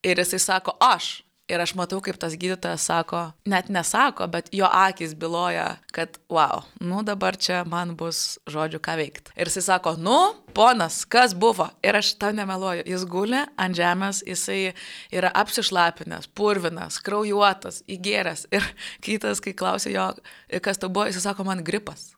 Ir 0.05 0.22
jisai 0.24 0.39
sako, 0.39 0.77
aš. 0.79 1.19
Ir 1.50 1.58
aš 1.58 1.72
matau, 1.74 1.98
kaip 2.05 2.13
tas 2.22 2.36
gydytojas 2.38 2.84
sako, 2.86 3.24
net 3.50 3.72
nesako, 3.74 4.27
bet 4.29 4.51
jo 4.53 4.67
akis 4.69 5.15
byloja, 5.17 5.79
kad, 5.96 6.19
wow, 6.29 6.62
nu 6.77 7.01
dabar 7.01 7.34
čia 7.41 7.63
man 7.65 7.96
bus 7.98 8.38
žodžiu, 8.46 8.77
ką 8.86 8.93
veikti. 9.00 9.34
Ir 9.34 9.50
jisai 9.50 9.63
sako, 9.65 9.96
nu, 9.98 10.19
ponas, 10.53 11.00
kas 11.10 11.34
buvo? 11.34 11.65
Ir 11.81 11.98
aš 11.98 12.12
tau 12.22 12.38
nemeluoju, 12.38 12.86
jis 12.86 13.08
guli 13.10 13.41
ant 13.58 13.79
žemės, 13.81 14.22
jisai 14.29 14.75
yra 15.10 15.34
apsišlapinęs, 15.41 16.29
purvinas, 16.38 17.01
kraujuotas, 17.01 17.81
įgėręs. 17.89 18.46
Ir 18.53 18.69
kitas, 19.01 19.41
kai 19.41 19.58
klausė 19.58 19.98
jo, 19.98 20.05
kas 20.62 20.77
tau 20.77 20.93
buvo, 20.93 21.10
jisai 21.10 21.31
sako, 21.31 21.50
man 21.50 21.65
gripas. 21.65 22.12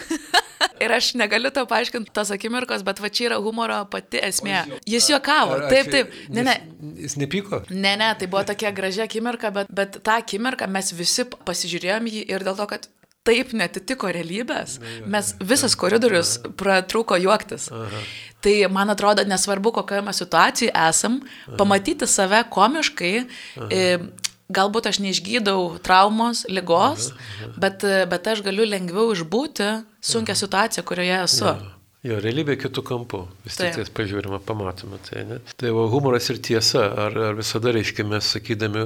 Ir 0.82 0.92
aš 0.94 1.12
negaliu 1.18 1.50
to 1.54 1.64
paaiškinti 1.68 2.12
tos 2.14 2.30
akimirkos, 2.34 2.84
bet 2.86 3.00
va 3.02 3.10
čia 3.12 3.28
yra 3.30 3.38
humoro 3.42 3.82
pati 3.90 4.20
esmė. 4.22 4.62
Jis 4.88 5.10
juokavo, 5.12 5.58
taip, 5.70 5.90
taip. 5.92 6.16
Ne, 6.32 6.46
ne. 6.46 6.56
Jis 7.02 7.16
nepyko? 7.20 7.64
Ne, 7.70 7.94
ne, 8.00 8.10
tai 8.18 8.28
buvo 8.30 8.44
tokia 8.48 8.72
gražia 8.74 9.06
akimirka, 9.06 9.52
bet, 9.54 9.70
bet 9.74 10.00
tą 10.06 10.18
akimirką 10.22 10.68
mes 10.70 10.92
visi 10.96 11.26
pasižiūrėjom 11.32 12.10
jį 12.14 12.26
ir 12.34 12.46
dėl 12.46 12.58
to, 12.58 12.68
kad 12.74 12.88
taip 13.26 13.52
netitiko 13.54 14.10
realybės, 14.10 14.80
mes 15.06 15.28
visas 15.46 15.76
koridorius 15.78 16.40
pratrūko 16.58 17.20
juoktis. 17.22 17.68
Aha. 17.70 18.02
Tai 18.42 18.54
man 18.74 18.90
atrodo, 18.90 19.22
nesvarbu, 19.28 19.70
kokioje 19.76 20.02
mes 20.02 20.18
situacijoje 20.24 20.72
esam, 20.88 21.20
pamatyti 21.60 22.08
save 22.10 22.42
komiškai, 22.50 23.14
Aha 23.62 24.10
galbūt 24.54 24.88
aš 24.90 25.00
neišgydau 25.04 25.78
traumos, 25.84 26.44
lygos. 26.48 27.12
Bet, 27.60 27.84
bet 28.10 28.32
aš 28.32 28.44
galiu 28.46 28.66
lengviau 28.68 29.12
išbūti 29.16 29.70
sunkę 30.02 30.36
situaciją, 30.38 30.84
kurioje 30.88 31.22
esu. 31.24 31.48
Ja. 31.50 31.81
Jo, 32.02 32.16
realybė 32.18 32.56
kitų 32.58 32.82
kampų. 32.82 33.18
Vis 33.44 33.54
tik 33.60 33.76
tai 33.76 33.82
pažiūrime, 33.94 34.40
pamatome. 34.42 34.96
Tai, 35.06 35.20
ne? 35.28 35.36
tai 35.54 35.70
va, 35.70 35.84
humoras 35.86 36.26
ir 36.32 36.40
tiesa. 36.42 36.80
Ar, 36.98 37.14
ar 37.28 37.36
visada, 37.38 37.70
reiškia, 37.76 38.02
mes 38.10 38.26
sakydami, 38.34 38.82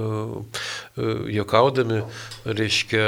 jokaudami, 1.33 2.02
reiškia, 2.44 3.07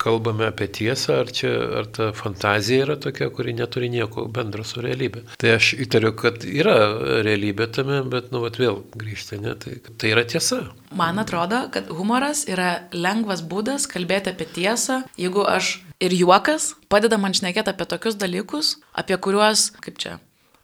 kalbame 0.00 0.46
apie 0.48 0.70
tiesą, 0.72 1.18
ar, 1.26 1.32
čia, 1.36 1.50
ar 1.82 1.90
ta 1.92 2.06
fantazija 2.16 2.86
yra 2.86 2.96
tokia, 2.96 3.28
kuri 3.36 3.52
neturi 3.58 3.92
nieko 3.92 4.24
bendro 4.24 4.64
su 4.64 4.80
realybė. 4.80 5.26
Tai 5.36 5.52
aš 5.58 5.74
įtariu, 5.84 6.14
kad 6.16 6.48
yra 6.48 6.78
realybė 7.20 7.68
tame, 7.76 8.00
bet, 8.08 8.32
nu, 8.32 8.40
vat, 8.46 8.56
vėl 8.56 8.80
grįžta, 8.96 9.36
ne? 9.44 9.52
Tai, 9.60 9.76
tai 10.00 10.14
yra 10.14 10.24
tiesa. 10.24 10.62
Man 10.96 11.20
atrodo, 11.20 11.66
kad 11.76 11.92
humoras 11.92 12.46
yra 12.48 12.88
lengvas 12.96 13.44
būdas 13.44 13.84
kalbėti 13.84 14.32
apie 14.32 14.48
tiesą, 14.56 15.02
jeigu 15.20 15.44
aš 15.44 15.76
ir 16.00 16.16
juokas 16.16 16.74
padeda 16.92 17.18
man 17.20 17.36
šnekėti 17.36 17.72
apie 17.72 17.86
tokius 17.88 18.18
dalykus, 18.20 18.74
apie 18.96 19.16
kuriuos, 19.20 19.70
kaip 19.84 20.00
čia, 20.00 20.16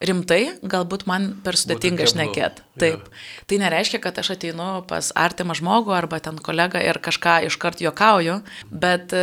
rimtai, 0.03 0.59
galbūt 0.64 1.07
man 1.09 1.31
per 1.44 1.57
sudėtinga 1.57 2.09
šnekėti. 2.11 2.64
Taip. 2.81 3.07
Ja. 3.07 3.25
Tai 3.49 3.61
nereiškia, 3.64 4.01
kad 4.05 4.18
aš 4.20 4.35
ateinu 4.37 4.68
pas 4.88 5.12
artimą 5.16 5.57
žmogų 5.57 5.94
arba 5.96 6.20
ten 6.25 6.40
kolegą 6.42 6.83
ir 6.85 7.01
kažką 7.05 7.38
iškart 7.49 7.81
juokauju, 7.85 8.40
bet, 8.70 9.14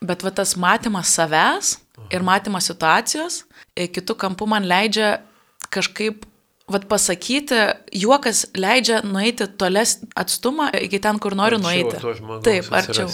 bet 0.00 0.24
va 0.26 0.34
tas 0.36 0.56
matymas 0.60 1.12
savęs 1.16 1.76
ir 2.10 2.24
matymas 2.26 2.70
situacijos 2.70 3.44
e, 3.76 3.86
kitų 3.92 4.16
kampų 4.24 4.48
man 4.50 4.66
leidžia 4.68 5.18
kažkaip 5.70 6.24
vat 6.70 6.86
pasakyti, 6.90 7.58
juokas 8.02 8.44
leidžia 8.58 9.00
nueiti 9.06 9.46
toles 9.60 9.96
atstumą 10.18 10.68
iki 10.86 11.00
ten, 11.02 11.18
kur 11.22 11.34
noriu 11.38 11.58
arčiau 11.58 11.90
nueiti. 11.90 12.42
Taip, 12.46 12.70
arčiau. 12.74 13.10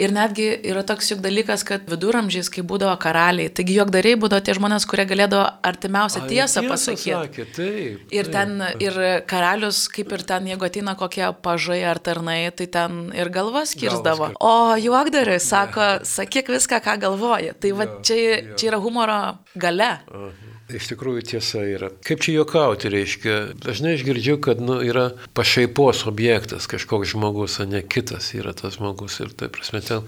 Ir 0.00 0.12
netgi 0.14 0.48
yra 0.70 0.84
toks 0.86 1.12
juk 1.12 1.22
dalykas, 1.24 1.64
kad 1.68 1.86
viduramžiais, 1.90 2.50
kai 2.52 2.64
būdavo 2.66 2.94
karaliai, 3.00 3.52
taigi 3.52 3.78
juokdariai 3.78 4.18
būdavo 4.20 4.44
tie 4.44 4.56
žmonės, 4.58 4.86
kurie 4.88 5.06
galėdavo 5.08 5.46
artimiausią 5.70 6.24
A, 6.24 6.28
tiesą 6.30 6.64
pasakyti. 6.68 7.14
Sakė, 7.14 7.46
taip, 7.46 7.56
taip. 7.56 8.16
Ir 8.18 8.30
ten, 8.34 8.56
ir 8.84 9.00
karalius, 9.30 9.84
kaip 9.92 10.12
ir 10.16 10.26
ten, 10.28 10.50
jeigu 10.52 10.68
ateina 10.68 10.96
kokie 10.98 11.26
pažai 11.44 11.80
ar 11.88 12.02
tarnai, 12.02 12.40
tai 12.56 12.68
ten 12.78 13.00
ir 13.16 13.32
galvas 13.34 13.74
kirzdavo. 13.78 14.32
O 14.44 14.54
juokdariai 14.80 15.40
sako, 15.42 15.90
sakyk 16.16 16.52
viską, 16.56 16.82
ką 16.84 16.98
galvoji. 17.06 17.56
Tai 17.62 17.74
va 17.80 17.88
čia, 18.04 18.54
čia 18.54 18.72
yra 18.72 18.82
humoro 18.82 19.18
gale. 19.56 19.96
Aha. 20.08 20.57
Iš 20.68 20.90
tikrųjų 20.90 21.22
tiesa 21.24 21.62
yra. 21.64 21.88
Kaip 22.04 22.20
čia 22.20 22.34
juokauti 22.34 22.90
reiškia? 22.92 23.36
Dažnai 23.56 23.94
aš 23.96 24.02
girdžiu, 24.04 24.34
kad 24.44 24.58
nu, 24.60 24.74
yra 24.84 25.14
pašaipos 25.32 26.02
objektas 26.10 26.66
kažkoks 26.68 27.14
žmogus, 27.14 27.54
o 27.62 27.64
ne 27.64 27.80
kitas 27.80 28.34
yra 28.36 28.52
tas 28.52 28.76
žmogus. 28.76 29.16
Ir 29.24 29.32
tai 29.32 29.48
prasme 29.52 29.80
ten, 29.80 30.04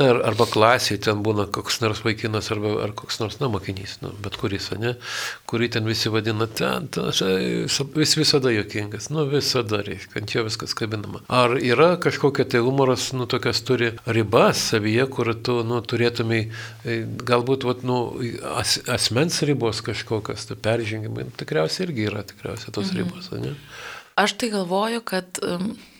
na, 0.00 0.06
arba 0.30 0.46
klasėje 0.48 1.02
ten 1.10 1.20
būna 1.26 1.44
koks 1.52 1.82
nors 1.82 2.00
vaikinas, 2.06 2.48
arba 2.54 2.78
ar 2.86 2.94
koks 2.96 3.20
nors, 3.20 3.36
na, 3.42 3.50
mokinys, 3.52 3.98
nu, 4.00 4.14
bet 4.24 4.38
kuris, 4.40 4.70
ne, 4.80 4.94
kurį 5.50 5.68
ten 5.76 5.84
visi 5.84 6.08
vadina, 6.14 6.48
ten, 6.48 6.88
ten 6.88 7.12
vis 7.98 8.16
visada 8.16 8.54
juokingas, 8.54 9.10
nu, 9.12 9.26
visada 9.28 9.82
reiškia, 9.84 10.22
ant 10.22 10.36
jo 10.38 10.46
viskas 10.48 10.72
kabinama. 10.78 11.20
Ar 11.28 11.58
yra 11.60 11.90
kažkokia 12.00 12.48
tai 12.48 12.64
humoras, 12.64 13.10
nu, 13.12 13.28
tokias 13.28 13.60
turi 13.60 13.92
ribas 14.08 14.64
savyje, 14.72 15.04
kur 15.12 15.34
tu, 15.36 15.60
nu, 15.68 15.84
turėtumai, 15.84 16.42
e, 16.88 16.98
galbūt, 17.28 17.68
vat, 17.68 17.84
nu, 17.84 18.00
as, 18.56 18.78
asmens 18.88 19.42
ribos 19.44 19.84
kažkokios 19.84 19.97
kažkokios 19.98 20.48
tai 20.48 20.56
peržengimai, 20.62 21.26
nu, 21.28 21.36
tikriausiai 21.38 21.88
irgi 21.88 22.08
yra 22.08 22.24
tikriausiai 22.26 22.74
tos 22.74 22.92
mhm. 22.92 22.98
ribos, 23.02 23.32
ne? 23.34 23.56
Aš 24.18 24.32
tai 24.34 24.48
galvoju, 24.50 24.98
kad 25.06 25.38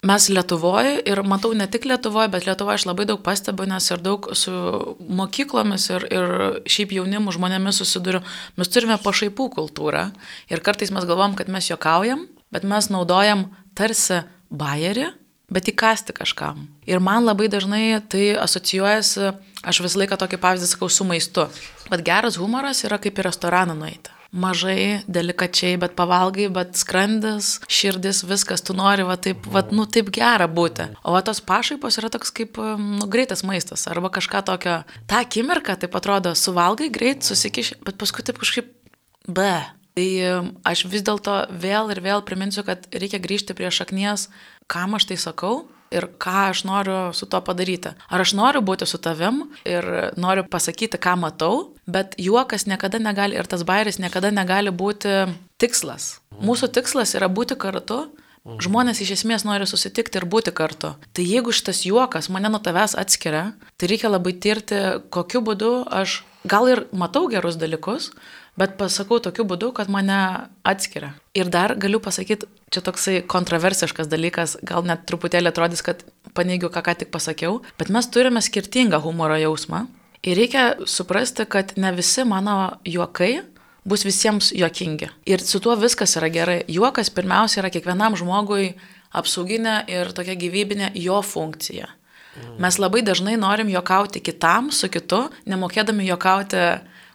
mes 0.02 0.24
Lietuvoje 0.28 0.96
ir 1.06 1.20
matau 1.22 1.52
ne 1.54 1.68
tik 1.70 1.84
Lietuvoje, 1.86 2.26
bet 2.32 2.48
Lietuvoje 2.48 2.80
aš 2.80 2.86
labai 2.88 3.04
daug 3.06 3.20
pastebiu, 3.22 3.68
nes 3.70 3.86
ir 3.94 4.02
daug 4.02 4.26
su 4.34 4.54
mokyklomis 5.20 5.86
ir, 5.92 6.06
ir 6.10 6.34
šiaip 6.66 6.96
jaunimų 6.96 7.36
žmonėmis 7.36 7.78
susiduriu. 7.78 8.24
Mes 8.58 8.72
turime 8.74 8.98
pašaipų 9.04 9.46
kultūrą 9.54 10.08
ir 10.50 10.64
kartais 10.66 10.90
mes 10.90 11.06
galvom, 11.06 11.38
kad 11.38 11.46
mes 11.46 11.70
juokaujam, 11.70 12.26
bet 12.50 12.66
mes 12.66 12.90
naudojam 12.90 13.52
tarsi 13.78 14.24
bajerį, 14.50 15.12
bet 15.52 15.70
įkasti 15.72 16.14
kažkam. 16.16 16.66
Ir 16.88 17.00
man 17.04 17.26
labai 17.28 17.48
dažnai 17.52 18.00
tai 18.08 18.34
asocijuojasi, 18.38 19.32
aš 19.64 19.82
visą 19.84 20.04
laiką 20.04 20.20
tokį 20.20 20.40
pavyzdį 20.44 20.70
sakau, 20.74 20.90
su 20.92 21.08
maistu. 21.08 21.48
Bet 21.88 22.04
geras 22.06 22.36
humoras 22.40 22.84
yra 22.84 23.00
kaip 23.02 23.18
į 23.18 23.28
restoraną 23.30 23.76
nueiti 23.78 24.14
mažai, 24.32 25.00
delikačiai, 25.08 25.78
bet 25.80 25.94
pavalgai, 25.96 26.48
bet 26.52 26.76
skrandis, 26.76 27.58
širdis, 27.70 28.22
viskas, 28.28 28.62
tu 28.64 28.76
nori, 28.76 29.06
va 29.08 29.16
taip, 29.16 29.46
va, 29.52 29.62
nu, 29.72 29.86
taip 29.88 30.10
gera 30.14 30.48
būti. 30.50 30.90
O 31.02 31.14
va 31.16 31.22
tos 31.24 31.40
pašaipos 31.44 31.98
yra 32.00 32.10
toks 32.12 32.32
kaip, 32.36 32.60
nu, 32.60 33.08
greitas 33.10 33.44
maistas, 33.48 33.86
arba 33.88 34.12
kažką 34.12 34.44
tokio. 34.50 34.82
Ta 35.08 35.22
akimirka, 35.24 35.78
taip 35.80 35.96
atrodo, 35.96 36.34
suvalgai 36.36 36.90
greit, 36.92 37.24
susikiši, 37.24 37.80
bet 37.88 37.98
paskui 38.00 38.26
taip 38.26 38.40
kažkaip, 38.42 38.70
be. 39.24 39.52
Tai 39.98 40.10
aš 40.62 40.84
vis 40.86 41.02
dėlto 41.02 41.48
vėl 41.50 41.90
ir 41.90 41.98
vėl 42.04 42.22
priminsiu, 42.22 42.62
kad 42.62 42.86
reikia 42.94 43.18
grįžti 43.18 43.56
prie 43.58 43.66
šaknies, 43.74 44.28
kam 44.70 44.94
aš 44.94 45.08
tai 45.10 45.16
sakau, 45.18 45.64
ir 45.90 46.06
ką 46.20 46.52
aš 46.52 46.62
noriu 46.68 46.98
su 47.16 47.26
to 47.26 47.40
padaryti. 47.44 47.94
Ar 48.06 48.22
aš 48.22 48.34
noriu 48.38 48.62
būti 48.64 48.86
su 48.86 49.00
tavim 49.02 49.46
ir 49.66 50.12
noriu 50.20 50.44
pasakyti, 50.46 51.00
ką 51.00 51.16
matau, 51.20 51.74
bet 51.86 52.14
juokas 52.20 52.68
niekada 52.70 53.00
negali 53.02 53.38
ir 53.38 53.50
tas 53.50 53.64
bairis 53.66 53.98
niekada 53.98 54.30
negali 54.30 54.70
būti 54.70 55.26
tikslas. 55.58 56.18
Mūsų 56.38 56.70
tikslas 56.78 57.16
yra 57.18 57.26
būti 57.26 57.58
kartu. 57.58 58.06
Žmonės 58.48 59.02
iš 59.04 59.10
esmės 59.18 59.42
nori 59.44 59.66
susitikti 59.68 60.20
ir 60.20 60.24
būti 60.24 60.54
kartu. 60.56 60.94
Tai 61.12 61.24
jeigu 61.26 61.52
šitas 61.52 61.82
juokas 61.84 62.30
mane 62.32 62.48
nuo 62.48 62.62
tavęs 62.64 62.94
atskiria, 62.96 63.50
tai 63.76 63.90
reikia 63.90 64.08
labai 64.08 64.32
tirti, 64.40 64.78
kokiu 65.12 65.42
būdu 65.44 65.72
aš 65.92 66.22
gal 66.48 66.70
ir 66.70 66.86
matau 66.96 67.26
gerus 67.28 67.58
dalykus, 67.60 68.12
bet 68.58 68.76
pasakau 68.80 69.20
tokiu 69.22 69.46
būdu, 69.48 69.70
kad 69.76 69.90
mane 69.92 70.18
atskiria. 70.66 71.12
Ir 71.38 71.50
dar 71.52 71.76
galiu 71.80 72.00
pasakyti, 72.02 72.48
čia 72.74 72.82
toksai 72.84 73.20
kontroversiškas 73.30 74.10
dalykas, 74.10 74.56
gal 74.66 74.86
net 74.86 75.06
truputėlį 75.08 75.52
atrodys, 75.52 75.84
kad 75.86 76.02
paneigiu, 76.36 76.70
ką 76.72 76.82
ką 76.84 76.96
tik 77.02 77.12
pasakiau, 77.14 77.60
bet 77.78 77.92
mes 77.94 78.10
turime 78.10 78.42
skirtingą 78.44 79.00
humoro 79.04 79.38
jausmą. 79.38 79.86
Ir 80.26 80.38
reikia 80.40 80.72
suprasti, 80.90 81.46
kad 81.46 81.76
ne 81.78 81.92
visi 81.94 82.24
mano 82.26 82.80
juokai 82.86 83.38
bus 83.88 84.02
visiems 84.04 84.50
juokingi. 84.52 85.08
Ir 85.30 85.42
su 85.44 85.60
tuo 85.62 85.76
viskas 85.78 86.16
yra 86.18 86.28
gerai. 86.32 86.58
Juokas 86.68 87.12
pirmiausia 87.14 87.62
yra 87.62 87.70
kiekvienam 87.72 88.18
žmogui 88.18 88.72
apsauginė 89.16 89.84
ir 89.88 90.10
tokia 90.16 90.34
gyvybinė 90.36 90.90
jo 90.98 91.22
funkcija. 91.24 91.88
Mes 92.58 92.76
labai 92.78 93.00
dažnai 93.02 93.36
norim 93.40 93.70
juokauti 93.72 94.20
kitam, 94.22 94.70
su 94.74 94.90
kitu, 94.92 95.24
nemokėdami 95.48 96.06
juokauti, 96.06 96.60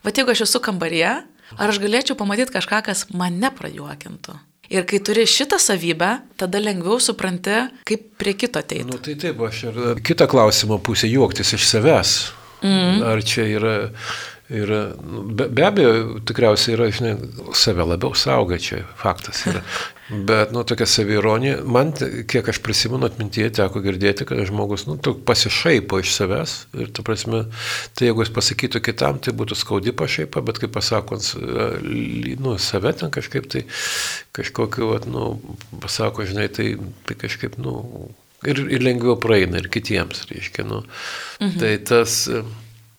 va 0.04 0.12
jeigu 0.12 0.34
aš 0.34 0.46
esu 0.48 0.60
kambaryje, 0.64 1.14
Ar 1.58 1.74
aš 1.74 1.80
galėčiau 1.84 2.18
pamatyti 2.20 2.56
kažką, 2.56 2.82
kas 2.88 3.06
mane 3.14 3.52
prajuokintų? 3.54 4.36
Ir 4.74 4.86
kai 4.90 5.00
turi 5.04 5.26
šitą 5.30 5.60
savybę, 5.62 6.16
tada 6.40 6.62
lengviau 6.64 6.98
supranti, 7.04 7.66
kaip 7.86 8.06
prie 8.18 8.34
kito 8.40 8.62
ateiti. 8.64 8.88
Nu, 8.90 8.98
tai 9.04 9.18
taip, 9.20 9.42
aš 9.44 9.66
ir 9.70 9.82
kitą 10.08 10.26
klausimą 10.32 10.80
pusę 10.82 11.10
juoktis 11.12 11.54
iš 11.58 11.68
savęs. 11.68 12.14
Mm. 12.64 13.04
Ar 13.04 13.20
čia 13.28 13.44
yra 13.52 13.74
Ir 14.54 14.70
nu, 15.02 15.24
be, 15.34 15.48
be 15.50 15.66
abejo, 15.66 16.20
tikriausiai 16.30 16.76
yra, 16.76 16.90
žinai, 16.94 17.14
save 17.58 17.86
labiau 17.90 18.14
sauga, 18.18 18.60
čia 18.62 18.84
faktas 19.00 19.46
yra. 19.50 19.64
Bet, 20.28 20.52
nu, 20.54 20.62
tokia 20.68 20.86
savironija, 20.86 21.62
man, 21.66 21.94
kiek 22.30 22.50
aš 22.52 22.60
prisimenu 22.62 23.08
atmintyje, 23.08 23.48
teko 23.58 23.82
girdėti, 23.82 24.28
kad 24.30 24.42
žmogus, 24.46 24.84
nu, 24.86 24.98
pasišaipo 25.00 26.02
iš 26.04 26.12
savęs 26.14 26.56
ir, 26.76 26.92
tu 26.94 27.06
prasme, 27.08 27.46
tai 27.96 28.10
jeigu 28.10 28.22
jis 28.22 28.34
pasakytų 28.36 28.82
kitam, 28.84 29.22
tai 29.24 29.34
būtų 29.40 29.58
skaudi 29.58 29.96
pašaipa, 29.96 30.44
bet 30.46 30.60
kai 30.62 30.70
pasako, 30.76 31.18
nu, 32.44 32.58
save 32.62 32.94
ten 33.00 33.14
kažkaip 33.16 33.48
tai, 33.50 33.64
kažkokiu, 34.36 34.92
vat, 34.92 35.08
nu, 35.10 35.38
pasako, 35.82 36.28
žinai, 36.30 36.50
tai, 36.54 36.74
tai 37.08 37.18
kažkaip, 37.24 37.58
nu, 37.64 37.80
ir, 38.46 38.60
ir 38.76 38.86
lengviau 38.86 39.18
praeina 39.24 39.64
ir 39.64 39.72
kitiems, 39.72 40.28
reiškia, 40.30 40.68
nu. 40.68 40.84
Mhm. 41.40 41.58
Tai 41.64 41.74
tas 41.90 42.20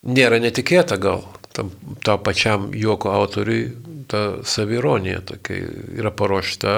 nėra 0.04 0.40
netikėta 0.42 0.98
gal 1.00 1.24
tam, 1.54 1.70
tam 2.02 2.22
pačiam 2.26 2.68
juoko 2.74 3.12
autoriui 3.14 3.70
ta 4.10 4.22
savironija 4.44 5.20
tokia 5.24 5.68
yra 5.96 6.10
paruošta 6.10 6.74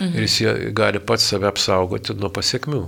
mhm. 0.00 0.14
ir 0.14 0.26
jis 0.26 0.38
gali 0.76 1.00
pats 1.00 1.28
save 1.32 1.48
apsaugoti 1.48 2.16
nuo 2.18 2.30
pasiekmių. 2.30 2.84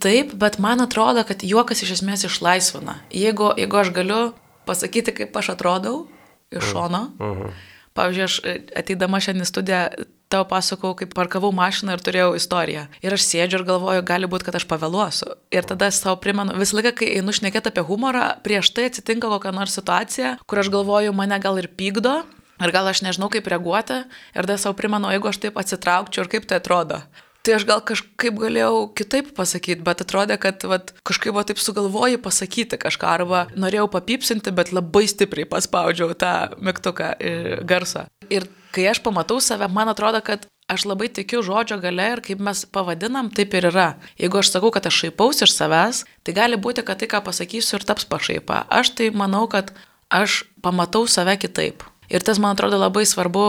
Taip, 0.00 0.32
bet 0.40 0.56
man 0.62 0.80
atrodo, 0.80 1.24
kad 1.28 1.42
juokas 1.44 1.82
iš 1.84 1.98
esmės 1.98 2.24
išlaisvina. 2.24 3.00
Jeigu, 3.12 3.50
jeigu 3.60 3.76
aš 3.76 3.90
galiu 3.96 4.20
pasakyti, 4.68 5.12
kaip 5.18 5.36
aš 5.36 5.52
atrodau 5.52 6.06
iš 6.50 6.70
šono, 6.70 7.02
-huh. 7.18 7.50
pavyzdžiui, 7.92 8.24
aš 8.24 8.36
ateidama 8.76 9.20
šiandien 9.20 9.48
studiją 9.48 9.88
tau 10.32 10.44
pasakau, 10.48 10.94
kaip 10.98 11.12
parkavau 11.16 11.52
mašiną 11.54 11.96
ir 11.96 12.02
turėjau 12.04 12.30
istoriją. 12.38 12.86
Ir 13.04 13.16
aš 13.16 13.26
sėdžiu 13.26 13.60
ir 13.60 13.66
galvoju, 13.68 14.06
gali 14.06 14.30
būti, 14.30 14.48
kad 14.48 14.58
aš 14.58 14.66
pavėluosiu. 14.70 15.34
Ir 15.54 15.66
tada 15.68 15.90
savo 15.94 16.16
primenu, 16.22 16.56
visą 16.58 16.78
laiką, 16.78 16.94
kai 17.00 17.12
einu 17.18 17.34
šnekėti 17.36 17.72
apie 17.72 17.84
humorą, 17.86 18.32
prieš 18.46 18.72
tai 18.76 18.88
atsitinka 18.90 19.30
kokia 19.32 19.54
nors 19.54 19.76
situacija, 19.78 20.36
kur 20.46 20.62
aš 20.62 20.72
galvoju, 20.74 21.14
mane 21.16 21.38
gal 21.42 21.60
ir 21.62 21.70
pykdo, 21.70 22.18
ir 22.62 22.74
gal 22.74 22.90
aš 22.90 23.04
nežinau, 23.06 23.30
kaip 23.32 23.46
reaguoti. 23.52 24.02
Ir 24.34 24.42
tada 24.42 24.58
savo 24.60 24.76
primenu, 24.78 25.12
jeigu 25.14 25.30
aš 25.30 25.40
taip 25.44 25.62
atsitraukčiau 25.62 26.26
ir 26.26 26.34
kaip 26.34 26.50
tai 26.50 26.60
atrodo. 26.62 27.04
Tai 27.46 27.54
aš 27.54 27.62
gal 27.62 27.78
kažkaip 27.86 28.40
galėjau 28.42 28.88
kitaip 28.98 29.28
pasakyti, 29.36 29.84
bet 29.86 30.00
atrodė, 30.02 30.34
kad 30.42 30.64
vat, 30.66 30.90
kažkaip 31.06 31.36
va, 31.36 31.44
taip 31.46 31.60
sugalvoji 31.62 32.18
pasakyti 32.18 32.74
kažką, 32.82 33.12
arba 33.20 33.44
norėjau 33.54 33.86
papipsinti, 33.92 34.50
bet 34.50 34.72
labai 34.74 35.04
stipriai 35.06 35.46
paspaudžiau 35.46 36.16
tą 36.18 36.32
mygtuką 36.58 37.12
e, 37.14 37.34
garsą. 37.62 38.08
Ir 38.34 38.48
kai 38.76 38.90
aš 38.90 39.00
pamatau 39.04 39.40
save, 39.40 39.68
man 39.72 39.88
atrodo, 39.88 40.20
kad 40.20 40.44
aš 40.68 40.84
labai 40.90 41.08
tikiu 41.08 41.40
žodžio 41.46 41.78
gale 41.80 42.10
ir 42.12 42.22
kaip 42.24 42.42
mes 42.42 42.64
pavadinam, 42.68 43.30
taip 43.32 43.54
ir 43.56 43.70
yra. 43.70 43.88
Jeigu 44.20 44.42
aš 44.42 44.52
sakau, 44.52 44.72
kad 44.74 44.86
aš 44.88 45.00
šaipausi 45.04 45.46
iš 45.46 45.54
savęs, 45.54 46.02
tai 46.26 46.36
gali 46.36 46.60
būti, 46.60 46.84
kad 46.84 47.00
tai, 47.00 47.08
ką 47.10 47.22
pasakysiu, 47.24 47.78
ir 47.78 47.86
taps 47.88 48.08
pašaipa. 48.10 48.66
Aš 48.68 48.92
tai 48.98 49.10
manau, 49.14 49.46
kad 49.48 49.72
aš 50.12 50.44
pamatau 50.62 51.06
save 51.08 51.38
kitaip. 51.40 51.86
Ir 52.12 52.22
tas, 52.22 52.38
man 52.42 52.54
atrodo, 52.54 52.78
labai 52.78 53.06
svarbu 53.08 53.46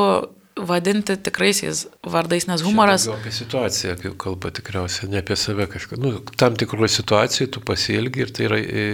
vadinti 0.65 1.17
tikraisiais 1.17 1.85
vardais, 2.03 2.47
nes 2.49 2.63
humoras... 2.65 3.05
Čia 3.07 3.15
apie 3.17 3.33
situaciją, 3.35 3.95
kaip 4.01 4.17
kalba 4.21 4.51
tikriausiai, 4.55 5.09
ne 5.11 5.21
apie 5.21 5.37
save 5.39 5.67
kažką. 5.71 5.99
Nu, 6.01 6.13
tam 6.39 6.57
tikroje 6.59 6.89
situacijoje 6.95 7.51
tu 7.55 7.63
pasielgi 7.65 8.23
ir 8.25 8.33
tai 8.35 8.47
yra 8.47 8.59
e, 8.61 8.85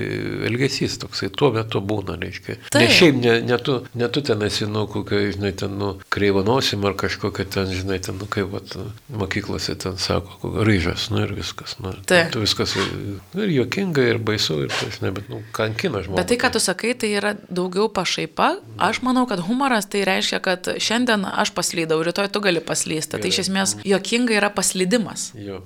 elgesys 0.49 0.97
toksai, 1.01 1.31
tuo 1.33 1.51
metu 1.55 1.81
būna, 1.83 2.17
reiškia. 2.21 2.57
Tai. 2.73 2.83
Ne 2.83 2.89
šiaip, 2.93 3.19
ne, 3.23 3.35
ne, 3.47 3.59
tu, 3.63 3.79
ne 3.99 4.09
tu 4.13 4.23
ten 4.25 4.43
esi, 4.47 4.67
nu, 4.69 4.85
kokia, 4.91 5.21
žinai, 5.35 5.53
ten, 5.63 5.77
nu, 5.79 5.93
kreivonosim 6.13 6.83
ar 6.89 6.97
kažkokia 6.99 7.47
ten, 7.57 7.71
žinai, 7.71 7.99
ten, 8.03 8.19
nu, 8.19 8.29
kaip, 8.31 8.51
vat, 8.53 8.75
mokyklose 9.13 9.77
ten 9.79 9.97
sako, 10.01 10.53
ryžas, 10.67 11.09
nu 11.13 11.23
ir 11.23 11.33
viskas. 11.37 11.77
Nu, 11.83 11.93
tai. 12.09 12.25
Tu 12.33 12.43
viskas 12.43 12.75
nu, 12.77 13.45
ir 13.45 13.55
juokinga, 13.59 14.07
ir 14.13 14.21
baisu, 14.23 14.59
ir, 14.65 14.73
tai, 14.73 14.91
žinai, 14.97 15.13
bet, 15.15 15.31
nu, 15.31 15.41
kankina 15.55 16.03
žmogų. 16.03 16.19
Bet 16.19 16.31
tai, 16.33 16.39
ką 16.41 16.53
tu 16.55 16.63
sakai, 16.63 16.93
tai 16.99 17.13
yra 17.17 17.35
daugiau 17.49 17.89
pašaipa. 17.93 18.53
Aš 18.83 19.03
manau, 19.05 19.25
kad 19.29 19.41
humoras 19.45 19.87
tai 19.89 20.03
reiškia, 20.07 20.41
kad 20.43 20.69
šiandien 20.81 21.25
aš 21.29 21.52
paslydau, 21.55 22.01
rytoj 22.05 22.29
tu 22.33 22.41
gali 22.43 22.61
paslysti. 22.63 23.19
Tai 23.21 23.31
iš 23.31 23.43
esmės 23.45 23.75
jokinga 23.87 24.35
yra 24.37 24.49
paslydimas. 24.53 25.31
Jo. 25.37 25.61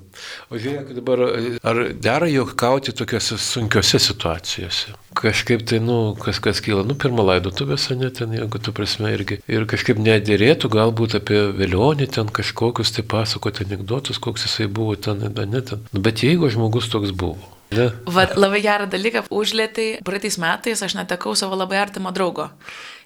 O 0.52 0.60
žiūrėk 0.62 0.94
dabar, 0.98 1.24
ar 1.68 1.82
dera 1.98 2.30
juokauti 2.32 2.94
tokiuose 2.98 3.40
sunkiuose 3.42 4.02
situacijose? 4.04 4.96
Kažkaip 5.18 5.66
tai, 5.66 5.82
nu, 5.82 6.14
kas 6.22 6.42
kas 6.44 6.62
kyla, 6.62 6.86
nu, 6.86 6.94
pirmą 7.00 7.26
laidotuvės, 7.32 7.90
ne 7.98 8.12
ten, 8.14 8.36
jeigu 8.38 8.62
tu 8.62 8.74
prasme 8.76 9.12
irgi. 9.16 9.40
Ir 9.50 9.66
kažkaip 9.70 9.98
nedėrėtų 10.04 10.70
galbūt 10.74 11.18
apie 11.22 11.42
vėlionį 11.58 12.12
ten 12.20 12.30
kažkokius 12.30 12.94
tai 12.94 13.08
pasakoti 13.08 13.66
anegdotus, 13.66 14.22
koks 14.22 14.46
jisai 14.46 14.70
buvo 14.70 14.96
ten, 14.96 15.26
ne 15.26 15.62
ten. 15.66 15.88
Nu, 15.94 16.04
bet 16.06 16.22
jeigu 16.28 16.52
žmogus 16.54 16.92
toks 16.94 17.16
buvo. 17.18 17.57
Ne. 17.72 17.90
Va, 18.08 18.24
labai 18.40 18.62
gerą 18.64 18.88
dalyką 18.92 19.26
užlėtai. 19.34 19.88
Praeitais 20.08 20.38
metais 20.40 20.84
aš 20.84 20.96
netekau 21.00 21.36
savo 21.36 21.58
labai 21.60 21.82
artimo 21.82 22.14
draugo. 22.16 22.48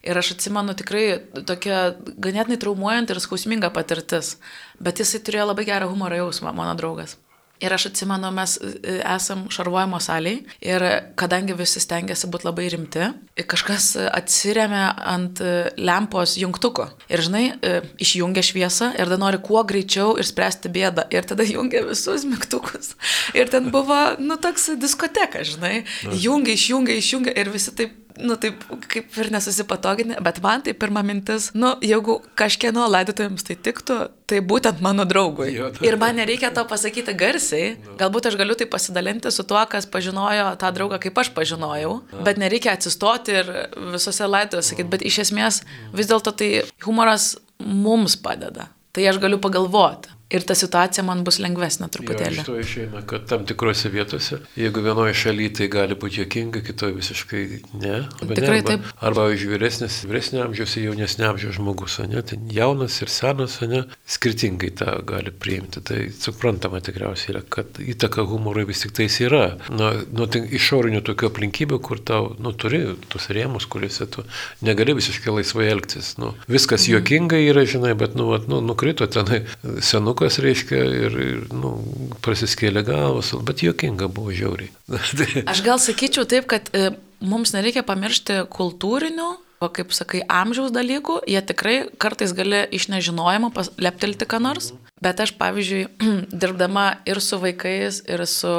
Ir 0.05 0.17
aš 0.17 0.35
atsimenu 0.35 0.75
tikrai 0.77 1.05
tokia 1.49 1.95
ganėtinai 1.97 2.59
traumuojanti 2.61 3.15
ir 3.15 3.21
skausminga 3.23 3.71
patirtis. 3.73 4.35
Bet 4.79 5.01
jisai 5.01 5.23
turėjo 5.25 5.49
labai 5.49 5.65
gerą 5.69 5.89
humoro 5.89 6.21
jausmą, 6.23 6.53
mano 6.53 6.77
draugas. 6.77 7.17
Ir 7.61 7.73
aš 7.73 7.91
atsimenu, 7.91 8.31
mes 8.33 8.55
e, 8.57 8.97
esam 9.05 9.45
šarvojimo 9.53 9.99
saliai 10.01 10.39
ir 10.65 10.85
kadangi 11.19 11.53
visi 11.57 11.81
stengiasi 11.83 12.29
būti 12.31 12.47
labai 12.47 12.67
rimti, 12.73 13.11
kažkas 13.51 13.93
atsiriamė 14.09 14.81
ant 15.11 15.41
e, 15.45 15.53
lempos 15.77 16.33
jungtuko. 16.41 16.87
Ir 17.11 17.21
žinai, 17.27 17.43
e, 17.61 17.73
išjungia 18.01 18.43
šviesą 18.45 18.91
ir 18.95 19.05
tada 19.05 19.19
nori 19.21 19.41
kuo 19.45 19.61
greičiau 19.67 20.15
išspręsti 20.21 20.73
bėdą. 20.73 21.05
Ir 21.13 21.27
tada 21.29 21.45
jungia 21.45 21.83
visus 21.85 22.25
mygtukus. 22.25 22.95
Ir 23.37 23.51
ten 23.53 23.69
buvo, 23.73 23.99
nu, 24.17 24.39
toks 24.41 24.71
diskoteka, 24.81 25.45
žinai. 25.47 25.83
Jungia, 26.09 26.57
išjungia, 26.57 26.97
išjungia 26.97 27.37
ir 27.37 27.53
visi 27.53 27.75
taip 27.77 28.00
nu 28.19 28.35
taip, 28.41 28.63
kaip 28.91 29.17
ir 29.21 29.29
nesusipatoginė, 29.33 30.17
bet 30.23 30.41
man 30.43 30.63
tai 30.65 30.73
pirma 30.77 31.03
mintis, 31.05 31.49
nu, 31.57 31.73
jeigu 31.85 32.19
kažkieno 32.39 32.87
laidotuvėms 32.91 33.45
tai 33.47 33.57
tiktų, 33.67 33.97
tai 34.31 34.41
būtent 34.47 34.81
mano 34.83 35.05
draugui. 35.07 35.49
Jo. 35.55 35.71
Ir 35.85 35.97
man 36.01 36.19
nereikia 36.19 36.51
to 36.55 36.63
pasakyti 36.69 37.15
garsiai, 37.17 37.73
no. 37.79 37.97
galbūt 37.99 38.31
aš 38.31 38.37
galiu 38.39 38.57
tai 38.59 38.69
pasidalinti 38.71 39.31
su 39.33 39.45
tuo, 39.47 39.61
kas 39.71 39.89
pažinojo 39.91 40.53
tą 40.61 40.71
draugą, 40.75 41.01
kaip 41.03 41.19
aš 41.23 41.33
pažinojau, 41.37 41.97
no. 42.03 42.23
bet 42.27 42.39
nereikia 42.41 42.75
atsistoti 42.77 43.37
ir 43.41 43.51
visose 43.95 44.29
laidotuvėse 44.29 44.73
sakyti, 44.73 44.91
bet 44.93 45.05
iš 45.07 45.21
esmės 45.27 45.61
vis 45.95 46.11
dėlto 46.11 46.35
tai 46.35 46.51
humoras 46.85 47.35
mums 47.61 48.17
padeda. 48.19 48.69
Tai 48.91 49.05
aš 49.07 49.21
galiu 49.23 49.39
pagalvoti 49.39 50.20
ir 50.31 50.45
ta 50.47 50.55
situacija 50.55 51.03
man 51.05 51.23
bus 51.27 51.39
lengvesnė 51.43 51.89
truputėlį. 51.93 52.39
Jo, 52.39 52.43
iš 52.43 52.49
to 52.49 52.57
išeina, 52.61 53.03
kad 53.07 53.27
tam 53.29 53.45
tikrose 53.49 53.91
vietose, 53.93 54.39
jeigu 54.59 54.83
vienoje 54.85 55.15
šalyje 55.21 55.53
tai 55.59 55.67
gali 55.73 55.97
būti 55.99 56.21
jokinga, 56.23 56.63
kitoje 56.65 56.95
visiškai 56.97 57.43
ne. 57.81 57.97
Tikrai 58.21 58.39
ne, 58.39 58.61
arba, 58.61 58.69
taip. 58.69 58.89
Arba 59.11 59.27
iš 59.35 59.45
vyresnės, 59.51 60.01
vyresnė 60.07 60.43
amžiaus 60.45 60.75
ir 60.77 60.87
jaunesnė 60.89 61.27
amžiaus 61.29 61.57
žmogus, 61.59 61.99
ne, 62.11 62.23
tai 62.25 62.39
jaunas 62.55 62.97
ir 63.03 63.11
senas, 63.11 63.59
ne, 63.67 63.83
skirtingai 64.09 64.71
tą 64.81 64.95
gali 65.07 65.33
priimti. 65.33 65.83
Tai 65.85 65.99
suprantama 66.15 66.81
tikriausiai 66.83 67.35
yra, 67.35 67.43
kad 67.43 67.81
įtaka 67.83 68.25
humorui 68.27 68.65
vis 68.69 68.85
tik 68.85 68.95
tais 68.97 69.19
yra. 69.23 69.57
Nuo 69.69 69.91
nu, 70.11 70.27
tai 70.31 70.43
išorinių 70.57 71.03
tokių 71.07 71.31
aplinkybių, 71.31 71.81
kur 71.83 72.01
tau, 72.05 72.31
nu, 72.41 72.53
turi 72.57 72.83
tus 73.11 73.29
rėmus, 73.33 73.67
kuriuose 73.71 74.07
tu 74.11 74.25
negali 74.65 74.95
visiškai 74.97 75.35
laisvai 75.35 75.69
elgtis. 75.71 76.15
Nu, 76.21 76.33
viskas 76.51 76.87
mhm. 76.87 76.95
jokingai 76.97 77.43
yra, 77.49 77.65
žinai, 77.67 77.93
bet, 77.99 78.15
nu, 78.19 78.29
vat, 78.31 78.47
nu 78.51 78.61
nukrito 78.65 79.07
tenai 79.11 79.43
senukas 79.83 80.20
vyrukas, 80.21 80.39
reiškia, 80.39 80.77
ir, 80.77 81.15
ir 81.19 81.53
nu, 81.53 81.73
prasiskėlė 82.21 82.83
galvas, 82.85 83.33
bet 83.43 83.63
juokinga 83.63 84.07
buvo 84.07 84.31
žiauriai. 84.31 84.69
Aš 85.51 85.63
gal 85.65 85.79
sakyčiau 85.79 86.25
taip, 86.25 86.47
kad 86.47 86.69
e, 86.73 86.93
mums 87.19 87.53
nereikia 87.53 87.83
pamiršti 87.83 88.45
kultūrinių, 88.51 89.29
o 89.61 89.69
kaip 89.69 89.93
sakai, 89.93 90.23
amžiaus 90.25 90.71
dalykų, 90.73 91.21
jie 91.29 91.41
tikrai 91.41 91.75
kartais 91.97 92.33
gali 92.33 92.65
iš 92.73 92.89
nežinojimo 92.89 93.51
leptelti 93.77 94.25
ką 94.25 94.41
nors, 94.41 94.73
bet 95.01 95.19
aš, 95.21 95.35
pavyzdžiui, 95.37 95.87
dirbdama 96.41 97.01
ir 97.05 97.21
su 97.21 97.41
vaikais, 97.41 98.03
ir 98.09 98.25
su 98.29 98.53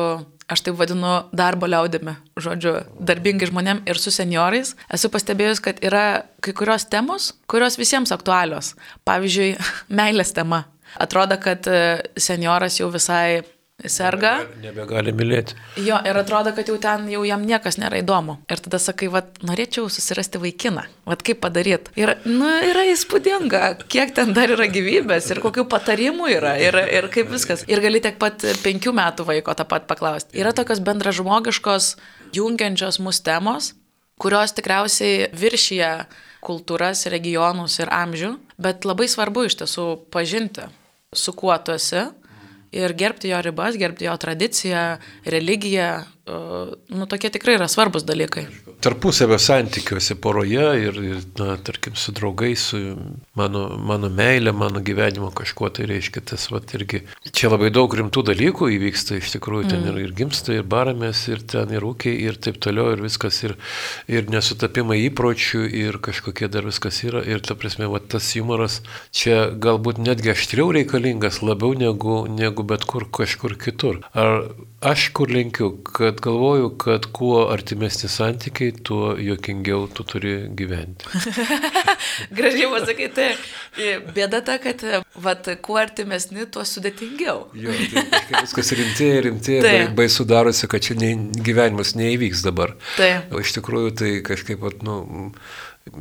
aš 0.52 0.60
taip 0.66 0.76
vadinu 0.76 1.30
darbo 1.32 1.68
liaudėmi, 1.70 2.16
žodžiu, 2.42 2.74
darbingai 3.00 3.48
žmonėm 3.48 3.84
ir 3.88 3.98
su 3.98 4.12
seniorais, 4.12 4.74
esu 4.92 5.08
pastebėjus, 5.12 5.62
kad 5.64 5.80
yra 5.84 6.26
kai 6.44 6.52
kurios 6.58 6.84
temos, 6.90 7.32
kurios 7.48 7.78
visiems 7.80 8.12
aktualios. 8.12 8.74
Pavyzdžiui, 9.08 9.54
meilės 10.02 10.34
tema. 10.36 10.66
Atrodo, 11.00 11.38
kad 11.40 11.66
e, 11.70 12.02
senioras 12.20 12.80
jau 12.80 12.90
visai 12.92 13.42
serga. 13.90 14.36
Nebegali, 14.42 14.62
nebegali 14.62 15.12
mylėti. 15.16 15.56
Jo, 15.82 15.98
ir 16.06 16.18
atrodo, 16.18 16.52
kad 16.54 16.68
jau 16.68 16.76
ten 16.80 17.08
jau 17.10 17.22
jam 17.26 17.42
niekas 17.46 17.78
nėra 17.80 17.98
įdomu. 18.02 18.38
Ir 18.50 18.62
tada 18.62 18.78
sakai, 18.82 19.08
vad, 19.12 19.30
norėčiau 19.46 19.88
susirasti 19.90 20.40
vaikiną. 20.42 20.84
Vad 21.08 21.22
kaip 21.26 21.40
padaryti. 21.42 21.94
Ir, 21.98 22.14
nu, 22.28 22.48
yra 22.68 22.84
įspūdinga, 22.92 23.62
kiek 23.92 24.14
ten 24.16 24.34
dar 24.36 24.52
yra 24.54 24.68
gyvybės 24.70 25.30
ir 25.32 25.42
kokių 25.42 25.66
patarimų 25.70 26.30
yra 26.36 26.56
ir, 26.62 26.78
ir 26.94 27.08
kaip 27.12 27.30
viskas. 27.32 27.64
Ir 27.70 27.82
gali 27.82 28.02
tiek 28.04 28.18
pat 28.22 28.44
penkių 28.62 28.94
metų 28.96 29.26
vaiko 29.28 29.54
tą 29.58 29.66
pat 29.68 29.88
paklausti. 29.90 30.36
Yra 30.38 30.54
tokios 30.56 30.82
bendražmogiškos, 30.84 31.94
jungiančios 32.36 33.00
mus 33.02 33.22
temos, 33.24 33.72
kurios 34.22 34.54
tikriausiai 34.54 35.32
viršyje 35.34 35.94
kultūras, 36.42 37.06
regionus 37.10 37.78
ir 37.82 37.90
amžių, 37.94 38.36
bet 38.62 38.86
labai 38.86 39.08
svarbu 39.10 39.46
iš 39.46 39.60
tiesų 39.62 39.88
pažinti 40.14 40.68
su 41.12 41.32
kuo 41.36 41.56
tu 41.58 41.72
esi 41.72 42.02
ir 42.72 42.94
gerbti 42.96 43.28
jo 43.28 43.40
ribas, 43.44 43.76
gerbti 43.76 44.08
jo 44.08 44.16
tradiciją, 44.16 44.84
religiją, 45.28 45.90
nu, 46.88 47.06
tokie 47.06 47.30
tikrai 47.34 47.56
yra 47.56 47.66
svarbus 47.68 48.04
dalykai. 48.06 48.44
Tarpusavio 48.82 49.38
santykiuose 49.42 50.14
poroje 50.22 50.66
ir, 50.78 50.98
ir 51.02 51.22
na, 51.38 51.56
tarkim, 51.58 51.96
su 51.98 52.12
draugais, 52.14 52.62
su 52.70 52.78
mano, 53.38 53.64
mano 53.90 54.06
meilė, 54.06 54.52
mano 54.54 54.78
gyvenimo 54.86 55.32
kažkuo 55.34 55.72
tai 55.74 55.88
reiškia 55.90 56.22
tas, 56.30 56.44
va, 56.52 56.60
irgi. 56.78 57.02
Čia 57.26 57.50
labai 57.50 57.72
daug 57.74 57.94
rimtų 57.98 58.22
dalykų 58.30 58.70
įvyksta, 58.76 59.18
iš 59.18 59.32
tikrųjų, 59.34 59.66
ten 59.72 59.82
mm. 59.82 59.90
ir, 59.90 60.00
ir 60.06 60.14
gimsta, 60.22 60.54
ir 60.54 60.62
baramės, 60.62 61.24
ir 61.32 61.42
ten 61.42 61.74
ir 61.74 61.86
ūkiai, 61.90 62.14
ir 62.28 62.38
taip 62.38 62.60
toliau, 62.62 62.92
ir 62.94 63.02
viskas, 63.02 63.42
ir, 63.42 63.56
ir 64.06 64.30
nesutapimai 64.30 65.00
įpročių, 65.08 65.64
ir 65.82 65.98
kažkokie 66.06 66.46
dar 66.54 66.70
viskas 66.70 67.02
yra. 67.02 67.24
Ir 67.26 67.42
ta 67.42 67.58
prasme, 67.58 67.90
va, 67.90 67.98
tas 67.98 68.30
humoras 68.38 68.78
čia 69.10 69.48
galbūt 69.58 69.98
netgi 69.98 70.36
aštriau 70.36 70.70
reikalingas 70.78 71.42
labiau 71.42 71.74
negu, 71.74 72.22
negu 72.30 72.62
bet 72.62 72.86
kur 72.86 73.10
kažkur 73.10 73.58
kitur. 73.58 74.04
Ar 74.14 74.46
aš 74.82 75.08
kur 75.14 75.30
linkiu, 75.30 75.70
kad 75.84 76.20
galvoju, 76.20 76.68
kad 76.78 77.06
kuo 77.14 77.46
artimesni 77.52 78.08
santykiai, 78.10 78.72
tuo 78.84 79.14
juokingiau 79.18 79.86
tu 79.94 80.04
turi 80.04 80.34
gyventi. 80.58 81.06
Gražiai 82.36 82.70
pasakai, 82.72 83.08
tai 83.14 83.30
bėda 84.14 84.42
ta, 84.46 84.58
kad 84.62 84.82
vat, 85.24 85.50
kuo 85.64 85.78
artimesni, 85.80 86.46
tuo 86.50 86.64
sudėtingiau. 86.66 87.48
jo, 87.54 87.76
tai 87.94 88.42
viskas 88.42 88.74
rimtėja, 88.78 89.20
rimtėja, 89.28 89.64
tai. 89.66 89.76
baisu 89.96 90.26
darosi, 90.28 90.68
kad 90.70 90.84
čia 90.84 90.98
ne, 90.98 91.14
gyvenimas 91.38 91.94
neįvyks 91.98 92.44
dabar. 92.46 92.76
Tai. 92.96 93.12
O 93.30 93.42
iš 93.42 93.54
tikrųjų 93.58 93.94
tai 94.02 94.14
kažkaip, 94.26 94.62
vat, 94.66 94.82
nu, 94.86 95.30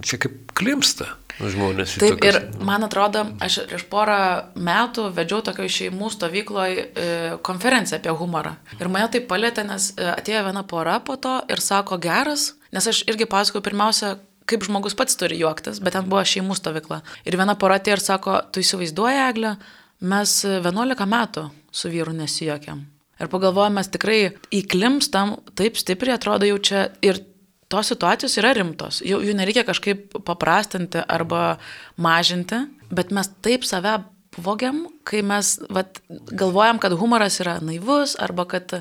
čia 0.05 0.21
kaip 0.21 0.55
klimsta 0.57 1.13
žmonės. 1.49 1.95
Taip, 2.01 2.17
tokias... 2.17 2.37
ir 2.37 2.65
man 2.67 2.85
atrodo, 2.85 3.23
aš 3.41 3.61
prieš 3.69 3.85
porą 3.91 4.17
metų 4.55 5.07
vedžiau 5.15 5.41
tokio 5.45 5.67
šeimų 5.71 6.11
stovykloje 6.13 6.85
konferenciją 7.45 7.99
apie 7.99 8.13
humorą. 8.19 8.55
Ir 8.79 8.91
mane 8.91 9.09
tai 9.13 9.23
palėtė, 9.27 9.65
nes 9.67 9.91
e, 9.95 10.07
atėjo 10.13 10.43
viena 10.49 10.63
pora 10.67 10.99
po 11.03 11.17
to 11.21 11.39
ir 11.51 11.63
sako 11.63 11.97
geras, 12.01 12.51
nes 12.75 12.87
aš 12.91 13.03
irgi 13.09 13.29
pasakoju 13.29 13.65
pirmiausia, 13.65 14.15
kaip 14.49 14.65
žmogus 14.67 14.97
pats 14.97 15.17
turi 15.19 15.39
juoktis, 15.39 15.81
bet 15.83 15.95
ten 15.97 16.09
buvo 16.11 16.23
šeimų 16.27 16.57
stovykla. 16.59 17.01
Ir 17.25 17.39
viena 17.39 17.55
pora 17.59 17.79
atėjo 17.79 17.97
ir 17.97 18.05
sako, 18.05 18.37
tu 18.51 18.63
įsivaizduoji, 18.63 19.25
Eglė, 19.29 19.55
mes 20.01 20.37
11 20.45 21.07
metų 21.07 21.49
su 21.71 21.91
vyru 21.93 22.15
nesijokiam. 22.17 22.85
Ir 23.21 23.29
pagalvojame, 23.29 23.77
mes 23.77 23.89
tikrai 23.93 24.19
įklimstam 24.55 25.35
taip 25.57 25.77
stipriai, 25.77 26.17
atrodo 26.17 26.47
jau 26.49 26.57
čia 26.57 26.87
ir 27.05 27.21
tos 27.71 27.91
situacijos 27.93 28.37
yra 28.41 28.53
rimtos, 28.57 29.01
jų, 29.05 29.21
jų 29.27 29.35
nereikia 29.39 29.65
kažkaip 29.67 30.19
paprastinti 30.27 31.03
arba 31.07 31.57
mažinti, 32.01 32.65
bet 32.91 33.13
mes 33.15 33.31
taip 33.41 33.67
save 33.67 34.01
vogiam, 34.39 34.85
kai 35.03 35.21
mes 35.25 35.57
vat, 35.69 35.99
galvojam, 36.31 36.79
kad 36.79 36.93
humoras 36.95 37.39
yra 37.43 37.57
naivus, 37.63 38.15
arba 38.19 38.45
kad, 38.47 38.77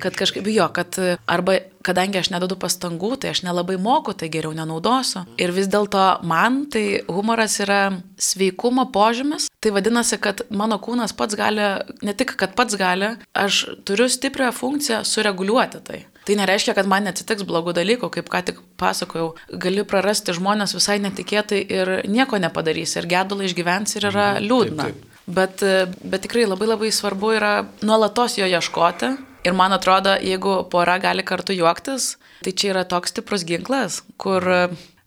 kad 0.00 0.16
kažkaip 0.18 0.46
jo, 0.46 0.68
kad 0.74 0.98
arba 1.26 1.58
kadangi 1.82 2.20
aš 2.20 2.30
nedodu 2.30 2.56
pastangų, 2.60 3.16
tai 3.20 3.32
aš 3.34 3.42
nelabai 3.46 3.78
moku, 3.82 4.14
tai 4.14 4.30
geriau 4.32 4.54
nenaudosiu. 4.54 5.24
Ir 5.42 5.54
vis 5.54 5.70
dėlto 5.72 6.22
man 6.28 6.64
tai 6.70 7.02
humoras 7.10 7.58
yra 7.64 7.80
sveikumo 8.14 8.86
požymis. 8.94 9.48
Tai 9.62 9.74
vadinasi, 9.74 10.20
kad 10.22 10.44
mano 10.50 10.78
kūnas 10.82 11.14
pats 11.18 11.38
gali, 11.38 11.66
ne 12.02 12.14
tik 12.14 12.36
kad 12.38 12.54
pats 12.58 12.78
gali, 12.78 13.14
aš 13.34 13.64
turiu 13.86 14.08
stiprią 14.10 14.52
funkciją 14.54 15.02
sureguliuoti 15.06 15.82
tai. 15.86 16.04
Tai 16.22 16.36
nereiškia, 16.38 16.74
kad 16.78 16.86
man 16.86 17.06
neatsitiks 17.08 17.46
blogų 17.48 17.74
dalykų, 17.74 18.10
kaip 18.14 18.28
ką 18.30 18.42
tik 18.46 18.60
pasakojau. 18.78 19.32
Gali 19.62 19.82
prarasti 19.88 20.34
žmonės 20.36 20.76
visai 20.76 21.00
netikėtai 21.02 21.58
ir 21.66 21.90
nieko 22.06 22.38
nepadarysi, 22.42 23.00
ir 23.00 23.08
gedulą 23.10 23.48
išgyvens 23.48 23.98
ir 23.98 24.06
yra 24.12 24.28
mhm. 24.36 24.46
liūdna. 24.46 24.86
Taip, 24.86 25.02
taip. 25.02 25.18
Bet, 25.32 25.62
bet 26.02 26.24
tikrai 26.26 26.46
labai 26.46 26.70
labai 26.70 26.90
svarbu 26.94 27.34
yra 27.38 27.52
nuolatos 27.82 28.38
jo 28.38 28.46
ieškoti. 28.46 29.12
Ir 29.42 29.54
man 29.58 29.74
atrodo, 29.74 30.14
jeigu 30.22 30.60
pora 30.70 31.00
gali 31.02 31.24
kartu 31.26 31.54
juoktis, 31.56 32.16
tai 32.46 32.52
čia 32.54 32.70
yra 32.76 32.84
toks 32.86 33.10
stiprus 33.10 33.42
ginklas, 33.46 34.02
kur 34.14 34.46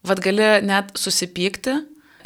vad 0.06 0.21
gali 0.23 0.49
net 0.67 0.91
susipykti 0.99 1.75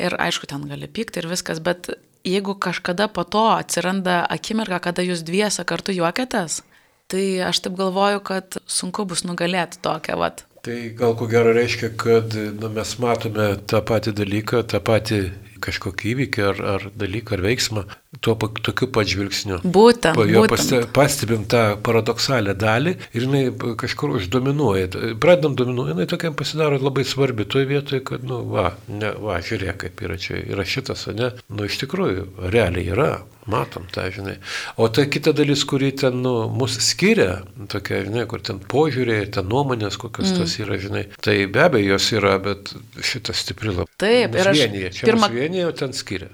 ir 0.01 0.15
aišku, 0.17 0.47
ten 0.49 0.65
gali 0.69 0.89
pykti 0.89 1.21
ir 1.21 1.27
viskas, 1.29 1.61
bet 1.61 1.91
jeigu 2.25 2.55
kažkada 2.55 3.07
po 3.13 3.23
to 3.23 3.45
atsiranda 3.51 4.23
akimirka, 4.31 4.79
kada 4.89 5.05
jūs 5.05 5.23
dviese 5.27 5.63
kartu 5.67 5.95
juokėtės, 5.95 6.61
Tai 7.09 7.25
aš 7.47 7.63
taip 7.65 7.77
galvoju, 7.79 8.21
kad 8.21 8.59
sunku 8.69 9.05
bus 9.09 9.25
nugalėti 9.25 9.81
tokią 9.81 10.17
vat. 10.21 10.45
Tai 10.65 10.77
gal 10.99 11.15
ko 11.17 11.25
gero 11.31 11.53
reiškia, 11.55 11.93
kad 11.97 12.35
nu, 12.35 12.69
mes 12.75 12.91
matome 13.01 13.53
tą 13.71 13.79
patį 13.87 14.13
dalyką, 14.19 14.61
tą 14.69 14.81
patį 14.83 15.21
kažkokį 15.63 16.11
įvykį 16.13 16.43
ar, 16.51 16.61
ar 16.75 16.85
dalyką 16.99 17.37
ar 17.37 17.43
veiksmą 17.47 17.85
tuo 18.17 18.33
tokiu 18.35 18.89
pat 18.89 19.07
žvilgsniu. 19.07 19.59
Būtent. 19.61 20.17
Po 20.17 20.25
jo 20.25 20.41
būtent. 20.49 20.89
pastebim 20.95 21.43
tą 21.49 21.77
paradoksalę 21.85 22.55
dalį 22.57 22.95
ir 23.13 23.25
jinai 23.27 23.43
kažkur 23.77 24.15
uždominuoja. 24.17 24.89
Pradedam 25.21 25.53
dominuoti, 25.59 25.93
jinai 25.93 26.09
tokiam 26.09 26.33
pasidaro 26.37 26.79
labai 26.81 27.05
svarbi 27.05 27.45
toje 27.45 27.69
vietoje, 27.69 28.01
kad, 28.09 28.25
nu, 28.25 28.41
va, 28.49 28.71
ne, 28.89 29.13
va, 29.13 29.37
žiūrėk, 29.45 29.77
kaip 29.85 30.01
yra 30.07 30.17
čia, 30.17 30.41
yra 30.41 30.65
šitas, 30.65 31.05
ne? 31.13 31.35
Nu, 31.53 31.69
iš 31.69 31.77
tikrųjų, 31.83 32.25
realiai 32.49 32.89
yra, 32.95 33.11
matom 33.49 33.85
tą, 33.93 34.07
žinai. 34.13 34.39
O 34.81 34.89
ta 34.89 35.05
kita 35.05 35.33
dalis, 35.37 35.61
kuri 35.69 35.91
ten, 36.01 36.17
nu, 36.25 36.33
mus 36.49 36.79
skiria, 36.81 37.43
tokia, 37.69 38.01
žinai, 38.09 38.25
kur 38.29 38.41
ten 38.45 38.57
požiūrė, 38.73 39.21
ten 39.37 39.49
nuomonės, 39.53 40.01
kokios 40.01 40.33
mm. 40.33 40.41
tas 40.41 40.57
yra, 40.61 40.81
žinai. 40.81 41.05
Tai 41.21 41.37
be 41.45 41.63
abejo 41.65 41.93
jos 41.93 42.09
yra, 42.17 42.35
bet 42.41 42.73
šitas 43.05 43.45
stipri 43.45 43.73
labai. 43.73 43.89
Taip, 44.01 44.33
ir 44.33 44.51
aš 44.51 44.61
vienyje. 44.63 44.93
Čia 44.97 45.09
pirmą... 45.11 45.31
vienyje, 45.33 45.69
o 45.69 45.77
ten 45.77 45.93
skiria. 45.97 46.33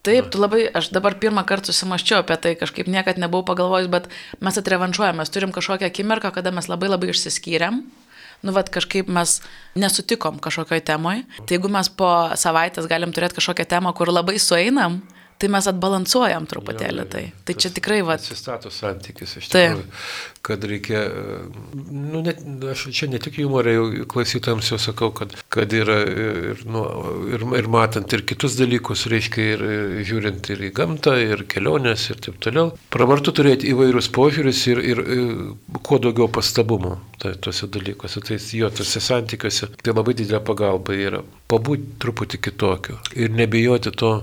Taip, 0.00 0.30
tu 0.32 0.40
labai, 0.40 0.62
aš 0.72 0.88
dabar 0.96 1.12
pirmą 1.20 1.42
kartą 1.44 1.74
susimaščiau 1.74 2.22
apie 2.22 2.36
tai, 2.40 2.54
kažkaip 2.56 2.88
niekad 2.88 3.18
nebuvau 3.20 3.44
pagalvojus, 3.50 3.90
bet 3.92 4.06
mes 4.40 4.56
atrevanšuojam, 4.56 5.18
mes 5.20 5.32
turim 5.32 5.52
kažkokią 5.52 5.90
akimirką, 5.90 6.30
kada 6.32 6.52
mes 6.56 6.70
labai 6.72 6.88
labai 6.88 7.10
išsiskyrėm, 7.12 7.82
nu, 8.40 8.54
vad 8.56 8.72
kažkaip 8.72 9.10
mes 9.12 9.38
nesutikom 9.76 10.40
kažkokioj 10.40 10.80
temoj. 10.88 11.20
Tai 11.44 11.58
jeigu 11.58 11.68
mes 11.68 11.92
po 11.92 12.08
savaitės 12.40 12.88
galim 12.88 13.12
turėti 13.12 13.36
kažkokią 13.42 13.68
temą, 13.68 13.92
kur 13.96 14.08
labai 14.08 14.38
sueinam, 14.40 15.02
tai 15.40 15.48
mes 15.52 15.68
atbalansuojam 15.70 16.46
truputėlį. 16.50 17.06
Tai, 17.10 17.22
tai 17.48 17.56
čia 17.56 17.72
tikrai 17.74 18.00
va. 18.06 18.18
Atsistato 18.20 18.72
santykis 18.74 19.38
iš 19.40 19.48
tikrųjų. 19.52 19.86
Kad 20.44 20.64
reikia, 20.64 21.02
nu, 21.92 22.22
net, 22.24 22.40
aš 22.72 22.86
čia 22.96 23.10
ne 23.12 23.20
tik 23.20 23.36
humorą 23.40 23.74
jau 23.74 23.86
klausytams 24.08 24.70
jau 24.72 24.78
sakau, 24.80 25.10
kad, 25.16 25.34
kad 25.52 25.72
yra 25.76 25.98
ir, 26.08 26.62
nu, 26.68 26.84
ir, 27.28 27.44
ir 27.60 27.68
matant 27.72 28.16
ir 28.16 28.24
kitus 28.28 28.56
dalykus, 28.56 29.04
reiškia 29.12 29.46
ir, 29.54 29.64
ir 29.76 30.08
žiūrint 30.08 30.52
ir 30.54 30.64
į 30.68 30.72
gamtą, 30.76 31.16
ir 31.20 31.44
keliones, 31.50 32.08
ir 32.12 32.20
taip 32.24 32.40
toliau. 32.44 32.72
Pravartu 32.92 33.34
turėti 33.36 33.68
įvairius 33.74 34.08
požiūrius 34.16 34.64
ir, 34.72 34.82
ir, 34.92 35.04
ir 35.16 35.80
kuo 35.84 36.00
daugiau 36.00 36.28
pastabumo 36.32 36.96
tai, 37.20 37.34
tuose 37.36 37.68
dalykuose. 37.72 38.24
Tai 38.24 38.40
jo, 38.60 38.72
tuose 38.80 39.04
santykiuose 39.04 39.72
tai 39.80 39.96
labai 39.96 40.16
didelė 40.16 40.40
pagalba 40.44 40.96
yra 40.96 41.24
pabūti 41.50 41.98
truputį 42.00 42.40
kitokiu 42.48 43.00
ir 43.16 43.32
nebijoti 43.34 43.92
to 43.92 44.14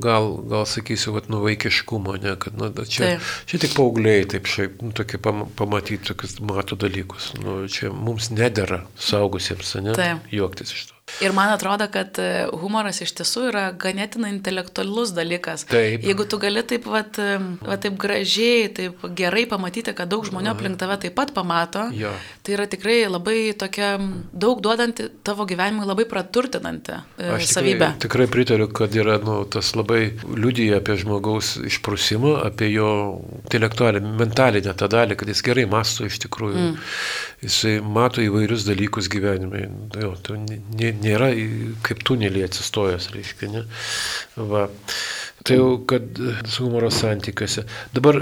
gal, 0.00 0.30
gal 0.50 0.66
sakysiu, 0.68 1.14
vat, 1.16 1.28
nu, 1.32 1.42
vaikiškumo, 1.44 2.16
ne, 2.22 2.34
kad, 2.40 2.56
nu, 2.58 2.70
čia, 2.84 3.14
taip. 3.14 3.28
čia 3.50 3.62
tik 3.64 3.76
paaugliai, 3.76 4.24
taip 4.30 4.48
šiaip, 4.50 4.82
nu, 4.84 4.94
tokie 4.96 5.20
pam, 5.22 5.44
pamatyti 5.58 6.10
tokius 6.10 6.38
mato 6.44 6.78
dalykus, 6.80 7.32
nu, 7.42 7.62
čia 7.70 7.92
mums 7.94 8.30
nedėra 8.34 8.84
saugusiems, 9.00 9.76
ne, 9.84 9.96
taip. 9.98 10.26
juoktis 10.34 10.74
iš 10.76 10.90
to. 10.90 10.93
Ir 11.22 11.32
man 11.32 11.50
atrodo, 11.52 11.86
kad 11.92 12.16
e, 12.18 12.46
humoras 12.58 12.98
iš 13.04 13.12
tiesų 13.18 13.42
yra 13.50 13.64
ganėtinai 13.78 14.32
intelektualus 14.32 15.12
dalykas. 15.14 15.66
Taip. 15.70 16.02
Jeigu 16.02 16.24
tu 16.26 16.40
gali 16.42 16.62
taip, 16.66 16.88
vat, 16.90 17.18
e, 17.22 17.36
vat, 17.60 17.82
taip 17.84 17.98
gražiai, 18.00 18.70
taip 18.74 19.04
gerai 19.14 19.44
pamatyti, 19.50 19.92
kad 19.94 20.10
daug 20.10 20.24
žmonių 20.26 20.50
aplink 20.54 20.80
tave 20.80 20.96
taip 21.04 21.14
pat 21.14 21.30
pamato, 21.36 21.84
ja. 21.94 22.10
tai 22.42 22.56
yra 22.56 22.66
tikrai 22.70 22.96
labai 23.06 23.36
tokia 23.60 23.92
daug 24.32 24.62
duodanti 24.64 25.06
tavo 25.26 25.46
gyvenimui 25.46 25.86
labai 25.86 26.08
praturtinanti 26.10 26.96
e, 26.96 27.30
Aš 27.36 27.52
savybė. 27.52 27.92
Tikrai, 27.94 28.06
tikrai 28.06 28.28
pritariu, 28.34 28.70
kad 28.74 28.96
yra 28.98 29.20
nu, 29.22 29.38
tas 29.44 29.74
labai 29.78 30.02
liudyja 30.24 30.80
apie 30.80 30.98
žmogaus 31.04 31.54
išprusimą, 31.68 32.40
apie 32.48 32.72
jo 32.72 32.90
intelektualinę, 33.44 34.16
mentalinę 34.24 34.74
tą 34.74 34.90
dalį, 34.90 35.20
kad 35.20 35.30
jis 35.30 35.44
gerai 35.46 35.68
masto 35.70 36.08
iš 36.08 36.18
tikrųjų. 36.26 36.58
Mm. 36.72 36.82
Jisai 37.44 37.78
mato 37.84 38.22
įvairius 38.24 38.64
dalykus 38.68 39.10
gyvenime. 39.12 39.66
Jo, 40.00 40.14
ne, 40.40 40.92
nėra 41.02 41.30
kaip 41.84 42.00
tunelį 42.06 42.46
atsistojęs, 42.46 43.10
reiškia, 43.14 43.50
ne? 43.52 43.64
Va. 44.52 44.68
Tai 45.44 45.58
jau, 45.58 45.68
kad 45.84 46.16
su 46.48 46.64
humoro 46.64 46.88
santykiuose. 46.94 47.66
Dabar 47.92 48.16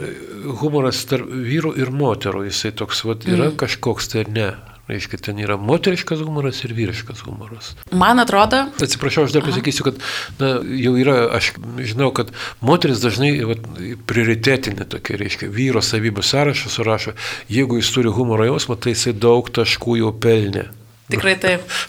humoras 0.59 1.05
tarp 1.07 1.29
vyrų 1.31 1.77
ir 1.79 1.93
moterų, 1.95 2.49
jisai 2.49 2.73
toks, 2.75 3.05
va, 3.07 3.15
yra 3.29 3.53
mm. 3.53 3.59
kažkoks 3.63 4.11
tai 4.11 4.27
ne. 4.33 4.51
Reiškia, 4.93 5.21
ten 5.29 5.41
yra 5.41 5.57
moteriškas 5.61 6.21
humoras 6.21 6.61
ir 6.67 6.75
vyriškas 6.77 7.23
humoras. 7.25 7.73
Man 7.97 8.21
atrodo. 8.21 8.67
Atsiprašau, 8.83 9.25
aš 9.29 9.37
dar 9.37 9.45
pasakysiu, 9.47 9.87
kad 9.89 10.01
na, 10.41 10.53
jau 10.77 10.93
yra, 11.01 11.17
aš 11.39 11.53
žinau, 11.81 12.11
kad 12.17 12.33
moteris 12.61 13.01
dažnai 13.01 13.33
va, 13.49 13.57
prioritetinė 14.11 14.89
tokia, 14.93 15.17
reiškia, 15.23 15.49
vyro 15.53 15.81
savybių 15.85 16.25
sąrašą 16.29 16.73
surašo, 16.73 17.17
jeigu 17.53 17.81
jis 17.81 17.93
turi 17.95 18.13
humoro 18.13 18.47
jausmą, 18.51 18.77
tai 18.77 18.93
jisai 18.97 19.17
daug 19.17 19.49
taškų 19.49 19.99
jau 20.03 20.13
pelnė. 20.13 20.69
Tikrai 21.13 21.37
taip. 21.41 21.81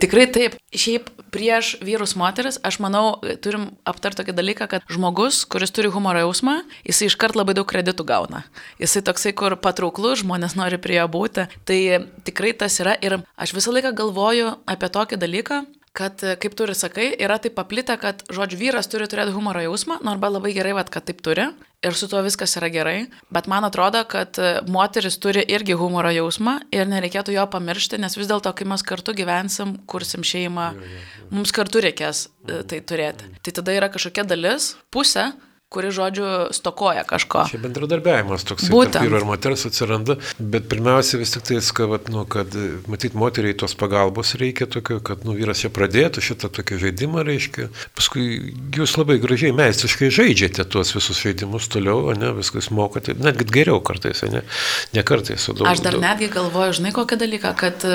Tikrai 0.00 0.26
taip. 0.32 0.58
Šiaip 0.74 1.10
prieš 1.34 1.74
vyrus 1.84 2.16
moteris, 2.18 2.58
aš 2.66 2.80
manau, 2.82 3.20
turim 3.42 3.70
aptarti 3.88 4.20
tokį 4.20 4.34
dalyką, 4.36 4.68
kad 4.70 4.86
žmogus, 4.90 5.44
kuris 5.50 5.72
turi 5.74 5.90
humoro 5.92 6.22
jausmą, 6.24 6.60
jisai 6.86 7.10
iškart 7.10 7.38
labai 7.38 7.56
daug 7.58 7.68
kreditų 7.70 8.06
gauna. 8.08 8.44
Jisai 8.82 9.02
toksai, 9.06 9.34
kur 9.36 9.56
patrauklus, 9.60 10.24
žmonės 10.24 10.56
nori 10.58 10.80
prie 10.82 10.98
jo 10.98 11.08
būti. 11.10 11.46
Tai 11.68 11.80
tikrai 12.26 12.54
tas 12.58 12.80
yra 12.82 12.96
ir 13.00 13.20
aš 13.40 13.54
visą 13.56 13.74
laiką 13.74 13.94
galvoju 13.96 14.56
apie 14.70 14.90
tokį 14.92 15.20
dalyką, 15.20 15.62
kad, 15.96 16.22
kaip 16.42 16.54
turi 16.58 16.74
sakai, 16.78 17.08
yra 17.18 17.40
taip 17.42 17.56
paplitę, 17.58 17.96
kad, 18.00 18.22
žodžiu, 18.30 18.58
vyras 18.60 18.88
turi 18.90 19.08
turėti 19.10 19.34
humoro 19.34 19.62
jausmą, 19.64 19.98
nors 20.06 20.20
nu, 20.22 20.30
labai 20.36 20.52
gerai, 20.54 20.74
vat, 20.76 20.90
kad 20.92 21.06
taip 21.08 21.22
turi, 21.24 21.48
ir 21.82 21.96
su 21.98 22.08
tuo 22.10 22.22
viskas 22.22 22.54
yra 22.60 22.70
gerai, 22.70 22.96
bet 23.32 23.48
man 23.50 23.66
atrodo, 23.66 24.02
kad 24.08 24.38
moteris 24.70 25.18
turi 25.22 25.42
irgi 25.48 25.74
humoro 25.78 26.12
jausmą 26.14 26.60
ir 26.74 26.88
nereikėtų 26.90 27.34
jo 27.34 27.46
pamiršti, 27.50 27.98
nes 28.02 28.16
vis 28.18 28.30
dėlto, 28.30 28.52
kai 28.54 28.68
mes 28.70 28.84
kartu 28.86 29.16
gyvensim, 29.18 29.78
kursim 29.90 30.26
šeimą, 30.26 30.70
mums 31.34 31.54
kartu 31.56 31.82
reikės 31.82 32.28
e, 32.28 32.62
tai 32.70 32.82
turėti. 32.86 33.30
Tai 33.42 33.56
tada 33.60 33.74
yra 33.74 33.90
kažkokia 33.92 34.26
dalis, 34.28 34.74
pusė, 34.94 35.30
kuri, 35.70 35.92
žodžiu, 35.94 36.50
stokoja 36.50 37.04
kažko. 37.06 37.44
Čia 37.46 37.60
bendradarbiavimas 37.62 38.42
toks 38.42 38.66
tarp 38.66 38.96
vyro 39.04 39.20
ir 39.20 39.26
moters 39.28 39.62
atsiranda, 39.68 40.16
bet 40.38 40.64
pirmiausia 40.66 41.20
vis 41.20 41.30
tik 41.30 41.44
tai, 41.46 41.60
kad, 41.78 42.08
nu, 42.10 42.24
kad 42.26 42.56
matyt, 42.90 43.14
moteriai 43.14 43.54
tos 43.54 43.76
pagalbos 43.78 44.34
reikia 44.40 44.66
tokio, 44.66 44.98
kad 45.06 45.22
nu, 45.22 45.36
vyras 45.38 45.62
čia 45.62 45.70
pradėtų 45.70 46.24
šitą 46.26 46.50
tokį 46.56 46.80
žaidimą, 46.82 47.22
reiškia. 47.28 47.68
Paskui 47.94 48.24
jūs 48.74 48.96
labai 48.98 49.20
gražiai 49.22 49.54
meistriškai 49.54 50.08
žaidžiate 50.16 50.66
tuos 50.74 50.90
visus 50.96 51.20
žaidimus 51.22 51.70
toliau, 51.70 52.02
ne, 52.18 52.32
viskas 52.40 52.72
mokate, 52.74 53.14
netgi 53.22 53.46
geriau 53.54 53.78
kartais, 53.78 54.24
ne, 54.26 54.42
ne 54.96 55.04
kartais, 55.06 55.46
o 55.46 55.54
daug. 55.54 55.68
Aš 55.70 55.84
dar 55.86 56.00
daug. 56.00 56.02
netgi 56.02 56.32
galvoju, 56.34 56.80
žinai, 56.80 56.90
kokią 56.98 57.20
dalyką, 57.22 57.54
kad 57.62 57.86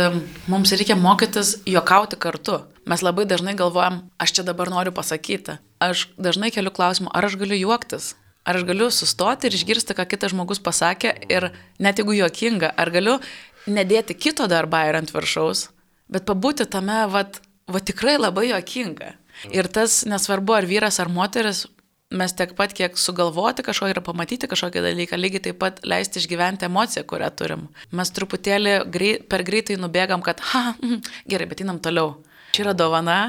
mums 0.48 0.72
reikia 0.80 0.96
mokytis 0.96 1.58
juokauti 1.68 2.24
kartu. 2.24 2.62
Mes 2.86 3.02
labai 3.02 3.26
dažnai 3.26 3.56
galvojam, 3.58 4.04
aš 4.22 4.36
čia 4.38 4.44
dabar 4.46 4.70
noriu 4.70 4.94
pasakyti. 4.94 5.58
Aš 5.82 6.08
dažnai 6.22 6.52
keliu 6.54 6.70
klausimą, 6.70 7.10
ar 7.10 7.26
aš 7.26 7.38
galiu 7.42 7.58
juoktis? 7.58 8.14
Ar 8.46 8.60
aš 8.60 8.66
galiu 8.68 8.92
sustoti 8.94 9.50
ir 9.50 9.58
išgirsti, 9.58 9.96
ką 9.98 10.06
kitas 10.06 10.36
žmogus 10.36 10.62
pasakė 10.62 11.16
ir 11.34 11.50
net 11.82 11.98
jeigu 11.98 12.14
juokinga, 12.14 12.76
ar 12.78 12.94
galiu 12.94 13.18
nedėti 13.66 14.14
kito 14.14 14.46
darbą 14.46 14.84
ir 14.86 15.00
ant 15.00 15.10
viršaus, 15.10 15.72
bet 16.14 16.28
pabūti 16.30 16.68
tame, 16.70 17.00
va, 17.10 17.24
va 17.66 17.82
tikrai 17.82 18.20
labai 18.20 18.52
juokinga. 18.52 19.16
Ir 19.50 19.66
tas 19.74 20.04
nesvarbu, 20.06 20.54
ar 20.54 20.70
vyras 20.70 21.02
ar 21.02 21.10
moteris, 21.10 21.66
mes 22.14 22.38
tiek 22.38 22.54
pat, 22.54 22.78
kiek 22.78 23.02
sugalvoti 23.02 23.66
kažko 23.66 23.90
ir 23.90 24.00
pamatyti 24.06 24.48
kažkokį 24.52 24.86
dalyką, 24.86 25.18
lygiai 25.20 25.48
taip 25.50 25.60
pat 25.64 25.82
leisti 25.88 26.22
išgyventi 26.22 26.70
emociją, 26.70 27.02
kurią 27.10 27.32
turim. 27.34 27.66
Mes 27.90 28.14
truputėlį 28.14 28.78
grei, 28.94 29.18
per 29.26 29.42
greitai 29.48 29.82
nubėgam, 29.82 30.22
kad, 30.22 30.46
ha, 30.54 30.76
mm, 30.78 31.02
gerai, 31.34 31.50
bet 31.50 31.66
einam 31.66 31.82
toliau. 31.82 32.14
Čia 32.56 32.70
yra 32.70 32.74
dovana, 32.78 33.20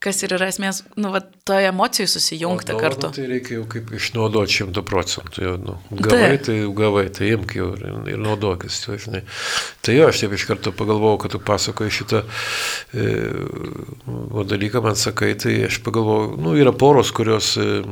kas 0.00 0.22
ir 0.24 0.32
yra 0.32 0.46
esmės, 0.48 0.78
nu, 0.96 1.10
va, 1.12 1.20
toje 1.44 1.68
emocijoje 1.68 2.08
susijungti 2.14 2.72
o, 2.72 2.78
kartu. 2.80 3.10
Tai 3.12 3.24
reikia 3.28 3.58
jau 3.58 3.66
kaip 3.68 3.90
išnaudoti 3.96 4.56
šimtų 4.56 4.82
procentų. 4.88 5.42
Jau, 5.44 5.52
nu, 5.60 5.74
gavai, 5.92 6.30
tai, 6.38 6.38
tai 6.46 6.56
gavai, 6.78 7.02
tai 7.16 7.28
imk 7.34 7.52
jau 7.58 7.66
ir, 7.76 7.98
ir 8.14 8.22
naudokis. 8.24 8.78
Tai, 8.86 8.96
žinai. 9.04 9.20
tai 9.84 9.98
jo, 9.98 10.08
aš 10.08 10.22
taip 10.22 10.36
iš 10.38 10.46
karto 10.48 10.72
pagalvojau, 10.76 11.20
kad 11.20 11.34
tu 11.36 11.42
pasakoji 11.44 11.96
šitą 11.98 12.22
e, 12.24 13.10
dalyką, 14.54 14.80
man 14.88 14.96
sakai, 15.00 15.34
tai 15.40 15.58
aš 15.68 15.82
pagalvojau, 15.84 16.32
nu, 16.40 16.56
yra 16.60 16.72
poros, 16.72 17.12
kurios, 17.16 17.52
e, 17.60 17.82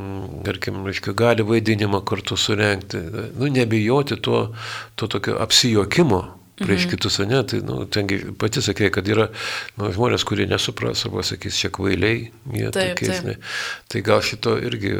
tarkim, 0.49 0.81
reiškia, 0.89 1.13
gali 1.17 1.45
vaidinimą 1.45 2.01
kartu 2.09 2.37
surenkti. 2.41 3.05
Nu, 3.37 3.53
nebijoti 3.53 4.17
to, 4.25 4.47
to 4.97 5.13
tokio 5.13 5.37
apsijokimo 5.45 6.25
prieš 6.59 6.85
mhm. 6.85 6.91
kitus, 6.93 7.19
ne, 7.29 7.41
tai 7.47 7.61
nu, 7.65 7.81
tengi 7.91 8.19
pati 8.39 8.63
sakė, 8.63 8.91
kad 8.95 9.07
yra 9.11 9.29
nu, 9.79 9.91
žmonės, 9.95 10.25
kurie 10.27 10.47
nesupras, 10.49 11.05
arba 11.07 11.25
sakys, 11.27 11.59
čia 11.59 11.71
kvailiai, 11.75 12.29
jie 12.55 12.71
taip, 12.75 12.95
tokiais, 12.95 13.23
taip. 13.23 13.29
Ne. 13.29 13.37
tai 13.91 14.03
gal 14.05 14.23
šito 14.25 14.57
irgi 14.69 14.95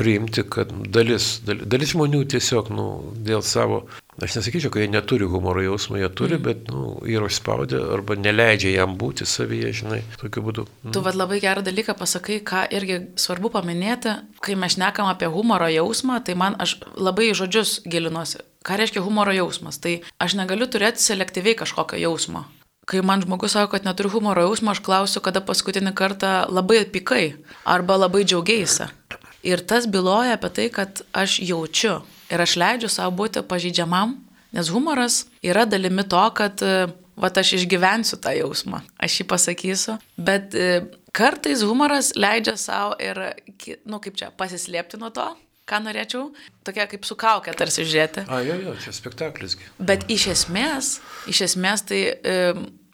priimti, 0.00 0.44
kad 0.48 0.72
dalis, 0.92 1.38
dalis, 1.46 1.68
dalis 1.68 1.94
žmonių 1.94 2.24
tiesiog 2.34 2.72
nu, 2.74 2.88
dėl 3.26 3.44
savo 3.46 3.84
Aš 4.18 4.34
nesakyčiau, 4.34 4.72
kad 4.74 4.82
jie 4.82 4.88
neturi 4.90 5.26
humoro 5.30 5.62
jausmo, 5.62 5.94
jie 5.96 6.08
turi, 6.10 6.34
mm. 6.34 6.42
bet 6.42 6.70
nu, 6.72 6.96
yra 7.06 7.28
išspaudę 7.30 7.78
arba 7.94 8.16
neleidžia 8.18 8.72
jam 8.80 8.96
būti 8.98 9.22
savyje, 9.28 9.70
žinai, 9.80 10.00
tokiu 10.18 10.42
būdu. 10.42 10.64
Mm. 10.82 10.94
Tu 10.96 11.02
vad 11.06 11.18
labai 11.18 11.38
gerą 11.44 11.62
dalyką 11.62 11.94
pasakai, 12.00 12.40
ką 12.42 12.64
irgi 12.74 12.98
svarbu 13.20 13.52
paminėti, 13.54 14.16
kai 14.42 14.58
mes 14.58 14.74
šnekam 14.74 15.06
apie 15.06 15.30
humoro 15.30 15.70
jausmą, 15.70 16.18
tai 16.26 16.34
man 16.34 16.58
aš 16.58 16.80
labai 16.98 17.30
žodžius 17.30 17.78
gilinuosi. 17.86 18.42
Ką 18.66 18.80
reiškia 18.82 19.04
humoro 19.06 19.36
jausmas? 19.36 19.78
Tai 19.78 20.00
aš 20.18 20.34
negaliu 20.40 20.66
turėti 20.66 21.04
selektyviai 21.04 21.54
kažkokio 21.62 22.02
jausmo. 22.02 22.42
Kai 22.90 23.04
man 23.06 23.22
žmogus 23.22 23.54
sako, 23.54 23.76
kad 23.76 23.86
neturiu 23.86 24.16
humoro 24.16 24.48
jausmo, 24.48 24.74
aš 24.74 24.82
klausiu, 24.82 25.22
kada 25.22 25.44
paskutinį 25.46 25.94
kartą 25.94 26.34
labai 26.50 26.82
pikai 26.90 27.36
arba 27.62 28.02
labai 28.02 28.26
džiaugiaisi. 28.26 28.90
Ir 29.46 29.62
tas 29.62 29.86
byloja 29.86 30.34
apie 30.34 30.50
tai, 30.50 30.70
kad 30.74 31.06
aš 31.14 31.38
jaučiu 31.38 32.00
ir 32.30 32.44
aš 32.44 32.56
leidžiu 32.60 32.90
savo 32.92 33.14
būti 33.22 33.42
pažydžiamam, 33.46 34.16
nes 34.54 34.70
humoras 34.72 35.26
yra 35.44 35.66
dalimi 35.68 36.04
to, 36.08 36.24
kad 36.36 36.62
va 37.18 37.30
aš 37.34 37.56
išgyvensiu 37.58 38.18
tą 38.22 38.32
jausmą, 38.36 38.82
aš 39.00 39.20
jį 39.20 39.26
pasakysiu, 39.32 39.98
bet 40.16 40.54
e, 40.54 40.86
kartais 41.16 41.64
humoras 41.66 42.12
leidžia 42.16 42.54
savo 42.60 42.94
ir, 43.02 43.18
nu, 43.88 43.98
kaip 44.02 44.18
čia, 44.18 44.30
pasislėpti 44.38 45.00
nuo 45.00 45.10
to, 45.14 45.26
ką 45.68 45.82
norėčiau, 45.84 46.28
tokia 46.64 46.86
kaip 46.88 47.04
su 47.04 47.16
kaukė 47.18 47.52
tarsi 47.58 47.84
žiūrėti. 47.84 48.24
A, 48.30 48.40
jo, 48.46 48.56
jo, 48.62 48.74
čia 48.80 48.94
spektaklisgi. 48.96 49.66
Bet 49.90 50.06
iš 50.12 50.28
esmės, 50.36 50.94
iš 51.28 51.42
esmės 51.50 51.84
tai 51.90 52.00
e, 52.08 52.38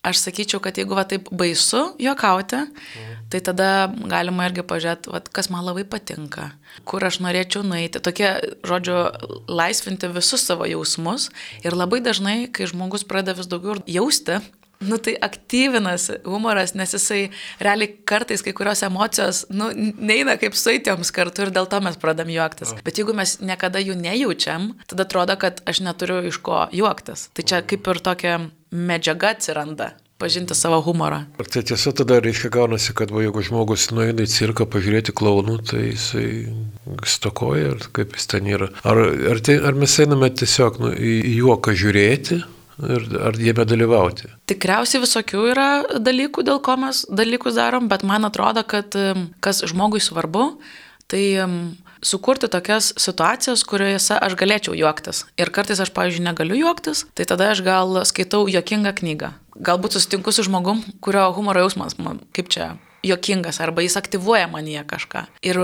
aš 0.05 0.23
sakyčiau, 0.27 0.61
kad 0.63 0.79
jeigu 0.79 0.97
va 0.97 1.07
taip 1.09 1.31
baisu 1.33 1.83
juokauti, 2.03 2.61
mhm. 2.69 3.15
tai 3.33 3.41
tada 3.45 3.69
galima 4.11 4.49
irgi 4.49 4.67
pažiūrėti, 4.67 5.13
va, 5.15 5.23
kas 5.35 5.51
man 5.53 5.65
labai 5.67 5.87
patinka, 5.89 6.51
kur 6.89 7.05
aš 7.05 7.21
norėčiau 7.25 7.65
nueiti. 7.67 8.03
Tokie, 8.05 8.35
žodžiu, 8.67 8.99
laisvinti 9.49 10.11
visus 10.13 10.45
savo 10.45 10.69
jausmus. 10.69 11.31
Ir 11.65 11.77
labai 11.77 12.03
dažnai, 12.05 12.45
kai 12.53 12.69
žmogus 12.71 13.07
pradeda 13.09 13.39
vis 13.39 13.51
daugiau 13.51 13.81
jausti, 13.89 14.43
nu 14.85 14.97
tai 14.99 15.15
aktyvinasi 15.21 16.21
humoras, 16.25 16.75
nes 16.75 16.93
jisai 16.95 17.31
realiai 17.61 17.95
kartais 18.05 18.43
kai 18.45 18.53
kurios 18.57 18.83
emocijos, 18.87 19.45
nu, 19.51 19.71
neina 19.75 20.37
kaip 20.41 20.57
suitėms 20.59 21.13
kartu 21.15 21.47
ir 21.47 21.55
dėl 21.55 21.69
to 21.71 21.81
mes 21.85 21.99
pradam 22.01 22.31
juoktis. 22.33 22.75
Bet 22.85 23.01
jeigu 23.01 23.17
mes 23.17 23.39
niekada 23.41 23.83
jų 23.83 23.97
nejaučiam, 24.01 24.73
tada 24.91 25.07
atrodo, 25.07 25.39
kad 25.41 25.63
aš 25.69 25.85
neturiu 25.87 26.21
iš 26.29 26.41
ko 26.45 26.67
juoktis. 26.75 27.29
Tai 27.35 27.47
čia 27.47 27.63
kaip 27.65 27.91
ir 27.93 28.03
tokia 28.05 28.37
medžiaga 28.75 29.35
atsiranda 29.35 29.95
pažinti 30.19 30.55
savo 30.55 30.79
humorą. 30.81 31.25
Ar 31.39 31.49
tai 31.51 31.63
tiesa 31.67 31.93
tada 31.93 32.21
reiškia 32.23 32.51
gaunasi, 32.55 32.95
kad 32.97 33.11
va, 33.13 33.23
jeigu 33.25 33.43
žmogus 33.45 33.89
nueina 33.93 34.25
į 34.25 34.31
cirką 34.31 34.67
pažiūrėti 34.71 35.15
klaunų, 35.17 35.59
tai 35.69 35.89
jisai 35.91 36.27
stokoja, 37.11 37.75
ar 37.75 37.89
kaip 37.97 38.15
jis 38.17 38.31
ten 38.31 38.49
yra. 38.49 38.71
Ar, 38.87 39.01
ar, 39.35 39.43
tai, 39.45 39.59
ar 39.59 39.77
mes 39.79 39.97
einame 40.01 40.31
tiesiog 40.31 40.79
nu, 40.81 40.93
į, 40.95 41.15
juoką 41.41 41.75
žiūrėti, 41.77 42.41
ir 42.95 43.09
ar 43.29 43.39
jame 43.43 43.67
dalyvauti. 43.69 44.31
Tikriausiai 44.51 45.03
visokių 45.03 45.45
yra 45.53 45.69
dalykų, 45.99 46.47
dėl 46.47 46.63
ko 46.65 46.79
mes 46.87 47.05
dalykus 47.11 47.59
darom, 47.59 47.91
bet 47.91 48.07
man 48.07 48.27
atrodo, 48.31 48.65
kad 48.67 48.97
kas 49.45 49.63
žmogui 49.69 50.03
svarbu, 50.03 50.55
tai 51.11 51.25
sukurti 52.05 52.51
tokias 52.53 52.93
situacijas, 53.01 53.65
kuriuose 53.69 54.19
aš 54.21 54.37
galėčiau 54.39 54.77
juoktis. 54.79 55.25
Ir 55.41 55.51
kartais 55.55 55.81
aš, 55.81 55.93
pavyzdžiui, 55.97 56.27
negaliu 56.29 56.61
juoktis, 56.61 57.07
tai 57.17 57.27
tada 57.29 57.51
aš 57.55 57.65
gal 57.67 58.05
skaitau 58.09 58.45
juokingą 58.51 58.95
knygą. 59.01 59.35
Galbūt 59.55 59.97
susitinku 59.97 60.35
su 60.35 60.45
žmogum, 60.47 60.83
kurio 61.05 61.29
humoro 61.37 61.65
jausmas, 61.65 61.99
man, 61.99 62.21
kaip 62.35 62.51
čia, 62.53 62.75
jokingas 63.05 63.61
arba 63.61 63.85
jis 63.85 63.97
aktyvuoja 64.01 64.49
manyje 64.51 64.85
kažką. 64.89 65.27
Ir 65.45 65.61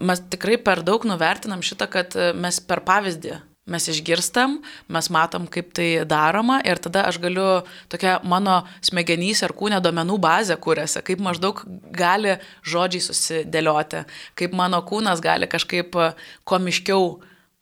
mes 0.00 0.24
tikrai 0.32 0.58
per 0.62 0.82
daug 0.86 1.04
nuvertinam 1.08 1.62
šitą, 1.64 1.88
kad 1.92 2.16
mes 2.36 2.60
per 2.64 2.82
pavyzdį 2.86 3.38
mes 3.72 3.86
išgirstam, 3.92 4.58
mes 4.92 5.08
matom, 5.12 5.46
kaip 5.50 5.72
tai 5.76 5.88
daroma 6.08 6.60
ir 6.66 6.80
tada 6.82 7.06
aš 7.08 7.20
galiu, 7.22 7.62
tokia 7.92 8.18
mano 8.26 8.60
smegenys 8.84 9.44
ir 9.46 9.54
kūnė 9.56 9.80
domenų 9.84 10.18
bazė 10.22 10.58
kūrėsi, 10.60 11.02
kaip 11.06 11.22
maždaug 11.24 11.62
gali 11.94 12.36
žodžiai 12.66 13.06
susidėlioti, 13.06 14.04
kaip 14.38 14.56
mano 14.56 14.82
kūnas 14.86 15.22
gali 15.24 15.48
kažkaip 15.50 15.96
komiškiau 16.48 17.18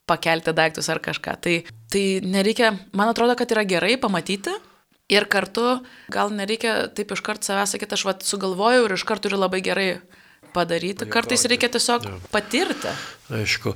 pakelti 0.09 0.54
daiktus 0.56 0.88
ar 0.88 1.02
kažką. 1.04 1.36
Tai, 1.44 1.54
tai 1.92 2.04
nereikia, 2.24 2.72
man 2.96 3.12
atrodo, 3.12 3.36
kad 3.38 3.52
yra 3.52 3.66
gerai 3.68 3.98
pamatyti. 4.00 4.56
Ir 5.09 5.24
kartu 5.24 5.78
gal 6.12 6.32
nereikia 6.36 6.90
taip 6.92 7.14
iškart 7.14 7.46
savęs 7.46 7.72
sakyti, 7.72 7.96
aš 7.96 8.02
vat 8.04 8.24
sugalvojau 8.28 8.82
ir 8.84 8.92
iškart 8.92 9.24
turiu 9.24 9.38
labai 9.40 9.62
gerai 9.64 9.86
padaryti. 10.55 11.07
Kartais 11.11 11.44
reikia 11.51 11.70
tiesiog 11.72 12.07
patirti. 12.32 12.92
Aišku. 13.28 13.74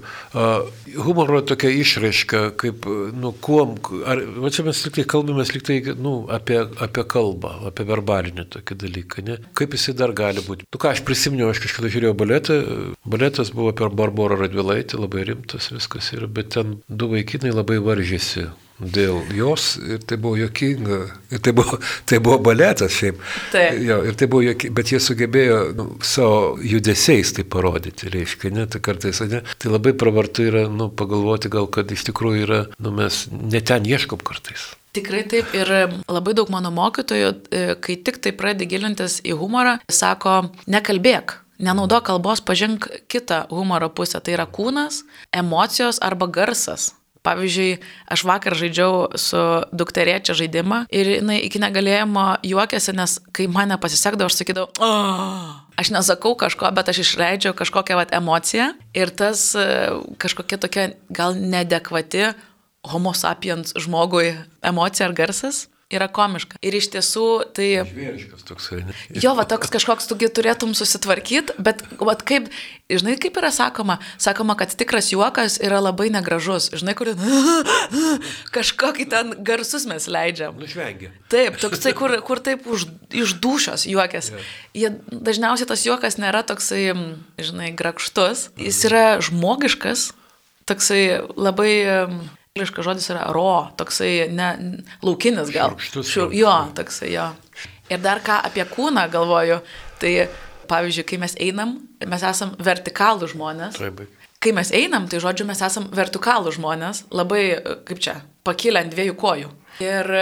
Humoro 1.04 1.42
tokia 1.44 1.68
išraiška, 1.76 2.40
kaip, 2.60 2.86
nu, 3.12 3.34
kuom, 3.44 3.74
ar, 4.08 4.22
va 4.40 4.52
čia 4.54 4.64
mes 4.64 4.80
liktai 4.86 5.04
kalbame, 5.08 5.44
liktai, 5.44 5.76
nu, 6.00 6.14
apie, 6.32 6.56
apie 6.86 7.04
kalbą, 7.14 7.52
apie 7.68 7.84
verbalinį 7.88 8.46
tokį 8.56 8.78
dalyką, 8.84 9.26
ne? 9.28 9.36
Kaip 9.58 9.76
jisai 9.76 9.96
dar 9.98 10.14
gali 10.16 10.44
būti. 10.46 10.68
Nu 10.72 10.80
ką, 10.80 10.94
aš 10.96 11.04
prisiminiau, 11.04 11.50
aš 11.52 11.60
kažkada 11.66 11.92
žiūrėjau 11.92 12.16
baletą, 12.16 12.58
baletas 13.04 13.52
buvo 13.52 13.74
per 13.76 13.92
Barborą 13.92 14.40
Radvilaitį, 14.40 15.02
labai 15.04 15.28
rimtas 15.28 15.68
viskas 15.74 16.14
yra, 16.16 16.30
bet 16.32 16.54
ten 16.56 16.78
du 16.88 17.12
vaikinai 17.12 17.52
labai 17.52 17.76
varžėsi 17.84 18.48
dėl 18.82 19.22
jos 19.36 19.76
ir 19.80 20.02
tai 20.06 20.18
buvo 20.20 20.36
jokinga. 20.40 20.98
Ir 21.32 21.42
tai 21.44 21.54
buvo, 21.56 21.78
tai 22.08 22.18
buvo 22.22 22.38
baletas 22.42 22.94
šiaip. 22.96 23.22
Taip. 23.54 23.80
Jo, 23.86 24.00
ir 24.08 24.18
tai 24.18 24.28
buvo 24.32 24.44
jokinga, 24.46 24.74
bet 24.78 24.92
jie 24.92 25.00
sugebėjo 25.02 25.62
nu, 25.78 25.88
savo 26.06 26.58
judesiais 26.58 27.34
tai 27.36 27.46
parodyti, 27.48 28.10
reiškia, 28.12 28.52
ne, 28.54 28.66
tai 28.70 28.82
kartais, 28.84 29.22
ne, 29.30 29.42
tai 29.58 29.72
labai 29.72 29.94
pravartu 29.98 30.46
yra, 30.50 30.66
nu, 30.70 30.90
pagalvoti 30.90 31.52
gal, 31.52 31.68
kad 31.72 31.90
iš 31.92 32.06
tikrųjų 32.10 32.46
yra, 32.46 32.62
nu, 32.82 32.94
mes 32.98 33.24
net 33.32 33.70
ten 33.70 33.88
ieškom 33.88 34.22
kartais. 34.26 34.72
Tikrai 34.92 35.22
taip 35.24 35.54
ir 35.56 35.70
labai 36.04 36.34
daug 36.36 36.50
mano 36.52 36.68
mokytojų, 36.74 37.28
e, 37.48 37.62
kai 37.80 37.96
tik 38.04 38.18
tai 38.20 38.34
pradedi 38.36 38.68
gilintis 38.74 39.22
į 39.24 39.38
humorą, 39.40 39.78
sako, 39.88 40.50
nekalbėk. 40.68 41.38
Nenaudok 41.62 42.08
kalbos, 42.08 42.42
pažink 42.42 42.88
kitą 43.08 43.44
humoro 43.48 43.88
pusę. 43.88 44.20
Tai 44.20 44.34
yra 44.34 44.48
kūnas, 44.50 45.04
emocijos 45.32 46.00
arba 46.02 46.26
garsas. 46.26 46.90
Pavyzdžiui, 47.22 47.76
aš 48.10 48.24
vakar 48.26 48.56
žaidžiau 48.58 49.12
su 49.20 49.40
dukterėčia 49.70 50.34
žaidimą 50.34 50.80
ir 50.90 51.10
jinai 51.20 51.38
iki 51.46 51.60
negalėjimo 51.62 52.24
juokėsi, 52.42 52.94
nes 52.98 53.20
kai 53.30 53.46
mane 53.46 53.78
pasisekdavo, 53.78 54.26
aš 54.26 54.40
sakydavau, 54.40 54.72
oh! 54.82 55.52
aš 55.78 55.92
nesakau 55.94 56.34
kažko, 56.38 56.72
bet 56.74 56.90
aš 56.90 57.04
išleidžiu 57.04 57.54
kažkokią 57.58 58.00
vat, 58.00 58.14
emociją 58.18 58.72
ir 58.98 59.14
tas 59.14 59.52
e, 59.54 59.66
kažkokia 60.18 60.58
tokia 60.66 60.88
gal 61.14 61.38
nedekvati 61.38 62.32
homo 62.90 63.14
sapiens 63.14 63.76
žmogui 63.78 64.34
emocija 64.66 65.06
ar 65.06 65.14
garsas 65.14 65.68
yra 65.97 66.09
komiška. 66.12 66.59
Ir 66.64 66.76
iš 66.78 66.88
tiesų 66.95 67.26
tai... 67.57 67.68
Žvėriškas 67.88 68.47
toksai. 68.49 68.80
Ne? 68.86 68.97
Jo, 69.22 69.34
va 69.38 69.45
toks 69.49 69.72
kažkoks 69.72 70.09
tugi 70.11 70.30
turėtum 70.32 70.74
susitvarkyti, 70.76 71.57
bet 71.62 71.82
va 72.01 72.14
kaip, 72.18 72.49
žinai, 72.93 73.16
kaip 73.22 73.38
yra 73.40 73.53
sakoma, 73.55 73.99
sakoma, 74.22 74.57
kad 74.59 74.74
tikras 74.78 75.12
juokas 75.12 75.59
yra 75.62 75.82
labai 75.82 76.09
negražus. 76.14 76.70
Žinai, 76.76 76.97
kur 76.99 77.12
kažkokį 78.57 79.09
ten 79.12 79.34
garsus 79.45 79.86
mes 79.90 80.09
leidžiam. 80.11 80.57
Nušvengia. 80.61 81.12
Taip, 81.32 81.61
toksai, 81.62 81.95
kur, 82.01 82.16
kur 82.26 82.43
taip 82.45 82.66
už, 82.66 82.88
iš 83.12 83.36
dušios 83.43 83.86
juokas. 83.90 84.32
Yeah. 84.32 84.53
Jie, 84.76 84.93
dažniausiai 85.12 85.68
tas 85.68 85.86
juokas 85.86 86.18
nėra 86.20 86.45
toksai, 86.49 86.84
žinai, 87.40 87.72
grakštus, 87.76 88.51
jis 88.61 88.84
yra 88.88 89.07
žmogiškas, 89.24 90.11
toksai 90.68 91.03
labai 91.36 91.74
Angliškas 92.53 92.84
žodis 92.84 93.07
yra 93.09 93.30
ro, 93.32 93.72
toksai 93.80 94.26
ne, 94.28 94.46
laukinis 95.00 95.48
gal. 95.55 95.72
Šiurkštus, 95.72 96.09
Šiur, 96.12 96.32
jo, 96.36 96.50
toksai 96.76 97.07
jo. 97.14 97.30
Ir 97.88 98.03
dar 98.05 98.18
ką 98.20 98.42
apie 98.44 98.66
kūną 98.68 99.07
galvoju, 99.09 99.57
tai 100.03 100.26
pavyzdžiui, 100.68 101.07
kai 101.09 101.18
mes 101.22 101.34
einam, 101.40 101.72
mes 102.05 102.24
esam 102.28 102.53
vertikalų 102.61 103.30
žmonės. 103.32 103.78
Taip. 103.80 104.03
Kai 104.44 104.53
mes 104.53 104.68
einam, 104.76 105.07
tai 105.09 105.22
žodžiu, 105.24 105.46
mes 105.48 105.64
esam 105.64 105.86
vertikalų 105.96 106.53
žmonės, 106.59 107.07
labai, 107.14 107.40
kaip 107.88 108.05
čia, 108.05 108.18
pakilę 108.44 108.84
ant 108.84 108.92
dviejų 108.92 109.16
kojų. 109.24 109.48
Ir 109.80 110.12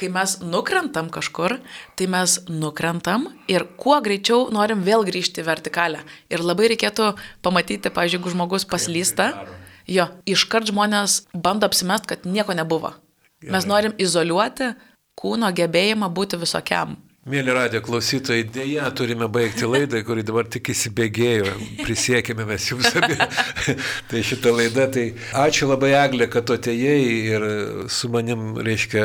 kai 0.00 0.10
mes 0.16 0.38
nukrentam 0.48 1.12
kažkur, 1.12 1.58
tai 2.00 2.08
mes 2.08 2.38
nukrentam 2.48 3.28
ir 3.52 3.68
kuo 3.76 4.00
greičiau 4.00 4.48
norim 4.48 4.80
vėl 4.80 5.04
grįžti 5.04 5.44
į 5.44 5.48
vertikalę. 5.52 6.00
Ir 6.32 6.40
labai 6.40 6.72
reikėtų 6.72 7.12
pamatyti, 7.44 7.92
pavyzdžiui, 7.92 8.22
jeigu 8.22 8.36
žmogus 8.38 8.64
paslysta. 8.64 9.34
Kaip 9.36 9.65
Jo, 9.86 10.08
iškart 10.26 10.68
žmonės 10.70 11.24
bando 11.34 11.68
apsimest, 11.68 12.08
kad 12.10 12.26
nieko 12.26 12.54
nebuvo. 12.58 12.92
Gerai. 13.40 13.52
Mes 13.54 13.66
norim 13.68 13.94
izoliuoti 14.02 14.72
kūno 15.16 15.52
gebėjimą 15.54 16.08
būti 16.12 16.38
visokiam. 16.40 16.96
Mėly 17.26 17.50
radio 17.50 17.80
klausytojai, 17.82 18.44
dėja 18.54 18.86
turime 18.94 19.26
baigti 19.26 19.66
laidą, 19.66 19.98
kuri 20.06 20.22
dabar 20.22 20.46
tik 20.46 20.68
įsibėgėjo, 20.70 21.56
prisiekėme 21.80 22.44
mes 22.46 22.68
jums 22.70 22.86
abi. 23.00 23.16
tai 24.12 24.20
šitą 24.28 24.52
laidą, 24.54 24.84
tai 24.94 25.08
ačiū 25.42 25.66
labai 25.66 25.90
Eglė, 25.98 26.28
kad 26.30 26.52
atėjai 26.54 27.00
ir 27.32 27.46
su 27.90 28.12
manim, 28.14 28.52
reiškia, 28.62 29.02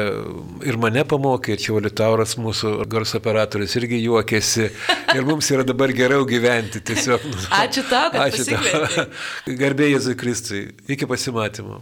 ir 0.70 0.78
mane 0.84 1.02
pamokė, 1.02 1.56
ir 1.58 1.64
čia 1.66 1.74
Olitauras, 1.80 2.38
mūsų 2.38 2.76
garso 2.94 3.18
operatorius, 3.18 3.74
irgi 3.82 4.04
juokėsi. 4.04 4.70
Ir 5.18 5.26
mums 5.26 5.50
yra 5.56 5.66
dabar 5.66 5.90
geriau 5.90 6.22
gyventi 6.30 6.84
tiesiog. 6.92 7.26
ačiū 7.58 7.90
tau, 7.90 8.14
kad 8.14 8.28
ačiū 8.28 8.46
tau. 8.54 9.08
Garbėjai 9.66 9.98
Jėzui 9.98 10.20
Kristui. 10.22 10.68
Iki 10.94 11.10
pasimatymo. 11.10 11.82